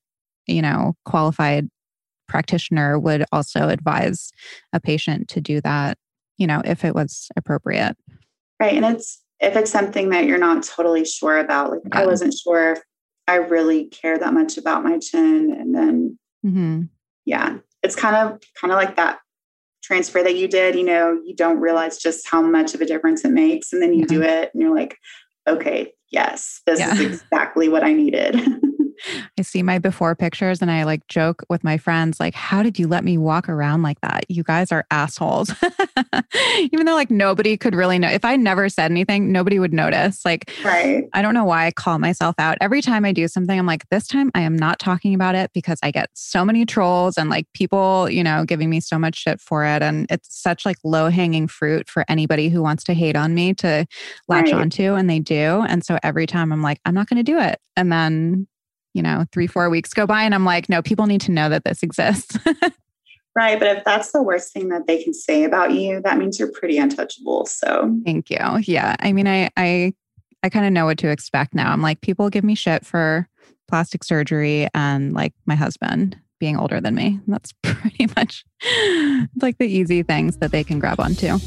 you 0.48 0.62
know, 0.62 0.96
qualified 1.06 1.70
practitioner 2.28 3.00
would 3.00 3.24
also 3.32 3.70
advise 3.70 4.32
a 4.74 4.80
patient 4.80 5.28
to 5.30 5.40
do 5.40 5.62
that 5.62 5.98
you 6.38 6.48
know, 6.48 6.62
if 6.66 6.84
it 6.84 6.96
was 6.96 7.30
appropriate. 7.36 7.96
Right. 8.60 8.74
And 8.74 8.86
it's 8.86 9.22
if 9.40 9.56
it's 9.56 9.72
something 9.72 10.10
that 10.10 10.26
you're 10.26 10.38
not 10.38 10.64
totally 10.64 11.06
sure 11.06 11.38
about, 11.38 11.72
like 11.72 11.82
I 11.92 12.06
wasn't 12.06 12.34
sure 12.34 12.74
if 12.74 12.82
I 13.28 13.36
really 13.36 13.86
care 13.86 14.18
that 14.18 14.34
much 14.34 14.58
about 14.58 14.84
my 14.84 15.00
chin. 15.00 15.52
And 15.52 15.76
then 15.76 16.20
hmm 16.42 16.84
yeah, 17.26 17.58
it's 17.82 17.96
kind 17.96 18.16
of 18.16 18.40
kind 18.60 18.72
of 18.72 18.78
like 18.78 18.96
that 18.98 19.20
transfer 19.84 20.24
that 20.24 20.36
you 20.36 20.48
did, 20.48 20.76
you 20.76 20.84
know, 20.84 21.20
you 21.26 21.36
don't 21.36 21.60
realize 21.60 21.98
just 21.98 22.28
how 22.28 22.42
much 22.42 22.74
of 22.74 22.82
a 22.82 22.86
difference 22.86 23.24
it 23.26 23.32
makes. 23.32 23.72
And 23.74 23.82
then 23.82 23.94
you 23.94 24.02
Yeah. 24.02 24.06
do 24.08 24.22
it 24.22 24.52
and 24.54 24.62
you're 24.62 24.76
like, 24.76 24.98
okay, 25.48 25.94
yes, 26.12 26.62
this 26.66 26.80
Yeah. 26.80 26.94
is 26.94 27.00
exactly 27.24 27.70
what 27.70 27.84
I 27.84 27.94
needed. 27.94 28.36
I 29.38 29.42
see 29.42 29.64
my 29.64 29.80
before 29.80 30.16
pictures 30.16 30.62
and 30.62 30.72
I 30.72 30.84
like 30.84 31.08
joke 31.08 31.44
with 31.50 31.64
my 31.64 31.78
friends, 31.78 32.20
like, 32.20 32.34
how 32.34 32.64
did 32.64 32.80
you 32.80 32.88
let 32.88 33.04
me 33.04 33.18
walk 33.18 33.50
around 33.50 33.82
like 33.82 34.00
that? 34.02 34.26
You 34.30 34.44
guys 34.44 34.72
are 34.72 34.86
assholes. 34.92 35.54
Even 36.72 36.86
though 36.86 36.96
like 36.96 37.12
nobody 37.12 37.58
could 37.58 37.76
really 37.76 38.00
know. 38.00 38.10
If 38.10 38.26
I 38.26 38.36
never 38.36 38.70
said 38.70 38.92
anything, 38.92 39.32
nobody 39.32 39.60
would 39.60 39.74
notice. 39.74 40.24
Like, 40.26 40.52
right. 40.64 41.04
I 41.14 41.22
don't 41.22 41.34
know 41.34 41.46
why 41.46 41.66
I 41.66 41.72
call 41.72 42.00
myself 42.00 42.36
out. 42.40 42.58
Every 42.62 42.82
time 42.82 43.06
I 43.06 43.12
do 43.12 43.28
something, 43.28 43.58
I'm 43.58 43.66
like, 43.66 43.88
this 43.90 44.08
time 44.08 44.32
I 44.36 44.42
am 44.42 44.56
not 44.56 44.80
talking 44.80 45.14
about 45.14 45.36
it 45.36 45.52
because 45.54 45.80
I 45.84 45.92
get 45.92 46.10
so 46.14 46.44
many 46.44 46.66
trolls 46.66 47.18
and 47.18 47.30
like 47.30 47.48
people, 47.54 48.10
you 48.10 48.24
know, 48.24 48.44
giving 48.46 48.70
me 48.70 48.80
so 48.80 48.98
much 48.98 49.16
shit 49.16 49.40
for 49.40 49.66
it. 49.66 49.82
And 49.82 50.08
it's 50.10 50.42
such 50.42 50.66
like 50.66 50.78
low 50.84 51.10
hanging 51.10 51.48
fruit 51.48 51.90
for 51.90 52.06
anybody 52.08 52.50
who 52.50 52.62
wants 52.62 52.84
to 52.86 52.94
hate 52.94 53.16
on 53.16 53.34
me 53.34 53.54
to 53.56 53.86
latch 54.28 54.46
Right. 54.52 54.54
onto. 54.54 54.94
And 54.96 55.10
they 55.10 55.20
do. 55.20 55.64
And 55.68 55.84
so 55.84 55.98
every 56.04 56.28
time 56.28 56.52
I'm 56.52 56.62
like, 56.62 56.80
I'm 56.86 56.94
not 56.94 57.08
going 57.08 57.24
to 57.24 57.24
do 57.24 57.40
it. 57.40 57.60
And 57.76 57.92
then, 57.92 58.48
you 58.96 59.04
know, 59.04 59.26
three, 59.32 59.46
four 59.46 59.70
weeks 59.70 59.94
go 59.94 60.08
by 60.08 60.24
and 60.24 60.34
I'm 60.34 60.46
like, 60.46 60.70
no, 60.70 60.82
people 60.82 61.06
need 61.06 61.22
to 61.22 61.32
know 61.32 61.50
that 61.50 61.64
this 61.64 61.84
exists. 61.84 62.38
Right. 63.38 63.60
But 63.60 63.68
if 63.68 63.84
that's 63.84 64.14
the 64.14 64.24
worst 64.24 64.54
thing 64.54 64.70
that 64.70 64.88
they 64.88 65.04
can 65.04 65.14
say 65.14 65.44
about 65.44 65.74
you, 65.74 66.02
that 66.04 66.18
means 66.18 66.40
you're 66.40 66.52
pretty 66.52 66.78
untouchable. 66.78 67.46
So 67.46 67.94
Thank 68.06 68.30
you. 68.30 68.40
Yeah. 68.62 68.96
I 69.00 69.12
mean, 69.12 69.28
I 69.28 69.50
I 69.58 69.94
I 70.42 70.48
kind 70.48 70.66
of 70.66 70.72
know 70.72 70.86
what 70.86 70.98
to 71.00 71.10
expect 71.10 71.54
now. 71.54 71.72
I'm 71.74 71.82
like, 71.82 72.00
people 72.00 72.30
give 72.30 72.46
me 72.46 72.56
shit 72.56 72.86
for 72.86 73.28
plastic 73.68 74.06
surgery 74.06 74.70
and 74.74 75.14
like 75.14 75.34
my 75.46 75.56
husband 75.56 76.18
being 76.40 76.58
older 76.58 76.80
than 76.80 76.96
me. 76.96 77.20
That's 77.28 77.52
pretty 77.62 78.08
much 78.16 78.46
like 79.42 79.58
the 79.58 79.68
easy 79.68 80.02
things 80.02 80.38
that 80.38 80.52
they 80.52 80.64
can 80.64 80.80
grab 80.80 81.02
onto. 81.02 81.38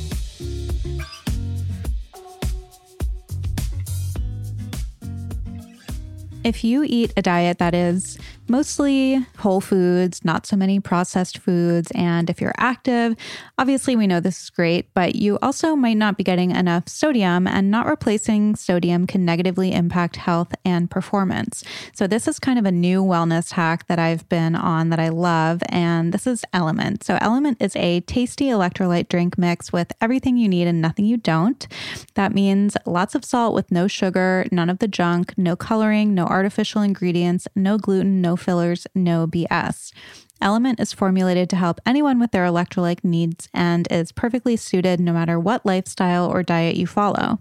If 6.45 6.63
you 6.63 6.85
eat 6.87 7.13
a 7.17 7.23
diet 7.23 7.59
that 7.59 7.75
is 7.75 8.17
mostly 8.49 9.27
whole 9.39 9.61
foods, 9.61 10.25
not 10.25 10.47
so 10.47 10.57
many 10.57 10.81
processed 10.81 11.39
foods, 11.39 11.91
and 11.95 12.31
if 12.31 12.41
you're 12.41 12.55
active, 12.57 13.17
obviously 13.59 13.97
we 13.97 14.07
know 14.07 14.21
this 14.21 14.45
is 14.45 14.51
great, 14.51 14.93
but 14.95 15.17
you 15.17 15.39
also 15.43 15.75
might 15.77 15.97
not 15.97 16.17
be 16.17 16.25
getting 16.25 16.53
enough 16.53 16.89
sodium, 16.89 17.47
and 17.47 17.71
not 17.71 17.87
replacing 17.87 18.55
sodium 18.57 19.07
can 19.07 19.25
negatively 19.25 19.73
impact 19.73 20.17
health 20.17 20.55
and 20.65 20.91
performance. 20.91 21.65
So, 21.93 22.07
this 22.07 22.29
is 22.29 22.39
kind 22.39 22.59
of 22.59 22.65
a 22.65 22.73
new 22.73 23.03
wellness 23.03 23.53
hack 23.53 23.87
that 23.89 23.99
I've 23.99 24.27
been 24.29 24.55
on 24.55 24.91
that 24.91 25.01
I 25.01 25.09
love, 25.09 25.61
and 25.69 26.15
this 26.15 26.27
is 26.27 26.45
LMNT. 26.55 27.03
So, 27.03 27.17
LMNT 27.19 27.57
is 27.61 27.77
a 27.77 28.01
tasty 28.03 28.47
electrolyte 28.47 29.09
drink 29.09 29.37
mix 29.37 29.73
with 29.73 29.93
everything 30.01 30.37
you 30.37 30.49
need 30.49 30.69
and 30.69 30.81
nothing 30.81 31.05
you 31.05 31.17
don't. 31.17 31.67
That 32.15 32.33
means 32.33 32.77
lots 32.87 33.15
of 33.15 33.25
salt 33.25 33.55
with 33.55 33.71
no 33.71 33.89
sugar, 33.89 34.47
none 34.53 34.71
of 34.71 34.79
the 34.79 34.89
junk, 34.89 35.37
no 35.37 35.57
coloring, 35.57 36.15
no 36.15 36.29
ingredients, 36.45 37.49
no 37.55 37.79
gluten, 37.79 38.21
no 38.21 38.37
fillers, 38.37 38.87
no 38.95 39.27
BS. 39.27 39.93
LMNT 40.41 40.79
is 40.79 40.93
formulated 40.93 41.51
to 41.51 41.57
help 41.57 41.81
anyone 41.85 42.21
with 42.21 42.31
their 42.31 42.47
electrolyte 42.47 43.03
needs 43.03 43.49
and 43.53 43.89
is 43.91 44.13
perfectly 44.13 44.57
suited 44.57 45.01
no 45.01 45.13
matter 45.13 45.39
what 45.39 45.67
lifestyle 45.67 46.31
or 46.31 46.43
diet 46.43 46.77
you 46.77 46.87
follow. 46.87 47.41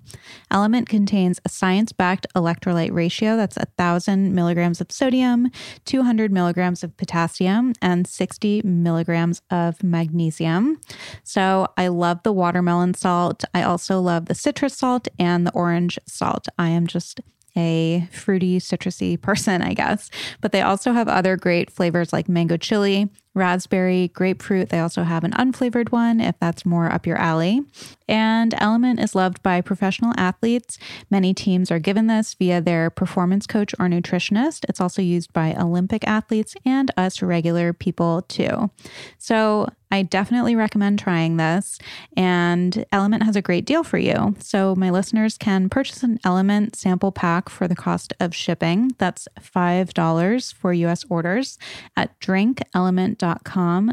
LMNT 0.52 0.88
contains 0.88 1.40
a 1.46 1.50
science 1.50 1.92
backed 1.92 2.26
electrolyte 2.36 2.92
ratio 2.92 3.38
that's 3.38 3.58
1,000 3.58 4.34
milligrams 4.34 4.82
of 4.82 4.92
sodium, 4.92 5.52
200 5.86 6.32
milligrams 6.32 6.84
of 6.84 6.96
potassium, 6.98 7.74
and 7.82 8.08
60 8.08 8.64
milligrams 8.64 9.42
of 9.52 9.84
magnesium. 9.84 10.80
So 11.24 11.68
I 11.78 11.90
love 11.90 12.24
the 12.24 12.34
watermelon 12.34 12.96
salt. 12.96 13.44
I 13.54 13.62
also 13.62 14.00
love 14.00 14.26
the 14.26 14.36
citrus 14.36 14.76
salt 14.76 15.08
and 15.20 15.46
the 15.46 15.54
orange 15.54 16.00
salt. 16.08 16.48
I 16.58 16.70
am 16.70 16.88
just 16.88 17.22
a 17.58 18.08
fruity, 18.12 18.60
citrusy 18.60 19.20
person, 19.20 19.62
I 19.62 19.74
guess. 19.74 20.10
But 20.39 20.52
they 20.52 20.62
also 20.62 20.93
have 20.93 21.08
other 21.08 21.36
great 21.36 21.72
flavors 21.72 22.13
like 22.13 22.30
mango 22.30 22.56
chili, 22.56 23.10
raspberry, 23.38 24.10
grapefruit. 24.10 24.69
They 24.69 24.80
also 24.80 25.04
have 25.04 25.23
an 25.23 25.32
unflavored 25.32 25.91
one 25.91 26.19
if 26.19 26.36
that's 26.39 26.65
more 26.65 26.91
up 26.91 27.06
your 27.06 27.17
alley. 27.17 27.62
And 28.10 28.54
LMNT 28.54 29.02
is 29.04 29.15
loved 29.15 29.43
by 29.43 29.62
professional 29.62 30.13
athletes. 30.17 30.78
Many 31.10 31.34
teams 31.34 31.71
are 31.71 31.80
given 31.80 32.08
this 32.08 32.34
via 32.34 32.60
their 32.62 32.89
performance 32.89 33.45
coach 33.45 33.73
or 33.80 33.88
nutritionist. 33.88 34.65
It's 34.67 34.82
also 34.82 35.02
used 35.02 35.32
by 35.34 35.54
Olympic 35.56 36.08
athletes 36.08 36.56
and 36.65 36.89
us 36.97 37.21
regular 37.21 37.73
people 37.73 38.23
too. 38.23 38.71
So 39.17 39.67
I 39.89 40.04
definitely 40.04 40.56
recommend 40.56 41.00
trying 41.00 41.38
this. 41.38 41.80
And 42.15 42.86
LMNT 42.91 43.23
has 43.23 43.36
a 43.36 43.41
great 43.41 43.65
deal 43.65 43.84
for 43.84 43.97
you. 43.97 44.36
So 44.39 44.76
my 44.76 44.89
listeners 44.89 45.38
can 45.38 45.69
purchase 45.69 46.04
an 46.04 46.17
LMNT 46.26 46.76
sample 46.76 47.12
pack 47.12 47.50
for 47.50 47.67
the 47.67 47.76
cost 47.76 48.13
of 48.19 48.36
shipping. 48.36 48.91
That's 48.97 49.28
$5 49.39 50.54
for 50.54 50.73
US 50.73 51.06
orders 51.10 51.58
at 51.96 52.17
drinkLMNT.com 52.19 53.27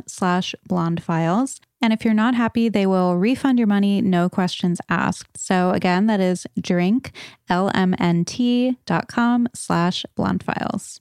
slash 0.07 0.55
blonde 0.67 1.03
files. 1.03 1.61
And 1.81 1.93
if 1.93 2.05
you're 2.05 2.15
not 2.15 2.35
happy, 2.35 2.69
they 2.69 2.87
will 2.87 3.17
refund 3.17 3.59
your 3.59 3.69
money, 3.69 4.01
no 4.01 4.29
questions 4.29 4.81
asked. 4.89 5.39
So 5.39 5.71
again, 5.71 6.07
that 6.07 6.21
is 6.21 6.47
drinklmnt.com 6.61 9.49
slash 9.55 10.07
blonde 10.15 10.43
files. 10.43 11.01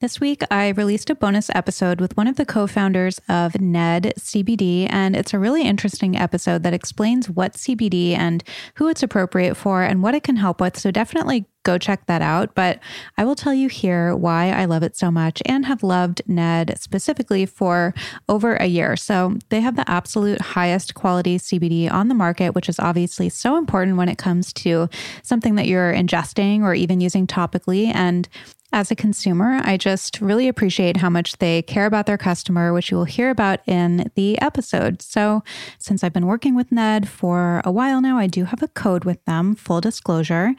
This 0.00 0.20
week, 0.20 0.42
I 0.50 0.70
released 0.70 1.08
a 1.08 1.14
bonus 1.14 1.48
episode 1.54 2.00
with 2.00 2.16
one 2.16 2.26
of 2.26 2.34
the 2.34 2.44
co 2.44 2.66
founders 2.66 3.20
of 3.28 3.58
NED 3.60 4.14
CBD, 4.18 4.88
and 4.90 5.14
it's 5.14 5.32
a 5.32 5.38
really 5.38 5.62
interesting 5.62 6.16
episode 6.16 6.64
that 6.64 6.74
explains 6.74 7.30
what 7.30 7.54
CBD 7.54 8.10
and 8.10 8.42
who 8.74 8.88
it's 8.88 9.04
appropriate 9.04 9.54
for 9.54 9.84
and 9.84 10.02
what 10.02 10.16
it 10.16 10.24
can 10.24 10.36
help 10.36 10.60
with. 10.60 10.76
So 10.76 10.90
definitely 10.90 11.46
go 11.64 11.78
check 11.78 12.06
that 12.06 12.22
out. 12.22 12.54
But 12.54 12.78
I 13.16 13.24
will 13.24 13.34
tell 13.34 13.54
you 13.54 13.68
here 13.68 14.14
why 14.14 14.50
I 14.50 14.66
love 14.66 14.82
it 14.82 14.96
so 14.96 15.10
much 15.10 15.42
and 15.46 15.66
have 15.66 15.82
loved 15.82 16.22
Ned 16.26 16.76
specifically 16.78 17.46
for 17.46 17.94
over 18.28 18.56
a 18.56 18.66
year. 18.66 18.96
So 18.96 19.38
they 19.48 19.60
have 19.60 19.76
the 19.76 19.90
absolute 19.90 20.40
highest 20.40 20.94
quality 20.94 21.38
CBD 21.38 21.90
on 21.90 22.08
the 22.08 22.14
market, 22.14 22.54
which 22.54 22.68
is 22.68 22.78
obviously 22.78 23.28
so 23.28 23.56
important 23.56 23.96
when 23.96 24.08
it 24.08 24.18
comes 24.18 24.52
to 24.54 24.88
something 25.22 25.54
that 25.54 25.66
you're 25.66 25.92
ingesting 25.92 26.62
or 26.62 26.74
even 26.74 27.00
using 27.00 27.26
topically. 27.26 27.92
And 27.94 28.28
as 28.72 28.90
a 28.90 28.96
consumer, 28.96 29.60
I 29.62 29.76
just 29.76 30.20
really 30.20 30.48
appreciate 30.48 30.96
how 30.96 31.08
much 31.08 31.38
they 31.38 31.62
care 31.62 31.86
about 31.86 32.06
their 32.06 32.18
customer, 32.18 32.72
which 32.72 32.90
you 32.90 32.96
will 32.96 33.04
hear 33.04 33.30
about 33.30 33.60
in 33.68 34.10
the 34.16 34.36
episode. 34.40 35.00
So, 35.00 35.44
since 35.78 36.02
I've 36.02 36.12
been 36.12 36.26
working 36.26 36.56
with 36.56 36.72
Ned 36.72 37.08
for 37.08 37.62
a 37.64 37.70
while 37.70 38.00
now, 38.00 38.18
I 38.18 38.26
do 38.26 38.44
have 38.44 38.62
a 38.62 38.68
code 38.68 39.04
with 39.04 39.24
them, 39.26 39.54
full 39.54 39.80
disclosure. 39.80 40.54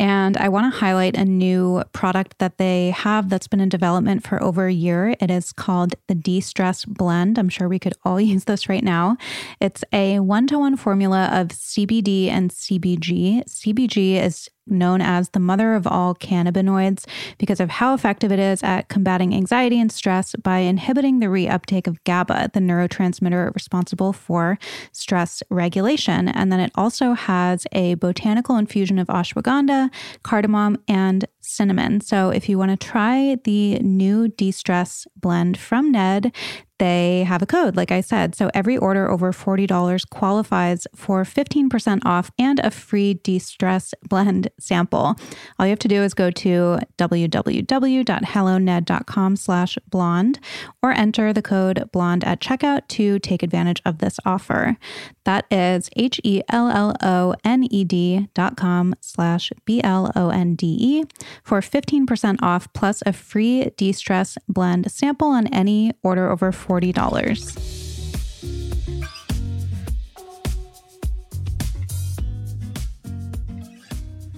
And 0.00 0.36
I 0.36 0.48
want 0.48 0.72
to 0.72 0.80
highlight 0.80 1.16
a 1.16 1.24
new 1.24 1.84
product 1.92 2.38
that 2.38 2.58
they 2.58 2.90
have 2.90 3.28
that's 3.28 3.46
been 3.46 3.60
in 3.60 3.68
development 3.68 4.26
for 4.26 4.42
over 4.42 4.66
a 4.66 4.72
year. 4.72 5.14
It 5.20 5.30
is 5.30 5.52
called 5.52 5.94
the 6.08 6.16
De 6.16 6.40
Stress 6.40 6.84
Blend. 6.84 7.38
I'm 7.38 7.48
sure 7.48 7.68
we 7.68 7.78
could 7.78 7.94
all 8.04 8.20
use 8.32 8.44
this 8.44 8.68
right 8.68 8.84
now. 8.84 9.16
It's 9.60 9.84
a 9.92 10.18
one 10.18 10.48
to 10.48 10.58
one 10.58 10.76
formula 10.76 11.30
of 11.32 11.48
CBD 11.48 12.28
and 12.28 12.50
CBG. 12.50 13.44
CBG 13.44 14.20
is 14.20 14.50
known 14.70 15.00
as 15.00 15.30
the 15.30 15.40
mother 15.40 15.74
of 15.74 15.86
all 15.86 16.14
cannabinoids 16.14 17.06
because 17.38 17.60
of 17.60 17.70
how 17.70 17.94
effective 17.94 18.32
it 18.32 18.38
is 18.38 18.62
at 18.62 18.88
combating 18.88 19.34
anxiety 19.34 19.80
and 19.80 19.90
stress 19.90 20.34
by 20.36 20.58
inhibiting 20.58 21.20
the 21.20 21.26
reuptake 21.26 21.86
of 21.86 22.02
GABA, 22.04 22.50
the 22.54 22.60
neurotransmitter 22.60 23.54
responsible 23.54 24.12
for 24.12 24.58
stress 24.92 25.42
regulation. 25.50 26.28
And 26.28 26.52
then 26.52 26.60
it 26.60 26.72
also 26.74 27.12
has 27.12 27.66
a 27.72 27.94
botanical 27.94 28.56
infusion 28.56 28.98
of 28.98 29.08
ashwagandha, 29.08 29.90
cardamom, 30.22 30.78
and 30.88 31.24
cinnamon. 31.40 32.00
So 32.00 32.30
if 32.30 32.48
you 32.48 32.58
want 32.58 32.70
to 32.70 32.76
try 32.76 33.36
the 33.44 33.78
new 33.80 34.28
de 34.28 34.50
stress 34.50 35.06
blend 35.16 35.58
from 35.58 35.92
Ned, 35.92 36.32
they 36.80 37.22
have 37.24 37.42
a 37.42 37.46
code, 37.46 37.76
like 37.76 37.92
I 37.92 38.00
said. 38.00 38.34
So 38.34 38.50
every 38.54 38.78
order 38.78 39.10
over 39.10 39.32
$40 39.32 40.08
qualifies 40.08 40.86
for 40.96 41.24
15% 41.24 42.00
off 42.06 42.30
and 42.38 42.58
a 42.60 42.70
free 42.70 43.12
de 43.14 43.38
stress 43.38 43.92
blend 44.08 44.48
sample. 44.58 45.14
All 45.58 45.66
you 45.66 45.70
have 45.70 45.78
to 45.80 45.88
do 45.88 46.02
is 46.02 46.14
go 46.14 46.30
to 46.30 46.78
www.helloned.com 46.96 49.36
slash 49.36 49.78
blonde 49.90 50.40
or 50.82 50.92
enter 50.92 51.34
the 51.34 51.42
code 51.42 51.90
blonde 51.92 52.24
at 52.24 52.40
checkout 52.40 52.88
to 52.88 53.18
take 53.18 53.42
advantage 53.42 53.82
of 53.84 53.98
this 53.98 54.16
offer. 54.24 54.78
That 55.24 55.44
is 55.50 55.90
H 55.96 56.18
E 56.24 56.40
L 56.48 56.70
L 56.70 56.96
O 57.02 57.34
N 57.44 57.64
E 57.70 57.84
D 57.84 58.28
dot 58.32 58.56
com 58.56 58.94
slash 59.02 59.52
B 59.66 59.82
L 59.84 60.10
O 60.16 60.30
N 60.30 60.54
D 60.54 60.78
E 60.80 61.04
for 61.42 61.60
15% 61.60 62.38
off 62.42 62.72
plus 62.72 63.02
a 63.06 63.12
free 63.12 63.70
de 63.76 63.92
stress 63.92 64.36
blend 64.48 64.90
sample 64.90 65.28
on 65.28 65.46
any 65.48 65.92
order 66.02 66.30
over 66.30 66.52
$40. 66.52 67.80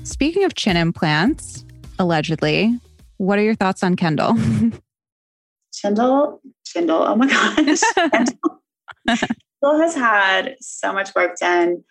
Speaking 0.05 0.45
of 0.45 0.55
chin 0.55 0.77
implants, 0.77 1.65
allegedly, 1.99 2.79
what 3.17 3.39
are 3.39 3.43
your 3.43 3.55
thoughts 3.55 3.83
on 3.83 3.97
Kendall? 3.97 4.35
Kendall, 5.83 6.41
Kendall, 6.73 7.03
oh 7.03 7.17
my 7.17 7.27
gosh. 7.27 7.81
Kendall 7.97 9.81
has 9.81 9.95
had 9.95 10.57
so 10.61 10.93
much 10.93 11.15
work 11.15 11.37
done. 11.39 11.83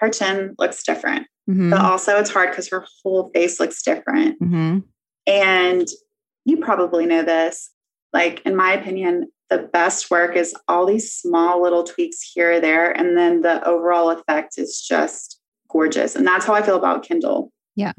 Her 0.00 0.08
chin 0.08 0.54
looks 0.58 0.82
different, 0.82 1.26
Mhm. 1.48 1.70
but 1.70 1.80
also 1.80 2.16
it's 2.16 2.30
hard 2.30 2.50
because 2.50 2.68
her 2.70 2.86
whole 3.02 3.30
face 3.34 3.60
looks 3.60 3.82
different. 3.82 4.40
Mhm. 4.40 4.82
And 5.26 5.86
you 6.44 6.56
probably 6.58 7.06
know 7.06 7.22
this. 7.22 7.70
Like, 8.12 8.40
in 8.46 8.56
my 8.56 8.72
opinion, 8.72 9.30
the 9.50 9.58
best 9.58 10.10
work 10.10 10.36
is 10.36 10.54
all 10.68 10.86
these 10.86 11.12
small 11.12 11.62
little 11.62 11.84
tweaks 11.84 12.22
here 12.22 12.52
or 12.52 12.60
there. 12.60 12.90
And 12.90 13.16
then 13.16 13.42
the 13.42 13.66
overall 13.66 14.10
effect 14.10 14.56
is 14.56 14.80
just 14.80 15.40
gorgeous. 15.68 16.16
And 16.16 16.26
that's 16.26 16.46
how 16.46 16.54
I 16.54 16.62
feel 16.62 16.76
about 16.76 17.06
Kendall. 17.06 17.52
Yeah. 17.76 17.92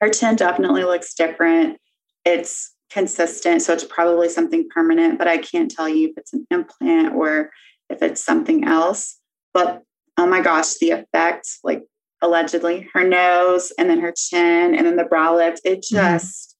Her 0.00 0.08
chin 0.08 0.36
definitely 0.36 0.84
looks 0.84 1.14
different. 1.14 1.78
It's 2.24 2.74
consistent. 2.90 3.62
So 3.62 3.72
it's 3.72 3.84
probably 3.84 4.28
something 4.28 4.66
permanent, 4.70 5.18
but 5.18 5.28
I 5.28 5.38
can't 5.38 5.70
tell 5.70 5.88
you 5.88 6.08
if 6.08 6.14
it's 6.16 6.32
an 6.32 6.46
implant 6.50 7.14
or 7.14 7.50
if 7.90 8.02
it's 8.02 8.24
something 8.24 8.64
else. 8.64 9.18
But 9.52 9.82
oh 10.16 10.26
my 10.26 10.40
gosh, 10.40 10.74
the 10.78 10.90
effect, 10.90 11.48
like 11.62 11.84
allegedly, 12.22 12.88
her 12.92 13.04
nose 13.04 13.72
and 13.78 13.88
then 13.88 14.00
her 14.00 14.12
chin 14.12 14.74
and 14.74 14.86
then 14.86 14.96
the 14.96 15.04
brow 15.04 15.36
lift, 15.36 15.60
it 15.64 15.80
Mhm. 15.82 15.88
just 15.90 16.56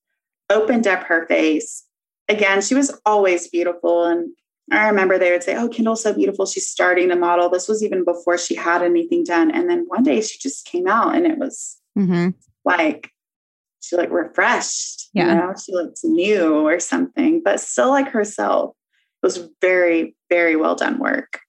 opened 0.51 0.87
up 0.87 1.05
her 1.05 1.27
face. 1.27 1.85
Again, 2.29 2.61
she 2.63 2.75
was 2.75 2.99
always 3.07 3.49
beautiful. 3.49 4.05
And 4.07 4.31
I 4.71 4.87
remember 4.89 5.19
they 5.19 5.31
would 5.31 5.43
say, 5.43 5.57
Oh, 5.57 5.69
Kendall's 5.69 6.03
so 6.03 6.13
beautiful. 6.13 6.45
She's 6.47 6.69
starting 6.69 7.09
to 7.09 7.17
model. 7.17 7.49
This 7.49 7.69
was 7.69 7.83
even 7.83 8.05
before 8.05 8.37
she 8.39 8.55
had 8.55 8.83
anything 8.83 9.25
done. 9.25 9.51
And 9.51 9.69
then 9.69 9.85
one 9.89 10.03
day 10.03 10.21
she 10.21 10.39
just 10.39 10.67
came 10.67 10.87
out 10.87 11.15
and 11.15 11.27
it 11.27 11.39
was 11.39 11.79
Mhm. 11.97 12.35
like 12.65 13.11
she 13.81 13.97
looked 13.97 14.13
refreshed. 14.13 15.09
Yeah. 15.15 15.29
You 15.29 15.35
know, 15.41 15.55
she 15.65 15.73
looked 15.73 16.01
new 16.05 16.67
or 16.67 16.79
something, 16.81 17.43
but 17.43 17.61
still 17.61 17.89
like 17.89 18.09
herself. 18.09 18.75
It 19.23 19.27
was 19.27 19.49
very, 19.61 20.15
very 20.29 20.55
well 20.57 20.75
done 20.75 20.99
work. 20.99 21.41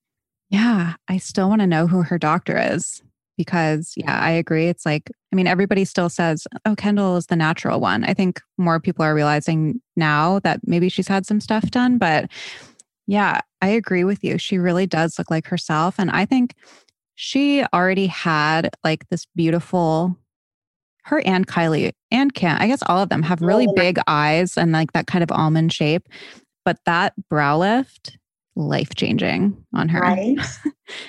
Yeah, 0.49 0.93
I 1.07 1.17
still 1.17 1.49
want 1.49 1.61
to 1.61 1.67
know 1.67 1.85
who 1.87 2.01
her 2.03 2.17
doctor 2.17 2.57
is 2.57 3.03
because, 3.39 3.93
yeah, 3.95 4.19
I 4.19 4.31
agree. 4.31 4.67
It's 4.67 4.85
like, 4.85 5.09
I 5.31 5.35
mean, 5.37 5.47
everybody 5.47 5.85
still 5.85 6.09
says, 6.09 6.45
oh, 6.65 6.75
Kendall 6.75 7.15
is 7.15 7.27
the 7.27 7.37
natural 7.37 7.79
one. 7.79 8.03
I 8.03 8.13
think 8.13 8.41
more 8.57 8.81
people 8.81 9.05
are 9.05 9.15
realizing 9.15 9.79
now 9.95 10.39
that 10.39 10.59
maybe 10.65 10.89
she's 10.89 11.07
had 11.07 11.25
some 11.25 11.39
stuff 11.39 11.71
done, 11.71 11.97
but 11.97 12.29
yeah, 13.07 13.39
I 13.61 13.69
agree 13.69 14.03
with 14.03 14.25
you. 14.25 14.37
She 14.37 14.57
really 14.57 14.85
does 14.85 15.17
look 15.17 15.31
like 15.31 15.47
herself. 15.47 15.95
And 15.97 16.11
I 16.11 16.25
think 16.25 16.53
she 17.15 17.63
already 17.73 18.07
had 18.07 18.71
like 18.83 19.07
this 19.07 19.25
beautiful, 19.37 20.17
her 21.05 21.21
and 21.25 21.47
Kylie 21.47 21.93
and 22.11 22.33
Kim, 22.33 22.57
I 22.59 22.67
guess 22.67 22.83
all 22.87 23.01
of 23.01 23.07
them 23.07 23.23
have 23.23 23.41
really 23.41 23.69
big 23.73 23.99
eyes 24.05 24.57
and 24.57 24.73
like 24.73 24.91
that 24.91 25.07
kind 25.07 25.23
of 25.23 25.31
almond 25.31 25.71
shape. 25.71 26.09
But 26.65 26.79
that 26.85 27.13
brow 27.29 27.59
lift, 27.59 28.17
life 28.59 28.89
changing 28.95 29.55
on 29.73 29.89
her. 29.89 29.99
Right. 30.01 30.37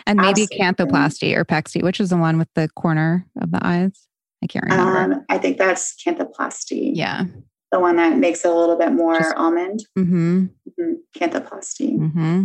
And 0.07 0.18
maybe 0.18 0.42
Absolutely. 0.42 0.59
canthoplasty 0.59 1.34
or 1.36 1.44
pexy, 1.46 1.82
which 1.82 2.01
is 2.01 2.11
the 2.11 2.16
one 2.18 2.36
with 2.38 2.48
the 2.55 2.68
corner 2.76 3.26
of 3.40 3.51
the 3.51 3.59
eyes. 3.66 4.07
I 4.44 4.46
can't 4.46 4.66
remember. 4.66 5.14
Um, 5.14 5.24
I 5.30 5.38
think 5.38 5.57
that's 5.57 5.94
canthoplasty. 6.05 6.90
yeah. 6.94 7.24
The 7.72 7.80
one 7.80 7.96
that 7.96 8.18
makes 8.18 8.44
it 8.44 8.51
a 8.51 8.55
little 8.55 8.76
bit 8.76 8.92
more 8.92 9.18
Just- 9.18 9.34
almond. 9.36 9.80
Mm-hmm. 9.98 10.44
Mhm. 10.78 10.94
Canthoplasty. 11.16 11.96
Mm-hmm. 11.98 12.44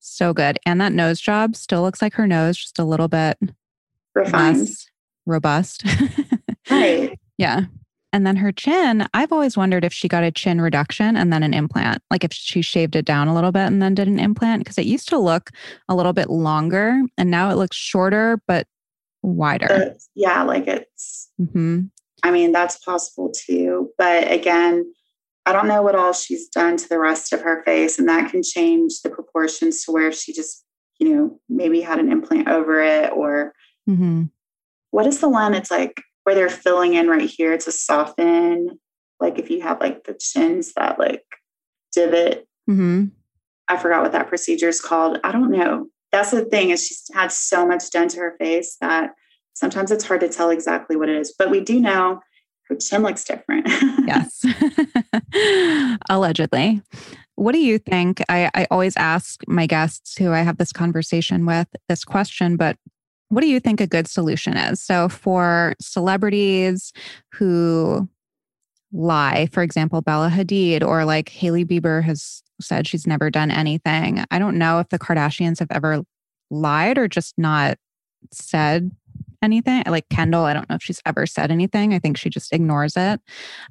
So 0.00 0.32
good. 0.32 0.58
And 0.66 0.80
that 0.80 0.92
nose 0.92 1.20
job 1.20 1.54
still 1.54 1.82
looks 1.82 2.02
like 2.02 2.14
her 2.14 2.26
nose, 2.26 2.56
just 2.56 2.78
a 2.80 2.84
little 2.84 3.08
bit 3.08 3.38
Refined. 4.14 4.68
robust. 5.26 5.84
Right. 6.70 7.18
yeah. 7.38 7.62
And 8.12 8.26
then 8.26 8.36
her 8.36 8.52
chin, 8.52 9.06
I've 9.12 9.32
always 9.32 9.56
wondered 9.56 9.84
if 9.84 9.92
she 9.92 10.08
got 10.08 10.24
a 10.24 10.30
chin 10.30 10.60
reduction 10.60 11.16
and 11.16 11.32
then 11.32 11.42
an 11.42 11.52
implant, 11.52 12.02
like 12.10 12.24
if 12.24 12.32
she 12.32 12.62
shaved 12.62 12.96
it 12.96 13.04
down 13.04 13.28
a 13.28 13.34
little 13.34 13.52
bit 13.52 13.66
and 13.66 13.82
then 13.82 13.94
did 13.94 14.08
an 14.08 14.18
implant, 14.18 14.64
because 14.64 14.78
it 14.78 14.86
used 14.86 15.08
to 15.10 15.18
look 15.18 15.50
a 15.88 15.94
little 15.94 16.14
bit 16.14 16.30
longer 16.30 17.02
and 17.18 17.30
now 17.30 17.50
it 17.50 17.56
looks 17.56 17.76
shorter 17.76 18.40
but 18.46 18.66
wider. 19.22 19.94
Yeah, 20.14 20.42
like 20.42 20.66
it's 20.66 21.30
hmm 21.52 21.82
I 22.22 22.30
mean, 22.30 22.50
that's 22.50 22.78
possible 22.78 23.30
too. 23.30 23.90
But 23.96 24.30
again, 24.32 24.92
I 25.46 25.52
don't 25.52 25.68
know 25.68 25.82
what 25.82 25.94
all 25.94 26.12
she's 26.12 26.48
done 26.48 26.76
to 26.76 26.88
the 26.88 26.98
rest 26.98 27.32
of 27.32 27.40
her 27.42 27.62
face, 27.64 27.98
and 27.98 28.08
that 28.08 28.30
can 28.30 28.42
change 28.42 29.02
the 29.02 29.10
proportions 29.10 29.84
to 29.84 29.92
where 29.92 30.10
she 30.12 30.32
just, 30.32 30.64
you 30.98 31.14
know, 31.14 31.40
maybe 31.48 31.80
had 31.80 31.98
an 32.00 32.10
implant 32.10 32.48
over 32.48 32.80
it. 32.82 33.12
Or 33.12 33.52
hmm 33.86 34.24
what 34.90 35.06
is 35.06 35.20
the 35.20 35.28
one? 35.28 35.54
It's 35.54 35.70
like 35.70 36.02
where 36.28 36.34
they're 36.34 36.50
filling 36.50 36.92
in 36.92 37.08
right 37.08 37.30
here 37.30 37.56
to 37.56 37.72
soften. 37.72 38.78
Like 39.18 39.38
if 39.38 39.48
you 39.48 39.62
have 39.62 39.80
like 39.80 40.04
the 40.04 40.12
chins 40.12 40.74
that 40.74 40.98
like 40.98 41.24
divot. 41.94 42.46
hmm 42.66 43.06
I 43.66 43.78
forgot 43.78 44.02
what 44.02 44.12
that 44.12 44.28
procedure 44.28 44.68
is 44.68 44.78
called. 44.78 45.20
I 45.24 45.32
don't 45.32 45.50
know. 45.50 45.86
That's 46.12 46.32
the 46.32 46.44
thing 46.44 46.68
is 46.68 46.86
she's 46.86 47.02
had 47.14 47.32
so 47.32 47.66
much 47.66 47.88
done 47.90 48.08
to 48.08 48.18
her 48.18 48.36
face 48.38 48.76
that 48.82 49.12
sometimes 49.54 49.90
it's 49.90 50.04
hard 50.04 50.20
to 50.20 50.28
tell 50.28 50.50
exactly 50.50 50.96
what 50.96 51.08
it 51.08 51.16
is. 51.16 51.34
But 51.38 51.50
we 51.50 51.62
do 51.62 51.80
know 51.80 52.20
her 52.68 52.76
chin 52.76 53.02
looks 53.02 53.24
different. 53.24 53.66
Yes. 54.06 54.44
Allegedly. 56.10 56.82
What 57.36 57.52
do 57.52 57.58
you 57.58 57.78
think? 57.78 58.22
I, 58.28 58.50
I 58.54 58.66
always 58.70 58.96
ask 58.98 59.40
my 59.46 59.66
guests 59.66 60.16
who 60.18 60.32
I 60.32 60.40
have 60.40 60.58
this 60.58 60.72
conversation 60.72 61.46
with 61.46 61.68
this 61.88 62.04
question, 62.04 62.56
but 62.56 62.76
what 63.28 63.42
do 63.42 63.48
you 63.48 63.60
think 63.60 63.80
a 63.80 63.86
good 63.86 64.08
solution 64.08 64.56
is? 64.56 64.82
So, 64.82 65.08
for 65.08 65.74
celebrities 65.80 66.92
who 67.34 68.08
lie. 68.92 69.48
For 69.52 69.62
example, 69.62 70.00
Bella 70.00 70.30
Hadid 70.30 70.82
or 70.82 71.04
like 71.04 71.28
Hailey 71.28 71.64
Bieber 71.64 72.02
has 72.02 72.42
said 72.60 72.86
she's 72.86 73.06
never 73.06 73.30
done 73.30 73.50
anything. 73.50 74.24
I 74.30 74.38
don't 74.38 74.58
know 74.58 74.78
if 74.80 74.88
the 74.88 74.98
Kardashians 74.98 75.58
have 75.58 75.70
ever 75.70 76.02
lied 76.50 76.98
or 76.98 77.08
just 77.08 77.34
not 77.38 77.76
said 78.32 78.90
anything. 79.42 79.84
Like 79.86 80.08
Kendall, 80.08 80.44
I 80.44 80.54
don't 80.54 80.68
know 80.68 80.76
if 80.76 80.82
she's 80.82 81.02
ever 81.06 81.26
said 81.26 81.50
anything. 81.50 81.94
I 81.94 81.98
think 81.98 82.16
she 82.16 82.30
just 82.30 82.52
ignores 82.52 82.96
it. 82.96 83.20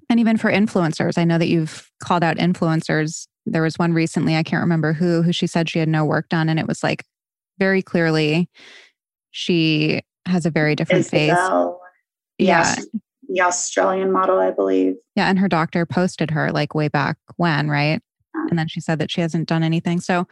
And 0.09 0.19
even 0.19 0.37
for 0.37 0.51
influencers, 0.51 1.17
I 1.17 1.23
know 1.23 1.37
that 1.37 1.49
you've 1.49 1.89
called 2.01 2.23
out 2.23 2.37
influencers. 2.37 3.27
There 3.45 3.63
was 3.63 3.77
one 3.77 3.93
recently, 3.93 4.35
I 4.35 4.43
can't 4.43 4.61
remember 4.61 4.93
who, 4.93 5.21
who 5.21 5.33
she 5.33 5.47
said 5.47 5.69
she 5.69 5.79
had 5.79 5.89
no 5.89 6.05
work 6.05 6.29
done. 6.29 6.47
And 6.47 6.59
it 6.59 6.67
was 6.67 6.83
like 6.83 7.03
very 7.59 7.81
clearly 7.81 8.49
she 9.32 10.01
has 10.25 10.45
a 10.45 10.49
very 10.49 10.75
different 10.75 11.05
Isabel. 11.05 11.80
face. 12.38 12.47
Yeah. 12.47 12.75
yeah. 12.78 12.84
The 13.30 13.41
Australian 13.41 14.11
model, 14.11 14.39
I 14.39 14.51
believe. 14.51 14.95
Yeah. 15.15 15.30
And 15.30 15.38
her 15.39 15.47
doctor 15.47 15.86
posted 15.86 16.32
her 16.32 16.51
like 16.51 16.73
way 16.73 16.88
back 16.88 17.17
when, 17.36 17.69
right? 17.69 18.01
And 18.49 18.57
then 18.57 18.67
she 18.67 18.80
said 18.80 18.99
that 18.99 19.11
she 19.11 19.21
hasn't 19.21 19.47
done 19.47 19.63
anything. 19.63 19.99
So, 19.99 20.28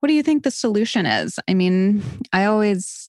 what 0.00 0.08
do 0.08 0.14
you 0.14 0.22
think 0.22 0.42
the 0.42 0.50
solution 0.50 1.06
is? 1.06 1.38
I 1.48 1.54
mean, 1.54 2.02
I 2.32 2.44
always, 2.44 3.08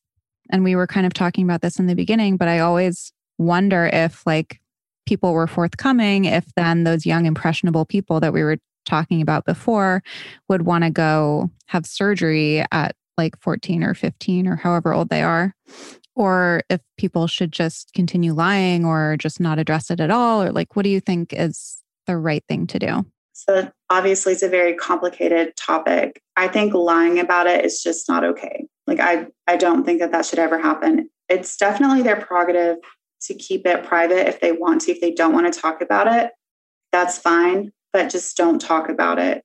and 0.50 0.64
we 0.64 0.76
were 0.76 0.88
kind 0.88 1.06
of 1.06 1.14
talking 1.14 1.44
about 1.44 1.62
this 1.62 1.78
in 1.78 1.88
the 1.88 1.96
beginning, 1.96 2.38
but 2.38 2.48
I 2.48 2.60
always 2.60 3.12
wonder 3.38 3.90
if 3.92 4.26
like 4.26 4.62
people 5.06 5.34
were 5.34 5.48
forthcoming, 5.48 6.26
if 6.26 6.46
then 6.56 6.84
those 6.84 7.06
young, 7.06 7.26
impressionable 7.26 7.86
people 7.86 8.20
that 8.22 8.34
we 8.34 8.44
were 8.44 8.58
talking 8.86 9.22
about 9.22 9.46
before 9.46 10.04
would 10.48 10.62
want 10.62 10.84
to 10.84 10.90
go 10.90 11.50
have 11.68 11.86
surgery 11.86 12.64
at 12.72 12.96
like 13.18 13.40
14 13.42 13.84
or 13.84 13.94
15 13.94 14.48
or 14.48 14.56
however 14.56 14.94
old 14.94 15.10
they 15.10 15.24
are 15.24 15.54
or 16.16 16.62
if 16.70 16.80
people 16.98 17.28
should 17.28 17.52
just 17.52 17.92
continue 17.94 18.34
lying 18.34 18.86
or 18.86 19.18
just 19.18 19.40
not 19.40 19.60
address 19.60 19.92
it 19.92 20.00
at 20.00 20.12
all 20.12 20.42
or 20.42 20.52
like 20.52 20.76
what 20.76 20.84
do 20.84 20.90
you 20.90 21.00
think 21.00 21.34
is 21.34 21.82
the 22.08 22.18
right 22.18 22.44
thing 22.48 22.68
to 22.68 22.80
do? 22.80 23.06
So 23.34 23.70
obviously 23.90 24.34
it's 24.34 24.44
a 24.44 24.50
very 24.50 24.76
complicated 24.76 25.56
topic. 25.58 26.22
I 26.38 26.48
think 26.48 26.74
lying 26.74 27.20
about 27.20 27.48
it 27.48 27.66
is 27.66 27.84
just 27.84 28.08
not 28.08 28.24
okay. 28.24 28.66
Like 28.88 29.00
i 29.00 29.28
i 29.48 29.58
don't 29.58 29.84
think 29.84 30.00
that 30.00 30.12
that 30.12 30.26
should 30.26 30.40
ever 30.40 30.60
happen. 30.60 31.10
It's 31.28 31.58
definitely 31.58 32.02
their 32.02 32.16
prerogative 32.16 32.78
to 33.24 33.34
keep 33.34 33.66
it 33.66 33.84
private 33.84 34.28
if 34.28 34.40
they 34.40 34.52
want 34.52 34.82
to. 34.82 34.92
If 34.92 35.02
they 35.02 35.12
don't 35.12 35.34
want 35.34 35.52
to 35.52 35.60
talk 35.60 35.82
about 35.82 36.08
it 36.08 36.32
that's 36.96 37.18
fine 37.18 37.74
but 37.92 38.10
just 38.10 38.38
don't 38.38 38.60
talk 38.60 38.88
about 38.88 39.20
it 39.20 39.44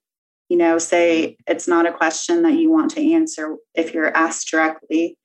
you 0.51 0.59
know 0.59 0.77
say 0.77 1.39
it's 1.47 1.67
not 1.67 1.87
a 1.87 1.93
question 1.93 2.43
that 2.43 2.59
you 2.59 2.71
want 2.71 2.91
to 2.91 3.13
answer 3.15 3.57
if 3.75 3.95
you're 3.95 4.15
asked 4.15 4.51
directly 4.51 5.17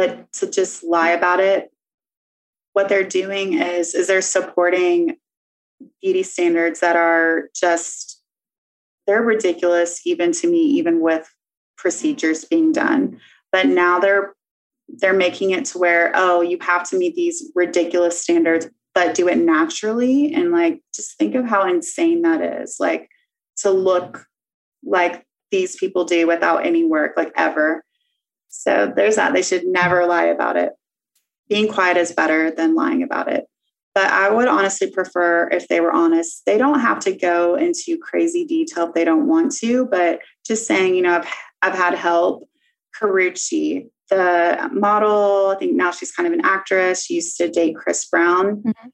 but 0.00 0.32
to 0.32 0.50
just 0.50 0.82
lie 0.82 1.10
about 1.10 1.40
it. 1.40 1.70
What 2.72 2.88
they're 2.88 3.04
doing 3.04 3.54
is 3.54 3.94
is 3.94 4.06
they're 4.06 4.22
supporting 4.22 5.16
beauty 6.00 6.22
standards 6.22 6.80
that 6.80 6.96
are 6.96 7.48
just 7.54 8.22
they're 9.06 9.22
ridiculous 9.22 10.00
even 10.06 10.32
to 10.32 10.50
me 10.50 10.58
even 10.58 11.00
with 11.00 11.28
procedures 11.76 12.44
being 12.44 12.72
done. 12.72 13.20
But 13.52 13.66
now 13.66 13.98
they're 13.98 14.34
they're 14.88 15.12
making 15.12 15.50
it 15.50 15.66
to 15.66 15.78
where 15.78 16.12
oh 16.14 16.40
you 16.40 16.58
have 16.60 16.88
to 16.90 16.96
meet 16.96 17.14
these 17.14 17.50
ridiculous 17.54 18.20
standards 18.22 18.68
but 18.94 19.14
do 19.14 19.28
it 19.28 19.38
naturally. 19.38 20.32
And 20.32 20.50
like 20.50 20.80
just 20.94 21.16
think 21.18 21.34
of 21.34 21.44
how 21.44 21.68
insane 21.68 22.22
that 22.22 22.40
is. 22.62 22.76
Like 22.80 23.08
to 23.58 23.70
look 23.70 24.26
like 24.84 25.24
these 25.50 25.76
people 25.76 26.04
do 26.04 26.26
without 26.26 26.64
any 26.64 26.84
work 26.84 27.14
like 27.16 27.32
ever 27.36 27.82
so 28.50 28.92
there's 28.94 29.16
that. 29.16 29.32
They 29.32 29.42
should 29.42 29.64
never 29.64 30.06
lie 30.06 30.24
about 30.24 30.56
it. 30.56 30.72
Being 31.48 31.72
quiet 31.72 31.96
is 31.96 32.12
better 32.12 32.50
than 32.50 32.74
lying 32.74 33.02
about 33.02 33.32
it. 33.32 33.46
But 33.94 34.10
I 34.10 34.30
would 34.30 34.48
honestly 34.48 34.90
prefer 34.90 35.48
if 35.50 35.66
they 35.68 35.80
were 35.80 35.92
honest. 35.92 36.42
They 36.46 36.58
don't 36.58 36.80
have 36.80 36.98
to 37.00 37.16
go 37.16 37.54
into 37.54 37.96
crazy 37.98 38.44
detail 38.44 38.88
if 38.88 38.94
they 38.94 39.04
don't 39.04 39.26
want 39.26 39.52
to, 39.56 39.86
but 39.86 40.20
just 40.46 40.66
saying, 40.66 40.94
you 40.94 41.02
know, 41.02 41.16
I've, 41.16 41.26
I've 41.62 41.74
had 41.74 41.94
help. 41.94 42.48
Karrueche, 43.00 43.88
the 44.10 44.68
model, 44.72 45.52
I 45.54 45.58
think 45.58 45.74
now 45.74 45.92
she's 45.92 46.12
kind 46.12 46.26
of 46.26 46.32
an 46.32 46.44
actress. 46.44 47.04
She 47.04 47.14
used 47.14 47.36
to 47.38 47.48
date 47.48 47.76
Chris 47.76 48.06
Brown. 48.08 48.56
Mm-hmm. 48.56 48.88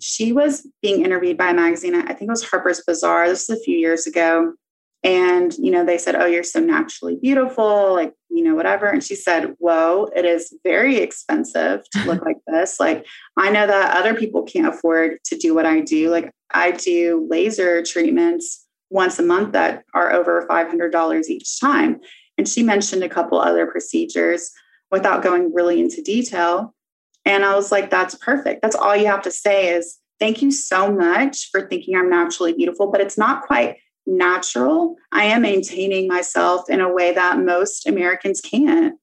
She 0.00 0.32
was 0.32 0.66
being 0.82 1.04
interviewed 1.04 1.38
by 1.38 1.50
a 1.50 1.54
magazine. 1.54 1.94
I 1.94 2.12
think 2.12 2.22
it 2.22 2.28
was 2.28 2.44
Harper's 2.44 2.82
Bazaar. 2.86 3.28
This 3.28 3.48
was 3.48 3.58
a 3.58 3.62
few 3.62 3.76
years 3.76 4.06
ago. 4.06 4.52
And, 5.04 5.54
you 5.58 5.70
know, 5.70 5.84
they 5.84 5.98
said, 5.98 6.16
Oh, 6.16 6.26
you're 6.26 6.42
so 6.42 6.60
naturally 6.60 7.16
beautiful, 7.16 7.94
like, 7.94 8.14
you 8.30 8.42
know, 8.42 8.54
whatever. 8.54 8.86
And 8.86 9.02
she 9.02 9.14
said, 9.14 9.54
Whoa, 9.58 10.08
it 10.14 10.24
is 10.24 10.52
very 10.64 10.96
expensive 10.96 11.82
to 11.92 12.04
look 12.04 12.24
like 12.24 12.38
this. 12.46 12.80
Like, 12.80 13.06
I 13.36 13.50
know 13.50 13.66
that 13.66 13.96
other 13.96 14.14
people 14.14 14.42
can't 14.42 14.66
afford 14.66 15.18
to 15.26 15.36
do 15.36 15.54
what 15.54 15.66
I 15.66 15.80
do. 15.80 16.10
Like, 16.10 16.32
I 16.50 16.72
do 16.72 17.26
laser 17.30 17.82
treatments 17.82 18.66
once 18.90 19.18
a 19.18 19.22
month 19.22 19.52
that 19.52 19.84
are 19.94 20.12
over 20.12 20.46
$500 20.48 21.28
each 21.28 21.60
time. 21.60 22.00
And 22.36 22.48
she 22.48 22.62
mentioned 22.62 23.04
a 23.04 23.08
couple 23.08 23.40
other 23.40 23.66
procedures 23.66 24.50
without 24.90 25.22
going 25.22 25.52
really 25.52 25.80
into 25.80 26.02
detail. 26.02 26.74
And 27.24 27.44
I 27.44 27.54
was 27.54 27.70
like, 27.70 27.90
That's 27.90 28.16
perfect. 28.16 28.62
That's 28.62 28.76
all 28.76 28.96
you 28.96 29.06
have 29.06 29.22
to 29.22 29.30
say 29.30 29.68
is, 29.68 29.98
Thank 30.18 30.42
you 30.42 30.50
so 30.50 30.90
much 30.90 31.50
for 31.52 31.68
thinking 31.68 31.96
I'm 31.96 32.10
naturally 32.10 32.52
beautiful, 32.52 32.90
but 32.90 33.00
it's 33.00 33.16
not 33.16 33.42
quite 33.42 33.76
natural, 34.08 34.96
I 35.12 35.24
am 35.24 35.42
maintaining 35.42 36.08
myself 36.08 36.68
in 36.68 36.80
a 36.80 36.92
way 36.92 37.12
that 37.12 37.38
most 37.38 37.86
Americans 37.86 38.40
can't. 38.40 38.94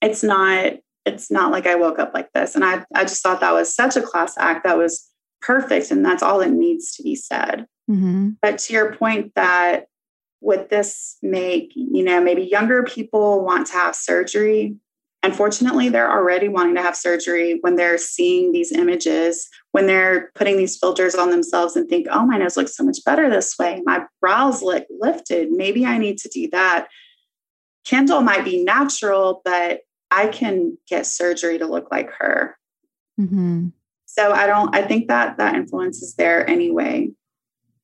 It's 0.00 0.22
not 0.22 0.74
it's 1.04 1.30
not 1.30 1.50
like 1.50 1.66
I 1.66 1.74
woke 1.74 1.98
up 1.98 2.12
like 2.14 2.32
this. 2.32 2.54
And 2.54 2.64
I, 2.64 2.84
I 2.94 3.02
just 3.02 3.22
thought 3.22 3.40
that 3.40 3.52
was 3.52 3.74
such 3.74 3.96
a 3.96 4.02
class 4.02 4.38
act 4.38 4.62
that 4.64 4.78
was 4.78 5.10
perfect. 5.40 5.90
And 5.90 6.04
that's 6.04 6.22
all 6.22 6.38
that 6.38 6.52
needs 6.52 6.94
to 6.94 7.02
be 7.02 7.16
said. 7.16 7.66
Mm-hmm. 7.90 8.30
But 8.40 8.58
to 8.58 8.72
your 8.72 8.94
point 8.94 9.32
that 9.34 9.86
would 10.40 10.70
this 10.70 11.16
make, 11.22 11.72
you 11.74 12.04
know, 12.04 12.20
maybe 12.20 12.42
younger 12.42 12.82
people 12.82 13.44
want 13.44 13.66
to 13.68 13.72
have 13.74 13.94
surgery? 13.94 14.76
Unfortunately, 15.24 15.88
they're 15.88 16.10
already 16.10 16.48
wanting 16.48 16.74
to 16.74 16.82
have 16.82 16.96
surgery 16.96 17.58
when 17.60 17.76
they're 17.76 17.98
seeing 17.98 18.50
these 18.50 18.72
images, 18.72 19.48
when 19.70 19.86
they're 19.86 20.32
putting 20.34 20.56
these 20.56 20.76
filters 20.76 21.14
on 21.14 21.30
themselves 21.30 21.76
and 21.76 21.88
think, 21.88 22.08
oh, 22.10 22.26
my 22.26 22.38
nose 22.38 22.56
looks 22.56 22.76
so 22.76 22.82
much 22.82 22.98
better 23.04 23.30
this 23.30 23.56
way. 23.56 23.80
My 23.84 24.04
brows 24.20 24.62
look 24.62 24.84
lifted. 24.98 25.52
Maybe 25.52 25.86
I 25.86 25.98
need 25.98 26.18
to 26.18 26.28
do 26.28 26.48
that. 26.50 26.88
Kendall 27.84 28.20
might 28.22 28.44
be 28.44 28.64
natural, 28.64 29.42
but 29.44 29.80
I 30.10 30.26
can 30.26 30.76
get 30.88 31.06
surgery 31.06 31.58
to 31.58 31.66
look 31.66 31.90
like 31.92 32.10
her. 32.18 32.58
Mm-hmm. 33.20 33.68
So 34.06 34.32
I 34.32 34.46
don't, 34.46 34.74
I 34.74 34.82
think 34.82 35.08
that 35.08 35.38
that 35.38 35.54
influence 35.54 36.02
is 36.02 36.14
there 36.14 36.48
anyway. 36.48 37.10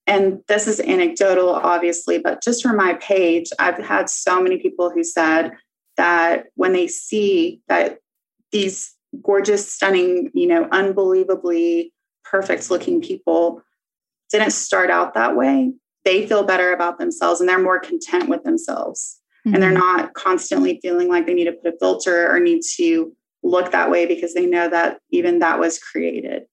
And 0.07 0.41
this 0.49 0.67
is 0.67 0.81
anecdotal, 0.81 1.51
obviously, 1.51 2.19
but 2.19 2.43
just 2.43 2.63
from 2.63 2.77
my 2.77 2.95
page, 2.95 3.51
I've 3.59 3.79
had 3.79 4.11
so 4.11 4.43
many 4.43 4.59
people 4.59 4.91
who 4.91 5.05
said, 5.05 5.53
that 5.99 6.47
when 6.55 6.73
they 6.73 6.89
see 6.89 7.61
that 7.69 7.99
these 8.51 8.95
gorgeous, 9.23 9.71
stunning, 9.71 10.31
you 10.33 10.47
know, 10.47 10.67
unbelievably 10.73 11.93
perfect 12.25 12.71
looking 12.71 13.03
people 13.03 13.63
didn't 14.31 14.53
start 14.53 14.91
out 14.91 15.15
that 15.15 15.37
way, 15.37 15.73
they 16.05 16.27
feel 16.27 16.45
better 16.45 16.73
about 16.73 16.99
themselves 16.99 17.41
and 17.41 17.49
they're 17.49 17.59
more 17.59 17.79
content 17.79 18.29
with 18.29 18.43
themselves. 18.45 19.21
Mm-hmm. 19.47 19.55
And 19.55 19.63
they're 19.63 19.71
mm-hmm. 19.73 20.01
not 20.03 20.15
constantly 20.15 20.79
feeling 20.81 21.09
like 21.09 21.27
they 21.27 21.35
need 21.35 21.45
to 21.45 21.53
put 21.53 21.75
a 21.75 21.79
filter 21.79 22.31
or 22.31 22.41
need 22.41 22.63
to 22.77 23.13
look 23.43 23.73
that 23.73 23.91
way 23.91 24.07
because 24.07 24.35
they 24.35 24.47
know 24.47 24.69
that 24.69 25.01
even 25.11 25.41
that 25.41 25.59
was 25.59 25.79
created. 25.79 26.45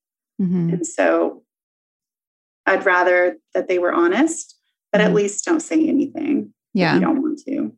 Mm-hmm. 0.42 0.70
And 0.74 0.88
so 0.88 1.44
I'd 2.66 2.86
rather 2.86 3.38
that 3.54 3.68
they 3.68 3.80
were 3.80 3.94
honest, 3.94 4.58
but 4.92 5.00
mm-hmm. 5.00 5.08
at 5.08 5.16
least 5.16 5.46
don't 5.46 5.62
say 5.62 5.88
anything. 5.88 6.54
Yeah. 6.74 6.96
You 6.96 7.02
don't 7.02 7.22
want 7.22 7.40
to. 7.48 7.74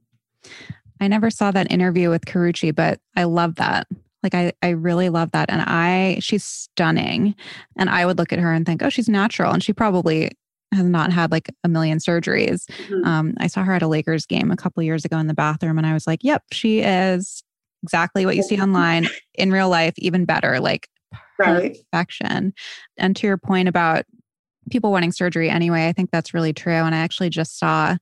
I 0.99 1.07
never 1.07 1.29
saw 1.29 1.51
that 1.51 1.71
interview 1.71 2.09
with 2.09 2.25
Karrueche, 2.25 2.75
but 2.75 2.99
I 3.15 3.23
love 3.23 3.55
that. 3.55 3.87
Like 4.23 4.33
I, 4.33 4.53
I 4.61 4.69
really 4.69 5.09
love 5.09 5.31
that. 5.31 5.49
And 5.49 5.61
I, 5.61 6.17
she's 6.19 6.43
stunning. 6.43 7.35
And 7.77 7.89
I 7.89 8.05
would 8.05 8.17
look 8.17 8.33
at 8.33 8.39
her 8.39 8.51
and 8.51 8.65
think, 8.65 8.81
oh, 8.81 8.89
she's 8.89 9.07
natural. 9.07 9.53
And 9.53 9.63
she 9.63 9.73
probably 9.73 10.31
has 10.73 10.85
not 10.85 11.13
had 11.13 11.31
like 11.31 11.49
a 11.63 11.69
million 11.69 11.99
surgeries. 11.99 12.65
Mm-hmm. 12.65 13.05
Um, 13.05 13.33
I 13.39 13.47
saw 13.47 13.63
her 13.63 13.73
at 13.73 13.81
a 13.81 13.87
Lakers 13.87 14.25
game 14.25 14.51
a 14.51 14.57
couple 14.57 14.83
years 14.83 15.05
ago 15.05 15.17
in 15.17 15.27
the 15.27 15.33
bathroom, 15.33 15.77
and 15.77 15.87
I 15.87 15.93
was 15.93 16.07
like, 16.07 16.23
yep, 16.23 16.43
she 16.51 16.81
is 16.81 17.43
exactly 17.83 18.25
what 18.25 18.35
you 18.35 18.43
see 18.43 18.59
online 18.61 19.07
in 19.35 19.51
real 19.51 19.69
life, 19.69 19.93
even 19.97 20.25
better, 20.25 20.59
like 20.59 20.89
perfection. 21.37 22.27
Right. 22.27 22.53
And 22.97 23.15
to 23.15 23.27
your 23.27 23.37
point 23.37 23.69
about 23.69 24.05
people 24.69 24.91
wanting 24.91 25.11
surgery 25.11 25.49
anyway, 25.49 25.87
I 25.87 25.93
think 25.93 26.11
that's 26.11 26.33
really 26.33 26.53
true. 26.53 26.73
And 26.73 26.93
I 26.93 26.99
actually 26.99 27.29
just 27.29 27.57
saw 27.57 27.95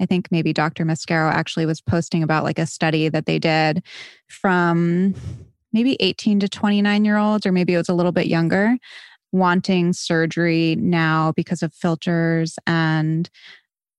I 0.00 0.06
think 0.06 0.28
maybe 0.30 0.52
Dr. 0.52 0.84
Mascaro 0.84 1.30
actually 1.30 1.66
was 1.66 1.80
posting 1.80 2.22
about 2.22 2.44
like 2.44 2.58
a 2.58 2.66
study 2.66 3.08
that 3.08 3.26
they 3.26 3.38
did 3.38 3.82
from 4.28 5.14
maybe 5.72 5.96
18 6.00 6.40
to 6.40 6.48
29 6.48 7.04
year 7.04 7.16
olds, 7.16 7.46
or 7.46 7.52
maybe 7.52 7.74
it 7.74 7.78
was 7.78 7.88
a 7.88 7.94
little 7.94 8.12
bit 8.12 8.26
younger, 8.26 8.76
wanting 9.32 9.92
surgery 9.92 10.76
now 10.76 11.32
because 11.32 11.62
of 11.62 11.74
filters. 11.74 12.58
And 12.66 13.28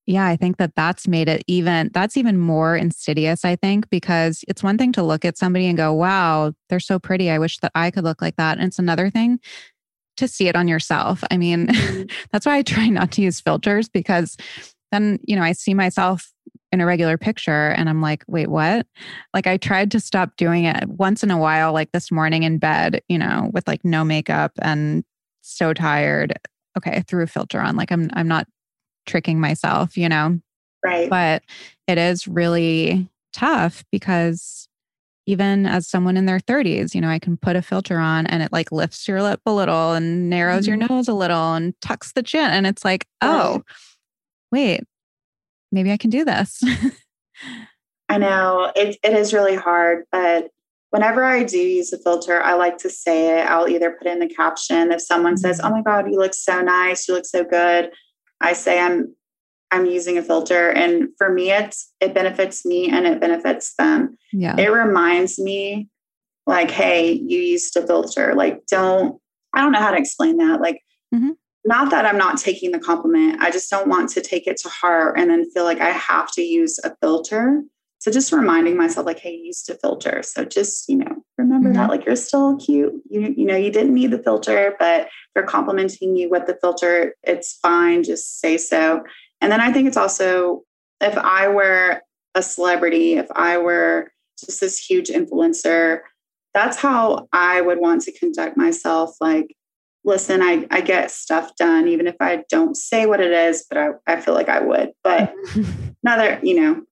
yeah, 0.06 0.26
I 0.28 0.36
think 0.36 0.58
that 0.58 0.76
that's 0.76 1.08
made 1.08 1.28
it 1.28 1.44
even, 1.48 1.90
that's 1.94 2.16
even 2.16 2.38
more 2.38 2.76
insidious, 2.76 3.44
I 3.44 3.56
think, 3.56 3.90
because 3.90 4.46
it's 4.48 4.64
one 4.64 4.78
thing 4.78 4.92
to 4.94 5.04
look 5.04 5.26
at 5.26 5.38
somebody 5.38 5.66
and 5.66 5.78
go, 5.78 5.94
wow, 5.94 6.54
they're 6.70 6.80
so 6.80 7.00
pretty. 7.00 7.30
I 7.30 7.40
wish 7.40 7.58
that 7.60 7.72
I 7.74 7.90
could 7.90 8.04
look 8.04 8.22
like 8.22 8.36
that. 8.36 8.58
And 8.58 8.68
it's 8.68 8.80
another 8.80 9.10
thing 9.10 9.40
to 10.18 10.28
see 10.28 10.48
it 10.48 10.56
on 10.56 10.68
yourself. 10.68 11.24
I 11.32 11.38
mean, 11.38 11.68
mm-hmm. 11.68 12.04
that's 12.32 12.46
why 12.46 12.58
I 12.58 12.62
try 12.62 12.88
not 12.88 13.12
to 13.14 13.22
use 13.22 13.42
filters 13.42 13.90
because 13.90 14.38
then, 14.92 15.20
you 15.24 15.36
know, 15.36 15.44
I 15.44 15.52
see 15.52 15.74
myself 15.74 16.32
in 16.72 16.82
a 16.82 16.86
regular 16.86 17.18
picture 17.18 17.70
and 17.70 17.90
I'm 17.90 18.02
like, 18.02 18.24
wait, 18.28 18.50
what? 18.50 18.86
Like 19.34 19.48
I 19.48 19.58
tried 19.58 19.92
to 19.92 20.00
stop 20.00 20.36
doing 20.36 20.66
it 20.66 20.88
once 20.88 21.24
in 21.24 21.32
a 21.32 21.38
while, 21.38 21.74
like 21.74 21.92
this 21.92 22.12
morning 22.12 22.44
in 22.44 22.58
bed, 22.58 23.02
you 23.08 23.18
know, 23.18 23.50
with 23.54 23.68
like 23.68 23.86
no 23.86 24.04
makeup 24.04 24.52
and 24.62 25.04
so 25.42 25.74
tired. 25.74 26.38
Okay, 26.78 26.92
I 26.92 27.02
threw 27.02 27.24
a 27.24 27.28
filter 27.28 27.62
on. 27.62 27.78
Like 27.78 27.92
I'm 27.92 28.10
I'm 28.14 28.28
not 28.28 28.48
tricking 29.06 29.40
myself, 29.40 29.96
you 29.96 30.10
know. 30.10 30.40
Right. 30.84 31.10
But 31.10 31.44
it 31.88 31.98
is 31.98 32.28
really 32.28 33.10
tough 33.34 33.84
because 33.92 34.68
even 35.28 35.66
as 35.66 35.88
someone 35.88 36.18
in 36.18 36.26
their 36.26 36.40
30s, 36.40 36.94
you 36.94 37.02
know, 37.02 37.10
I 37.10 37.20
can 37.20 37.38
put 37.38 37.56
a 37.56 37.62
filter 37.62 37.98
on 37.98 38.28
and 38.28 38.44
it 38.44 38.52
like 38.52 38.72
lifts 38.72 39.08
your 39.08 39.24
lip 39.24 39.42
a 39.46 39.52
little 39.52 39.94
and 39.94 40.30
narrows 40.30 40.68
mm-hmm. 40.68 40.82
your 40.82 40.90
nose 40.90 41.08
a 41.08 41.14
little 41.14 41.54
and 41.54 41.74
tucks 41.82 42.12
the 42.12 42.22
chin. 42.22 42.52
And 42.52 42.68
it's 42.68 42.86
like, 42.86 43.08
oh, 43.22 43.64
wait, 44.52 44.82
maybe 45.72 45.92
I 45.92 45.98
can 45.98 46.10
do 46.10 46.26
this. 46.26 46.62
I 48.10 48.18
know 48.18 48.72
it, 48.76 48.98
it 49.04 49.14
is 49.14 49.34
really 49.34 49.56
hard, 49.56 50.06
but 50.12 50.50
whenever 50.92 51.24
I 51.24 51.44
do 51.44 51.58
use 51.58 51.92
a 51.92 51.98
filter, 51.98 52.42
I 52.42 52.54
like 52.54 52.78
to 52.80 52.90
say 52.90 53.40
it. 53.40 53.48
I'll 53.48 53.68
either 53.68 53.92
put 53.92 54.08
in 54.08 54.20
the 54.20 54.30
caption. 54.30 54.92
If 54.92 55.02
someone 55.02 55.38
says, 55.38 55.60
Oh 55.64 55.70
my 55.70 55.82
God, 55.82 56.10
you 56.10 56.18
look 56.18 56.34
so 56.34 56.62
nice, 56.62 57.08
you 57.08 57.16
look 57.16 57.26
so 57.26 57.44
good, 57.44 57.90
I 58.42 58.54
say 58.54 58.80
I'm 58.80 59.16
I'm 59.72 59.86
using 59.86 60.18
a 60.18 60.24
filter. 60.24 60.70
And 60.70 61.10
for 61.18 61.30
me, 61.30 61.52
it's 61.52 61.92
it 62.00 62.14
benefits 62.14 62.66
me 62.66 62.90
and 62.90 63.06
it 63.06 63.20
benefits 63.20 63.76
them. 63.78 64.18
Yeah. 64.32 64.56
It 64.58 64.72
reminds 64.72 65.40
me 65.40 65.90
like, 66.48 66.72
hey, 66.72 67.12
you 67.12 67.40
used 67.40 67.76
a 67.76 67.86
filter. 67.86 68.34
Like, 68.36 68.66
don't 68.68 69.20
I 69.54 69.62
don't 69.62 69.72
know 69.72 69.80
how 69.80 69.92
to 69.92 69.98
explain 69.98 70.38
that. 70.38 70.62
Like, 70.62 70.82
mm-hmm. 71.14 71.32
Not 71.66 71.90
that 71.90 72.06
I'm 72.06 72.18
not 72.18 72.38
taking 72.38 72.72
the 72.72 72.80
compliment. 72.80 73.42
I 73.42 73.50
just 73.50 73.70
don't 73.70 73.90
want 73.90 74.10
to 74.12 74.22
take 74.22 74.46
it 74.46 74.58
to 74.58 74.70
heart 74.70 75.18
and 75.18 75.30
then 75.30 75.50
feel 75.50 75.64
like 75.64 75.82
I 75.82 75.90
have 75.90 76.32
to 76.34 76.42
use 76.42 76.80
a 76.84 76.96
filter. 77.02 77.64
So 78.00 78.12
just 78.12 78.32
reminding 78.32 78.78
myself, 78.78 79.08
like, 79.08 79.18
hey, 79.18 79.32
you 79.32 79.46
used 79.46 79.68
a 79.72 79.76
filter. 79.76 80.22
So 80.22 80.46
just, 80.46 80.88
you 80.88 80.98
know, 80.98 81.24
remember 81.40 81.70
mm-hmm. 81.70 81.78
that. 81.78 81.90
Like 81.90 82.06
you're 82.06 82.16
still 82.16 82.58
cute. 82.58 82.94
You, 83.10 83.34
you 83.36 83.46
know, 83.46 83.56
you 83.56 83.72
didn't 83.72 83.96
need 83.96 84.12
the 84.12 84.22
filter, 84.22 84.76
but 84.78 85.10
they're 85.34 85.44
complimenting 85.44 86.16
you 86.16 86.30
with 86.30 86.46
the 86.46 86.58
filter. 86.62 87.16
It's 87.24 87.54
fine. 87.54 88.04
Just 88.04 88.40
say 88.40 88.58
so. 88.58 89.04
And 89.42 89.52
then 89.52 89.60
I 89.60 89.72
think 89.74 89.88
it's 89.88 89.98
also 89.98 90.62
if 91.02 91.18
I 91.18 91.48
were 91.48 92.02
a 92.36 92.44
celebrity, 92.44 93.14
if 93.14 93.28
I 93.36 93.58
were 93.58 94.12
just 94.40 94.62
this 94.62 94.78
huge 94.78 95.10
influencer, 95.10 96.02
that's 96.54 96.78
how 96.78 97.28
I 97.34 97.62
would 97.62 97.80
want 97.80 98.04
to 98.04 98.12
conduct 98.12 98.56
myself. 98.56 99.16
Like, 99.20 99.56
listen, 100.06 100.42
I, 100.42 100.68
I 100.70 100.82
get 100.82 101.12
stuff 101.12 101.56
done, 101.56 101.88
even 101.88 102.08
if 102.08 102.16
I 102.22 102.44
don't 102.50 102.78
say 102.78 103.08
what 103.08 103.20
it 103.20 103.32
is, 103.32 103.66
but 103.68 103.78
I, 103.78 103.90
I 104.08 104.22
feel 104.22 104.36
like 104.36 104.50
I 104.50 104.62
would. 104.62 104.92
But 105.04 105.34
another, 106.04 106.40
you 106.44 106.62
know, 106.62 106.84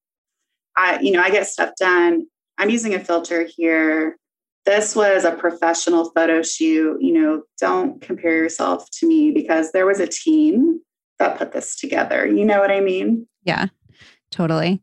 I, 0.75 0.99
you 0.99 1.11
know, 1.11 1.21
I 1.21 1.29
get 1.29 1.47
stuff 1.47 1.71
done. 1.79 2.25
I'm 2.57 2.71
using 2.71 2.95
a 2.95 2.99
filter 2.99 3.47
here. 3.55 4.17
This 4.65 4.95
was 4.95 5.23
a 5.25 5.31
professional 5.31 6.11
photo 6.11 6.41
shoot. 6.41 7.01
You 7.01 7.13
know, 7.13 7.43
don't 7.59 8.01
compare 8.01 8.35
yourself 8.35 8.89
to 8.99 9.07
me 9.07 9.31
because 9.31 9.71
there 9.71 9.85
was 9.85 9.99
a 9.99 10.07
team 10.07 10.81
that 11.19 11.37
put 11.37 11.51
this 11.51 11.75
together. 11.75 12.25
You 12.25 12.45
know 12.45 12.59
what 12.59 12.71
I 12.71 12.79
mean? 12.79 13.27
Yeah, 13.43 13.67
totally. 14.31 14.81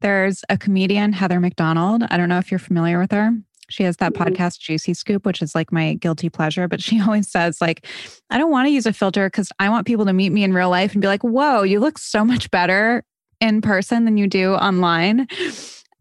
There's 0.00 0.44
a 0.48 0.56
comedian, 0.56 1.12
Heather 1.12 1.40
McDonald. 1.40 2.04
I 2.10 2.16
don't 2.16 2.28
know 2.28 2.38
if 2.38 2.50
you're 2.50 2.58
familiar 2.58 2.98
with 2.98 3.10
her. 3.12 3.32
She 3.68 3.82
has 3.82 3.96
that 3.98 4.12
mm-hmm. 4.12 4.22
podcast 4.22 4.58
Juicy 4.60 4.94
Scoop, 4.94 5.26
which 5.26 5.42
is 5.42 5.54
like 5.54 5.72
my 5.72 5.94
guilty 5.94 6.28
pleasure. 6.28 6.68
But 6.68 6.82
she 6.82 7.00
always 7.02 7.28
says, 7.28 7.60
like, 7.60 7.86
I 8.30 8.38
don't 8.38 8.50
want 8.50 8.66
to 8.66 8.72
use 8.72 8.86
a 8.86 8.92
filter 8.92 9.26
because 9.28 9.50
I 9.58 9.68
want 9.68 9.86
people 9.86 10.06
to 10.06 10.12
meet 10.12 10.30
me 10.30 10.44
in 10.44 10.52
real 10.52 10.70
life 10.70 10.92
and 10.92 11.02
be 11.02 11.08
like, 11.08 11.22
whoa, 11.22 11.62
you 11.62 11.80
look 11.80 11.98
so 11.98 12.24
much 12.24 12.50
better 12.50 13.04
in 13.40 13.60
person 13.60 14.04
than 14.04 14.16
you 14.16 14.26
do 14.26 14.54
online. 14.54 15.26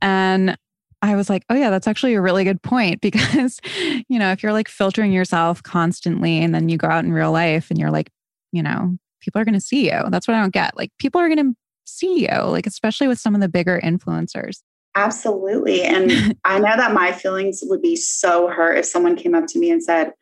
And 0.02 0.58
I 1.02 1.16
was 1.16 1.30
like, 1.30 1.44
oh, 1.50 1.56
yeah, 1.56 1.70
that's 1.70 1.88
actually 1.88 2.16
a 2.16 2.22
really 2.22 2.44
good 2.44 2.62
point 2.62 3.02
because, 3.02 3.60
you 4.08 4.20
know, 4.20 4.32
if 4.32 4.44
you're 4.44 4.54
like 4.54 4.68
filtering 4.68 5.12
yourself 5.12 5.62
constantly 5.64 6.40
and 6.40 6.54
then 6.54 6.70
you 6.70 6.78
go 6.78 6.88
out 6.88 7.06
in 7.06 7.14
real 7.14 7.32
life 7.32 7.70
and 7.70 7.80
you're 7.80 7.92
like, 7.92 8.10
you 8.52 8.64
know, 8.64 8.98
people 9.22 9.42
are 9.42 9.46
going 9.46 9.54
to 9.54 9.62
see 9.62 9.86
you. 9.92 10.02
That's 10.10 10.28
what 10.28 10.36
I 10.36 10.42
don't 10.42 10.54
get. 10.54 10.78
Like 10.78 10.92
people 11.00 11.20
are 11.20 11.28
going 11.28 11.54
to 11.54 11.56
see 11.86 12.22
you, 12.22 12.44
like 12.44 12.66
especially 12.66 13.08
with 13.08 13.20
some 13.20 13.36
of 13.36 13.42
the 13.42 13.50
bigger 13.50 13.80
influencers. 13.84 14.62
Absolutely. 14.96 15.84
And 15.84 16.36
I 16.46 16.60
know 16.60 16.76
that 16.76 16.94
my 16.94 17.12
feelings 17.12 17.60
would 17.64 17.82
be 17.82 17.96
so 17.96 18.48
hurt 18.48 18.78
if 18.78 18.86
someone 18.86 19.16
came 19.16 19.36
up 19.36 19.46
to 19.48 19.60
me 19.60 19.70
and 19.70 19.84
said, 19.84 20.14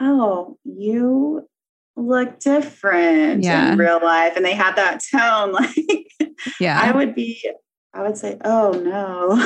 Oh, 0.00 0.58
you 0.64 1.48
look 1.96 2.38
different 2.38 3.42
yeah. 3.42 3.72
in 3.72 3.78
real 3.78 4.00
life. 4.02 4.36
And 4.36 4.44
they 4.44 4.54
had 4.54 4.76
that 4.76 5.00
tone. 5.10 5.54
Like, 6.20 6.34
yeah, 6.60 6.80
I 6.80 6.92
would 6.92 7.14
be, 7.14 7.42
I 7.94 8.02
would 8.02 8.16
say, 8.16 8.36
Oh 8.44 8.72
no, 8.72 9.36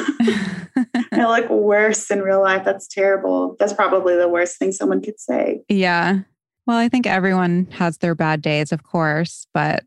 I 1.12 1.24
look 1.26 1.48
worse 1.50 2.10
in 2.10 2.20
real 2.20 2.42
life. 2.42 2.64
That's 2.64 2.86
terrible. 2.86 3.56
That's 3.58 3.72
probably 3.72 4.16
the 4.16 4.28
worst 4.28 4.58
thing 4.58 4.72
someone 4.72 5.00
could 5.00 5.18
say. 5.20 5.62
Yeah. 5.68 6.20
Well, 6.66 6.78
I 6.78 6.88
think 6.88 7.06
everyone 7.06 7.66
has 7.72 7.98
their 7.98 8.14
bad 8.14 8.42
days, 8.42 8.72
of 8.72 8.82
course, 8.84 9.46
but 9.52 9.84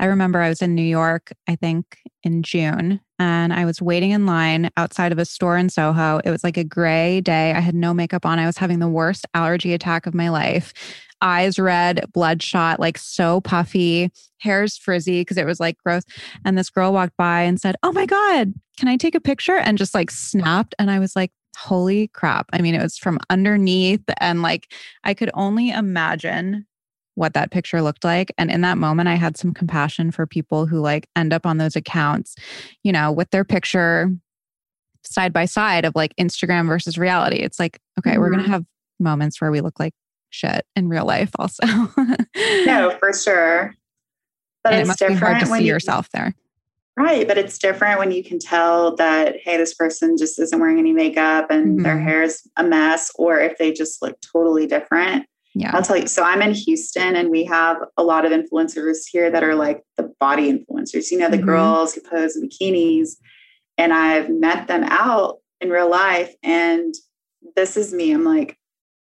I 0.00 0.06
remember 0.06 0.40
I 0.40 0.48
was 0.48 0.62
in 0.62 0.74
New 0.74 0.82
York, 0.82 1.30
I 1.46 1.56
think 1.56 1.98
in 2.22 2.42
June, 2.42 3.00
and 3.18 3.52
I 3.52 3.66
was 3.66 3.82
waiting 3.82 4.12
in 4.12 4.24
line 4.24 4.70
outside 4.78 5.12
of 5.12 5.18
a 5.18 5.26
store 5.26 5.58
in 5.58 5.68
Soho. 5.68 6.22
It 6.24 6.30
was 6.30 6.42
like 6.42 6.56
a 6.56 6.64
gray 6.64 7.20
day. 7.20 7.52
I 7.52 7.60
had 7.60 7.74
no 7.74 7.92
makeup 7.92 8.24
on. 8.24 8.38
I 8.38 8.46
was 8.46 8.56
having 8.56 8.78
the 8.78 8.88
worst 8.88 9.26
allergy 9.34 9.74
attack 9.74 10.06
of 10.06 10.14
my 10.14 10.30
life. 10.30 10.72
Eyes 11.20 11.58
red, 11.58 12.02
bloodshot, 12.14 12.80
like 12.80 12.96
so 12.96 13.42
puffy, 13.42 14.10
hair's 14.38 14.78
frizzy 14.78 15.20
because 15.20 15.36
it 15.36 15.44
was 15.44 15.60
like 15.60 15.76
gross. 15.84 16.04
And 16.46 16.56
this 16.56 16.70
girl 16.70 16.94
walked 16.94 17.18
by 17.18 17.42
and 17.42 17.60
said, 17.60 17.76
Oh 17.82 17.92
my 17.92 18.06
God, 18.06 18.54
can 18.78 18.88
I 18.88 18.96
take 18.96 19.14
a 19.14 19.20
picture? 19.20 19.56
And 19.56 19.76
just 19.76 19.94
like 19.94 20.10
snapped. 20.10 20.74
And 20.78 20.90
I 20.90 20.98
was 20.98 21.14
like, 21.14 21.30
holy 21.58 22.08
crap. 22.08 22.46
I 22.54 22.62
mean, 22.62 22.74
it 22.74 22.82
was 22.82 22.96
from 22.96 23.18
underneath, 23.28 24.02
and 24.18 24.40
like 24.40 24.72
I 25.04 25.12
could 25.12 25.30
only 25.34 25.68
imagine 25.68 26.66
what 27.14 27.34
that 27.34 27.50
picture 27.50 27.82
looked 27.82 28.04
like. 28.04 28.32
And 28.38 28.50
in 28.50 28.60
that 28.62 28.78
moment, 28.78 29.08
I 29.08 29.14
had 29.14 29.36
some 29.36 29.52
compassion 29.52 30.10
for 30.10 30.26
people 30.26 30.66
who 30.66 30.80
like 30.80 31.08
end 31.16 31.32
up 31.32 31.44
on 31.44 31.58
those 31.58 31.76
accounts, 31.76 32.36
you 32.82 32.92
know, 32.92 33.12
with 33.12 33.30
their 33.30 33.44
picture 33.44 34.10
side 35.04 35.32
by 35.32 35.44
side 35.44 35.84
of 35.84 35.94
like 35.94 36.14
Instagram 36.16 36.66
versus 36.66 36.98
reality. 36.98 37.36
It's 37.36 37.58
like, 37.58 37.80
okay, 37.98 38.12
mm-hmm. 38.12 38.20
we're 38.20 38.30
going 38.30 38.44
to 38.44 38.50
have 38.50 38.64
moments 38.98 39.40
where 39.40 39.50
we 39.50 39.60
look 39.60 39.80
like 39.80 39.94
shit 40.30 40.64
in 40.76 40.88
real 40.88 41.04
life 41.04 41.30
also. 41.38 41.66
no, 41.66 42.96
for 43.00 43.12
sure. 43.12 43.74
But 44.62 44.74
and 44.74 44.82
it 44.82 44.86
must 44.86 45.00
be 45.00 45.14
hard 45.14 45.40
to 45.40 45.46
see 45.46 45.60
you, 45.60 45.72
yourself 45.72 46.08
there. 46.12 46.34
Right. 46.96 47.26
But 47.26 47.38
it's 47.38 47.58
different 47.58 47.98
when 47.98 48.10
you 48.10 48.22
can 48.22 48.38
tell 48.38 48.94
that, 48.96 49.36
hey, 49.42 49.56
this 49.56 49.74
person 49.74 50.16
just 50.18 50.38
isn't 50.38 50.58
wearing 50.58 50.78
any 50.78 50.92
makeup 50.92 51.50
and 51.50 51.66
mm-hmm. 51.66 51.82
their 51.82 51.98
hair 51.98 52.22
is 52.22 52.42
a 52.56 52.64
mess, 52.64 53.10
or 53.14 53.40
if 53.40 53.56
they 53.58 53.72
just 53.72 54.02
look 54.02 54.18
totally 54.20 54.66
different. 54.66 55.26
Yeah. 55.54 55.72
I'll 55.74 55.82
tell 55.82 55.96
you. 55.96 56.06
So 56.06 56.22
I'm 56.22 56.42
in 56.42 56.54
Houston 56.54 57.16
and 57.16 57.30
we 57.30 57.44
have 57.44 57.78
a 57.96 58.04
lot 58.04 58.24
of 58.24 58.32
influencers 58.32 58.98
here 59.10 59.30
that 59.30 59.42
are 59.42 59.54
like 59.54 59.82
the 59.96 60.12
body 60.20 60.52
influencers, 60.52 61.10
you 61.10 61.18
know, 61.18 61.28
the 61.28 61.36
mm-hmm. 61.36 61.46
girls 61.46 61.94
who 61.94 62.02
pose 62.02 62.36
in 62.36 62.48
bikinis. 62.48 63.16
And 63.76 63.92
I've 63.92 64.30
met 64.30 64.68
them 64.68 64.84
out 64.84 65.38
in 65.60 65.70
real 65.70 65.90
life. 65.90 66.32
And 66.42 66.94
this 67.56 67.76
is 67.76 67.92
me. 67.92 68.12
I'm 68.12 68.24
like, 68.24 68.56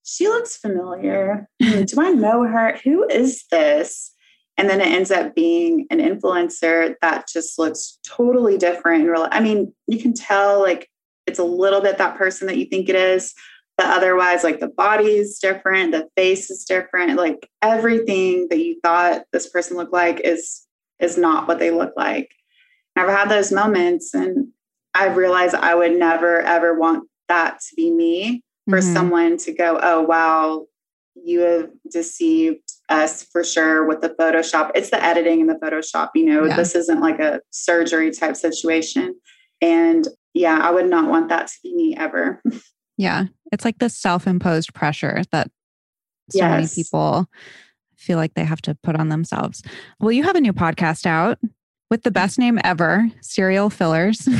she 0.04 0.28
looks 0.28 0.56
familiar. 0.56 1.48
Do 1.60 2.00
I 2.00 2.10
know 2.10 2.42
her? 2.42 2.78
Who 2.84 3.08
is 3.08 3.44
this? 3.50 4.12
and 4.56 4.70
then 4.70 4.80
it 4.80 4.88
ends 4.88 5.10
up 5.10 5.34
being 5.34 5.86
an 5.90 5.98
influencer 5.98 6.94
that 7.02 7.28
just 7.28 7.58
looks 7.58 7.98
totally 8.06 8.56
different 8.56 9.02
in 9.02 9.10
real 9.10 9.22
life. 9.22 9.30
i 9.32 9.40
mean 9.40 9.72
you 9.86 10.00
can 10.00 10.14
tell 10.14 10.60
like 10.60 10.88
it's 11.26 11.38
a 11.38 11.44
little 11.44 11.80
bit 11.80 11.98
that 11.98 12.16
person 12.16 12.46
that 12.46 12.56
you 12.56 12.66
think 12.66 12.88
it 12.88 12.94
is 12.94 13.34
but 13.76 13.86
otherwise 13.86 14.42
like 14.42 14.60
the 14.60 14.68
body 14.68 15.16
is 15.16 15.38
different 15.38 15.92
the 15.92 16.08
face 16.16 16.50
is 16.50 16.64
different 16.64 17.16
like 17.16 17.48
everything 17.62 18.46
that 18.50 18.58
you 18.58 18.78
thought 18.82 19.22
this 19.32 19.48
person 19.48 19.76
looked 19.76 19.92
like 19.92 20.20
is 20.24 20.66
is 21.00 21.16
not 21.16 21.46
what 21.46 21.58
they 21.58 21.70
look 21.70 21.92
like 21.96 22.30
i've 22.96 23.08
had 23.08 23.28
those 23.28 23.52
moments 23.52 24.14
and 24.14 24.48
i've 24.94 25.16
realized 25.16 25.54
i 25.54 25.74
would 25.74 25.92
never 25.92 26.40
ever 26.42 26.78
want 26.78 27.08
that 27.28 27.58
to 27.60 27.74
be 27.76 27.90
me 27.90 28.42
for 28.68 28.78
mm-hmm. 28.78 28.94
someone 28.94 29.36
to 29.36 29.52
go 29.52 29.78
oh 29.82 30.00
wow 30.02 30.66
you 31.14 31.40
have 31.40 31.70
deceived 31.90 32.72
us 32.88 33.22
for 33.24 33.42
sure 33.42 33.86
with 33.86 34.00
the 34.00 34.10
Photoshop. 34.10 34.70
It's 34.74 34.90
the 34.90 35.02
editing 35.02 35.40
and 35.40 35.48
the 35.48 35.54
Photoshop. 35.54 36.10
You 36.14 36.26
know, 36.26 36.44
yeah. 36.44 36.56
this 36.56 36.74
isn't 36.74 37.00
like 37.00 37.18
a 37.18 37.40
surgery 37.50 38.10
type 38.10 38.36
situation. 38.36 39.14
And 39.60 40.06
yeah, 40.34 40.60
I 40.62 40.70
would 40.70 40.88
not 40.88 41.08
want 41.08 41.30
that 41.30 41.48
to 41.48 41.54
be 41.62 41.74
me 41.74 41.96
ever. 41.96 42.42
Yeah. 42.96 43.26
It's 43.52 43.64
like 43.64 43.78
the 43.78 43.88
self 43.88 44.26
imposed 44.26 44.74
pressure 44.74 45.22
that 45.32 45.50
so 46.30 46.38
yes. 46.38 46.50
many 46.50 46.68
people 46.82 47.28
feel 47.96 48.18
like 48.18 48.34
they 48.34 48.44
have 48.44 48.62
to 48.62 48.74
put 48.82 48.96
on 48.96 49.08
themselves. 49.08 49.62
Well, 50.00 50.12
you 50.12 50.24
have 50.24 50.36
a 50.36 50.40
new 50.40 50.52
podcast 50.52 51.06
out 51.06 51.38
with 51.90 52.02
the 52.02 52.10
best 52.10 52.38
name 52.38 52.58
ever, 52.64 53.08
Serial 53.20 53.70
Fillers. 53.70 54.28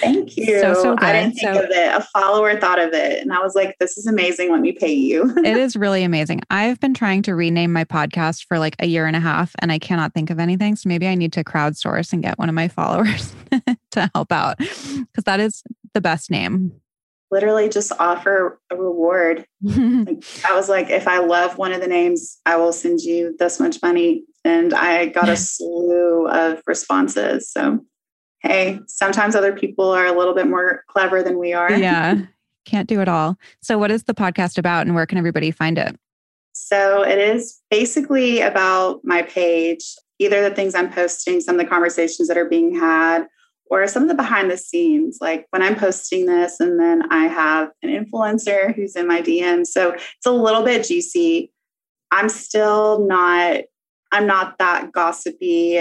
Thank 0.00 0.36
you. 0.36 0.60
So, 0.60 0.74
so 0.74 0.96
good. 0.96 1.08
I 1.08 1.12
didn't 1.14 1.36
think 1.36 1.54
so, 1.54 1.62
of 1.62 1.70
it. 1.70 1.94
A 1.94 2.02
follower 2.12 2.60
thought 2.60 2.78
of 2.78 2.92
it. 2.92 3.22
And 3.22 3.32
I 3.32 3.40
was 3.40 3.54
like, 3.54 3.76
this 3.80 3.96
is 3.96 4.06
amazing. 4.06 4.52
Let 4.52 4.60
me 4.60 4.72
pay 4.72 4.92
you. 4.92 5.32
it 5.38 5.56
is 5.56 5.76
really 5.76 6.04
amazing. 6.04 6.42
I've 6.50 6.78
been 6.78 6.92
trying 6.92 7.22
to 7.22 7.34
rename 7.34 7.72
my 7.72 7.84
podcast 7.84 8.44
for 8.46 8.58
like 8.58 8.76
a 8.80 8.86
year 8.86 9.06
and 9.06 9.16
a 9.16 9.20
half 9.20 9.54
and 9.60 9.72
I 9.72 9.78
cannot 9.78 10.12
think 10.12 10.28
of 10.28 10.38
anything. 10.38 10.76
So 10.76 10.88
maybe 10.88 11.08
I 11.08 11.14
need 11.14 11.32
to 11.34 11.44
crowdsource 11.44 12.12
and 12.12 12.22
get 12.22 12.38
one 12.38 12.50
of 12.50 12.54
my 12.54 12.68
followers 12.68 13.32
to 13.92 14.10
help 14.14 14.30
out 14.30 14.58
because 14.58 15.24
that 15.24 15.40
is 15.40 15.62
the 15.94 16.02
best 16.02 16.30
name. 16.30 16.72
Literally 17.30 17.68
just 17.68 17.92
offer 17.98 18.60
a 18.70 18.76
reward. 18.76 19.44
like, 19.62 20.24
I 20.44 20.54
was 20.54 20.68
like, 20.68 20.88
if 20.88 21.06
I 21.06 21.18
love 21.18 21.58
one 21.58 21.72
of 21.72 21.80
the 21.80 21.86
names, 21.86 22.38
I 22.46 22.56
will 22.56 22.72
send 22.72 23.00
you 23.00 23.36
this 23.38 23.60
much 23.60 23.82
money. 23.82 24.24
And 24.44 24.72
I 24.72 25.06
got 25.06 25.28
a 25.28 25.36
slew 25.36 26.26
of 26.28 26.62
responses. 26.66 27.50
So 27.50 27.80
hey, 28.40 28.80
sometimes 28.86 29.34
other 29.34 29.52
people 29.52 29.90
are 29.90 30.06
a 30.06 30.16
little 30.16 30.34
bit 30.34 30.46
more 30.46 30.84
clever 30.88 31.22
than 31.22 31.38
we 31.38 31.52
are. 31.52 31.72
Yeah. 31.72 32.22
Can't 32.64 32.88
do 32.88 33.00
it 33.00 33.08
all. 33.08 33.38
So, 33.62 33.78
what 33.78 33.90
is 33.90 34.04
the 34.04 34.14
podcast 34.14 34.58
about 34.58 34.86
and 34.86 34.94
where 34.94 35.06
can 35.06 35.18
everybody 35.18 35.50
find 35.50 35.78
it? 35.78 35.96
So, 36.52 37.02
it 37.02 37.18
is 37.18 37.60
basically 37.70 38.40
about 38.42 39.00
my 39.04 39.22
page, 39.22 39.94
either 40.18 40.46
the 40.46 40.54
things 40.54 40.74
I'm 40.74 40.92
posting, 40.92 41.40
some 41.40 41.58
of 41.58 41.64
the 41.64 41.70
conversations 41.70 42.28
that 42.28 42.36
are 42.36 42.48
being 42.48 42.78
had, 42.78 43.26
or 43.70 43.86
some 43.86 44.02
of 44.02 44.08
the 44.08 44.14
behind 44.14 44.50
the 44.50 44.56
scenes. 44.56 45.18
Like 45.20 45.46
when 45.50 45.62
I'm 45.62 45.76
posting 45.76 46.26
this, 46.26 46.60
and 46.60 46.78
then 46.78 47.10
I 47.10 47.26
have 47.26 47.70
an 47.82 47.90
influencer 47.90 48.74
who's 48.74 48.96
in 48.96 49.06
my 49.06 49.22
DM. 49.22 49.66
So, 49.66 49.92
it's 49.92 50.26
a 50.26 50.30
little 50.30 50.62
bit 50.62 50.86
juicy. 50.86 51.52
I'm 52.10 52.28
still 52.28 53.06
not. 53.06 53.62
I'm 54.10 54.26
not 54.26 54.56
that 54.58 54.92
gossipy 54.92 55.78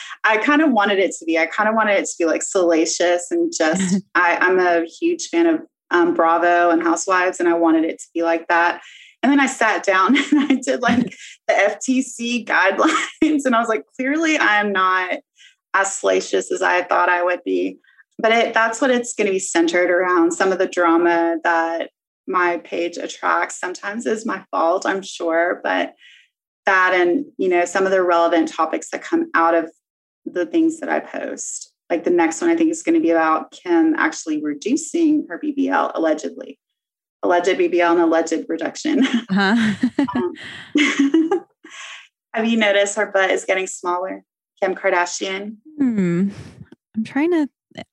I 0.24 0.36
kind 0.38 0.62
of 0.62 0.72
wanted 0.72 0.98
it 0.98 1.12
to 1.18 1.24
be. 1.24 1.38
I 1.38 1.46
kind 1.46 1.68
of 1.68 1.74
wanted 1.74 1.98
it 1.98 2.04
to 2.04 2.14
be 2.18 2.24
like 2.24 2.42
salacious 2.42 3.30
and 3.30 3.52
just. 3.56 4.02
I, 4.14 4.36
I'm 4.36 4.58
a 4.58 4.84
huge 4.84 5.28
fan 5.28 5.46
of 5.46 5.60
um, 5.90 6.14
Bravo 6.14 6.70
and 6.70 6.82
Housewives, 6.82 7.40
and 7.40 7.48
I 7.48 7.54
wanted 7.54 7.84
it 7.84 7.98
to 7.98 8.06
be 8.14 8.22
like 8.22 8.46
that. 8.48 8.80
And 9.22 9.30
then 9.30 9.40
I 9.40 9.46
sat 9.46 9.84
down 9.84 10.16
and 10.32 10.40
I 10.50 10.54
did 10.54 10.80
like 10.80 11.14
the 11.46 11.54
FTC 11.54 12.46
guidelines, 12.46 13.44
and 13.44 13.54
I 13.54 13.60
was 13.60 13.68
like, 13.68 13.84
clearly, 13.96 14.38
I'm 14.38 14.72
not 14.72 15.18
as 15.74 15.94
salacious 15.94 16.50
as 16.50 16.62
I 16.62 16.82
thought 16.82 17.08
I 17.08 17.22
would 17.22 17.42
be. 17.44 17.78
But 18.18 18.32
it, 18.32 18.54
that's 18.54 18.80
what 18.80 18.90
it's 18.90 19.14
going 19.14 19.26
to 19.26 19.32
be 19.32 19.38
centered 19.38 19.90
around. 19.90 20.32
Some 20.32 20.52
of 20.52 20.58
the 20.58 20.66
drama 20.66 21.36
that 21.42 21.90
my 22.26 22.58
page 22.58 22.96
attracts 22.96 23.58
sometimes 23.58 24.06
is 24.06 24.26
my 24.26 24.44
fault, 24.50 24.86
I'm 24.86 25.02
sure, 25.02 25.60
but 25.64 25.94
that 26.66 26.92
and 26.94 27.24
you 27.38 27.48
know 27.48 27.64
some 27.64 27.84
of 27.84 27.90
the 27.90 28.02
relevant 28.02 28.48
topics 28.48 28.90
that 28.90 29.02
come 29.02 29.30
out 29.34 29.54
of 29.54 29.70
the 30.24 30.46
things 30.46 30.80
that 30.80 30.88
I 30.88 31.00
post. 31.00 31.72
Like 31.88 32.04
the 32.04 32.10
next 32.10 32.40
one, 32.40 32.50
I 32.50 32.56
think 32.56 32.70
is 32.70 32.82
going 32.82 32.94
to 32.94 33.00
be 33.00 33.10
about 33.10 33.50
Kim 33.50 33.94
actually 33.96 34.40
reducing 34.42 35.26
her 35.28 35.40
BBL 35.42 35.90
allegedly, 35.94 36.58
alleged 37.22 37.48
BBL 37.48 37.92
and 37.92 38.00
alleged 38.00 38.44
reduction. 38.48 39.04
Uh-huh. 39.04 39.74
um, 40.14 41.42
have 42.34 42.46
you 42.46 42.58
noticed 42.58 42.96
her 42.96 43.10
butt 43.10 43.30
is 43.30 43.44
getting 43.44 43.66
smaller? 43.66 44.22
Kim 44.62 44.74
Kardashian. 44.74 45.56
Hmm. 45.78 46.30
I'm 46.96 47.04
trying 47.04 47.30
to. 47.32 47.48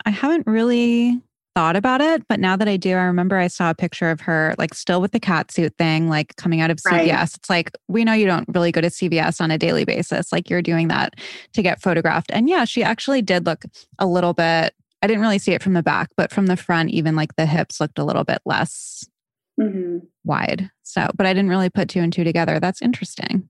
I 0.05 0.09
haven't 0.09 0.47
really 0.47 1.21
thought 1.57 1.75
about 1.75 2.01
it, 2.01 2.23
but 2.27 2.39
now 2.39 2.55
that 2.55 2.67
I 2.67 2.77
do, 2.77 2.91
I 2.91 3.03
remember 3.05 3.35
I 3.35 3.47
saw 3.47 3.71
a 3.71 3.73
picture 3.73 4.11
of 4.11 4.21
her 4.21 4.53
like 4.59 4.75
still 4.75 5.01
with 5.01 5.11
the 5.11 5.19
cat 5.19 5.51
suit 5.51 5.73
thing, 5.79 6.07
like 6.07 6.35
coming 6.35 6.61
out 6.61 6.69
of 6.69 6.77
CVS. 6.77 6.91
Right. 6.91 7.23
It's 7.33 7.49
like, 7.49 7.71
we 7.87 8.03
know 8.03 8.13
you 8.13 8.27
don't 8.27 8.47
really 8.49 8.71
go 8.71 8.79
to 8.79 8.89
CVS 8.89 9.41
on 9.41 9.49
a 9.49 9.57
daily 9.57 9.83
basis. 9.83 10.31
Like 10.31 10.51
you're 10.51 10.61
doing 10.61 10.87
that 10.89 11.15
to 11.53 11.63
get 11.63 11.81
photographed. 11.81 12.29
And 12.31 12.47
yeah, 12.47 12.63
she 12.65 12.83
actually 12.83 13.23
did 13.23 13.47
look 13.47 13.63
a 13.97 14.05
little 14.05 14.33
bit, 14.33 14.75
I 15.01 15.07
didn't 15.07 15.23
really 15.23 15.39
see 15.39 15.53
it 15.53 15.63
from 15.63 15.73
the 15.73 15.81
back, 15.81 16.09
but 16.15 16.31
from 16.31 16.45
the 16.45 16.57
front, 16.57 16.91
even 16.91 17.15
like 17.15 17.35
the 17.37 17.47
hips 17.47 17.79
looked 17.81 17.97
a 17.97 18.03
little 18.03 18.23
bit 18.23 18.39
less 18.45 19.07
mm-hmm. 19.59 19.97
wide. 20.25 20.69
So, 20.83 21.09
but 21.15 21.25
I 21.25 21.33
didn't 21.33 21.49
really 21.49 21.71
put 21.71 21.89
two 21.89 22.01
and 22.01 22.13
two 22.13 22.23
together. 22.23 22.59
That's 22.59 22.83
interesting. 22.83 23.49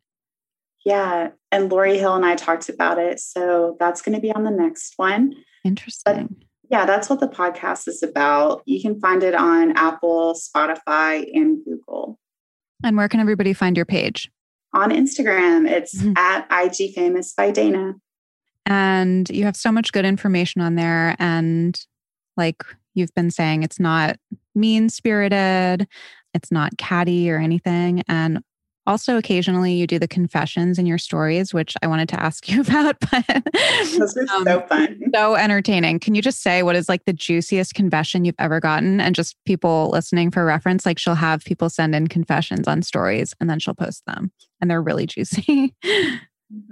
Yeah. 0.87 1.31
And 1.51 1.69
Lori 1.69 1.97
Hill 1.97 2.15
and 2.15 2.25
I 2.25 2.35
talked 2.35 2.69
about 2.69 2.97
it. 2.97 3.19
So 3.19 3.75
that's 3.77 4.01
going 4.01 4.15
to 4.15 4.21
be 4.21 4.31
on 4.31 4.45
the 4.45 4.51
next 4.51 4.93
one. 4.95 5.33
Interesting. 5.65 6.27
But 6.27 6.47
yeah, 6.71 6.85
that's 6.85 7.09
what 7.09 7.19
the 7.19 7.27
podcast 7.27 7.89
is 7.89 8.01
about. 8.03 8.61
You 8.65 8.81
can 8.81 8.97
find 8.97 9.21
it 9.21 9.35
on 9.35 9.75
Apple, 9.75 10.33
Spotify, 10.33 11.29
and 11.33 11.57
Google. 11.65 12.17
And 12.85 12.95
where 12.95 13.09
can 13.09 13.19
everybody 13.19 13.51
find 13.51 13.75
your 13.75 13.85
page? 13.85 14.31
On 14.73 14.89
Instagram, 14.89 15.69
it's 15.69 16.01
mm-hmm. 16.01 16.13
at 16.15 16.47
IG 16.49 16.93
Famous 16.93 17.33
by 17.33 17.51
Dana. 17.51 17.95
And 18.65 19.29
you 19.29 19.43
have 19.43 19.57
so 19.57 19.73
much 19.73 19.91
good 19.91 20.05
information 20.05 20.61
on 20.61 20.75
there. 20.75 21.17
And 21.19 21.77
like 22.37 22.63
you've 22.93 23.13
been 23.13 23.31
saying, 23.31 23.63
it's 23.63 23.79
not 23.79 24.15
mean 24.55 24.87
spirited, 24.87 25.85
it's 26.33 26.49
not 26.49 26.77
catty 26.77 27.29
or 27.29 27.39
anything. 27.39 28.03
And 28.07 28.41
also, 28.87 29.17
occasionally 29.17 29.73
you 29.73 29.85
do 29.85 29.99
the 29.99 30.07
confessions 30.07 30.79
in 30.79 30.85
your 30.85 30.97
stories, 30.97 31.53
which 31.53 31.75
I 31.83 31.87
wanted 31.87 32.07
to 32.09 32.19
ask 32.19 32.49
you 32.49 32.61
about. 32.67 32.95
But 33.11 33.25
those 33.97 34.17
are 34.17 34.25
um, 34.33 34.45
so 34.45 34.61
fun, 34.61 34.99
so 35.13 35.35
entertaining. 35.35 35.99
Can 35.99 36.15
you 36.15 36.21
just 36.21 36.41
say 36.41 36.63
what 36.63 36.75
is 36.75 36.87
like 36.87 37.05
the 37.05 37.13
juiciest 37.13 37.75
confession 37.75 38.25
you've 38.25 38.35
ever 38.39 38.59
gotten? 38.59 39.01
And 39.01 39.13
just 39.13 39.35
people 39.45 39.89
listening 39.91 40.31
for 40.31 40.45
reference, 40.45 40.85
like 40.85 40.97
she'll 40.97 41.15
have 41.15 41.43
people 41.43 41.69
send 41.69 41.93
in 41.93 42.07
confessions 42.07 42.67
on 42.67 42.81
stories, 42.81 43.35
and 43.39 43.49
then 43.49 43.59
she'll 43.59 43.75
post 43.75 44.03
them, 44.07 44.31
and 44.61 44.71
they're 44.71 44.81
really 44.81 45.05
juicy. 45.05 45.75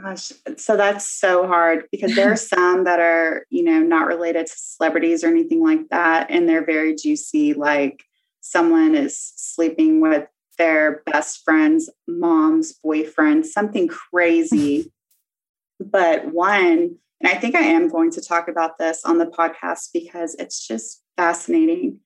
Gosh, 0.02 0.32
so 0.56 0.78
that's 0.78 1.10
so 1.10 1.48
hard 1.48 1.84
because 1.92 2.16
there 2.16 2.32
are 2.32 2.38
some 2.38 2.86
that 2.86 3.02
are, 3.02 3.46
you 3.50 3.62
know, 3.62 3.80
not 3.80 4.08
related 4.08 4.46
to 4.48 4.54
celebrities 4.56 5.22
or 5.22 5.28
anything 5.28 5.62
like 5.62 5.90
that. 5.90 6.28
And 6.30 6.48
they're 6.48 6.66
very 6.66 6.96
juicy. 6.96 7.54
Like 7.54 8.02
someone 8.40 8.96
is 8.96 9.20
sleeping 9.36 10.00
with 10.00 10.28
their 10.58 11.04
best 11.06 11.44
friend's 11.44 11.90
mom's 12.08 12.74
boyfriend, 12.74 13.46
something 13.46 13.88
crazy. 13.88 14.92
but 15.80 16.34
one, 16.34 16.98
and 17.22 17.32
I 17.32 17.36
think 17.36 17.56
I 17.56 17.62
am 17.62 17.90
going 17.90 18.12
to 18.12 18.22
talk 18.22 18.48
about 18.48 18.78
this 18.78 19.04
on 19.06 19.18
the 19.18 19.26
podcast 19.26 19.90
because 19.94 20.36
it's 20.36 20.66
just 20.68 21.04
fascinating. 21.18 22.00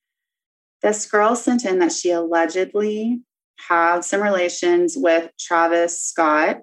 This 0.82 1.06
girl 1.10 1.36
sent 1.36 1.66
in 1.66 1.80
that 1.80 1.92
she 1.92 2.12
allegedly 2.12 3.22
had 3.68 4.06
some 4.06 4.22
relations 4.22 4.96
with 4.98 5.32
Travis 5.38 6.02
Scott 6.02 6.62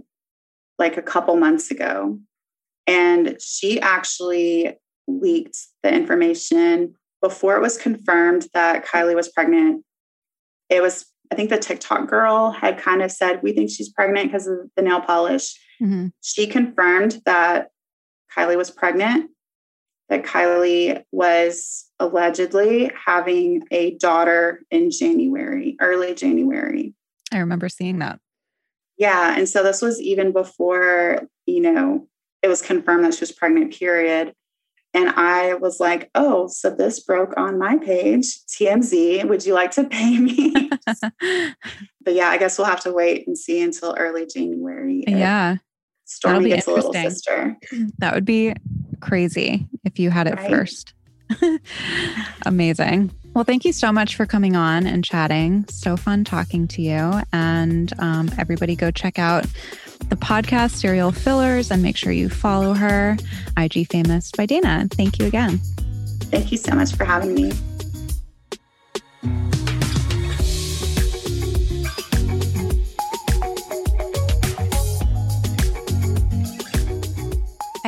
like 0.79 0.97
a 0.97 1.03
couple 1.03 1.37
months 1.37 1.71
ago. 1.71 2.19
And 2.87 3.37
she 3.41 3.81
actually 3.81 4.79
leaked 5.09 5.59
the 5.83 5.93
information 5.93 6.95
before 7.21 7.57
it 7.57 7.63
was 7.63 7.77
confirmed 7.77 8.47
that 8.55 8.87
Kylie 8.87 9.15
was 9.15 9.29
pregnant. 9.29 9.85
It 10.69 10.83
was 10.83 11.07
I 11.31 11.35
think 11.35 11.51
the 11.51 11.59
TikTok 11.59 12.09
girl 12.09 12.51
had 12.51 12.79
kind 12.79 13.03
of 13.03 13.11
said, 13.11 13.41
We 13.43 13.53
think 13.53 13.71
she's 13.71 13.89
pregnant 13.89 14.29
because 14.29 14.47
of 14.47 14.59
the 14.77 14.83
nail 14.83 15.01
polish. 15.01 15.59
Mm-hmm. 15.83 16.09
She 16.23 16.47
confirmed 16.47 17.21
that 17.25 17.69
Kylie 18.37 18.57
was 18.57 18.71
pregnant, 18.71 19.31
that 20.09 20.25
Kylie 20.25 21.03
was 21.13 21.87
allegedly 21.99 22.91
having 23.07 23.63
a 23.71 23.97
daughter 23.97 24.63
in 24.71 24.91
January, 24.91 25.77
early 25.81 26.15
January. 26.15 26.95
I 27.33 27.39
remember 27.39 27.69
seeing 27.69 27.99
that. 28.01 28.21
Yeah. 28.99 29.37
And 29.37 29.49
so 29.49 29.63
this 29.63 29.83
was 29.83 30.01
even 30.01 30.33
before, 30.33 31.29
you 31.45 31.61
know, 31.61 32.09
it 32.43 32.49
was 32.49 32.63
confirmed 32.63 33.05
that 33.05 33.15
she 33.15 33.21
was 33.21 33.33
pregnant, 33.33 33.75
period. 33.75 34.33
And 34.97 35.11
I 35.11 35.53
was 35.53 35.79
like, 35.79 36.11
oh, 36.15 36.47
so 36.47 36.71
this 36.71 37.01
broke 37.01 37.37
on 37.37 37.59
my 37.59 37.77
page, 37.77 38.39
TMZ. 38.47 39.29
Would 39.29 39.45
you 39.45 39.53
like 39.53 39.71
to 39.73 39.85
pay 39.85 40.19
me? 40.19 40.71
but 40.87 42.15
yeah, 42.15 42.31
I 42.31 42.39
guess 42.39 42.57
we'll 42.57 42.67
have 42.67 42.81
to 42.81 42.93
wait 42.93 43.27
and 43.27 43.37
see 43.37 43.61
until 43.61 43.95
early 43.99 44.25
January. 44.25 45.05
Yeah. 45.07 45.57
Stormi 46.07 46.49
gets 46.49 46.67
a 46.67 46.73
little 46.73 46.95
sister. 46.95 47.59
That 47.99 48.15
would 48.15 48.25
be 48.25 48.55
crazy 49.01 49.69
if 49.85 49.99
you 49.99 50.09
had 50.09 50.29
it 50.29 50.37
right? 50.37 50.51
first. 50.51 50.95
Amazing. 52.47 53.11
Well, 53.35 53.45
thank 53.45 53.67
you 53.67 53.75
so 53.75 53.93
much 53.93 54.17
for 54.17 54.25
coming 54.25 54.57
on 54.57 54.87
and 54.87 55.05
chatting. 55.05 55.67
So 55.69 55.99
fun 55.99 56.25
talking 56.25 56.67
to 56.69 56.81
you. 56.81 57.21
And 57.35 57.93
um, 57.99 58.31
everybody 58.39 58.77
go 58.77 58.91
check 58.91 59.19
out 59.19 59.45
the 60.09 60.17
podcast 60.17 60.73
Serial 60.73 61.13
Fillers 61.13 61.71
and 61.71 61.83
make 61.83 61.97
sure 61.97 62.13
you 62.13 62.29
follow 62.29 62.75
her, 62.75 63.17
IG 63.57 63.89
Famous 63.89 64.31
by 64.31 64.47
Dana. 64.47 64.87
Thank 64.91 65.19
you 65.19 65.27
again. 65.27 65.59
Thank 66.31 66.53
you 66.53 66.59
so 66.59 66.75
much 66.75 66.95
for 66.95 67.05
having 67.05 67.35
me. 67.35 67.53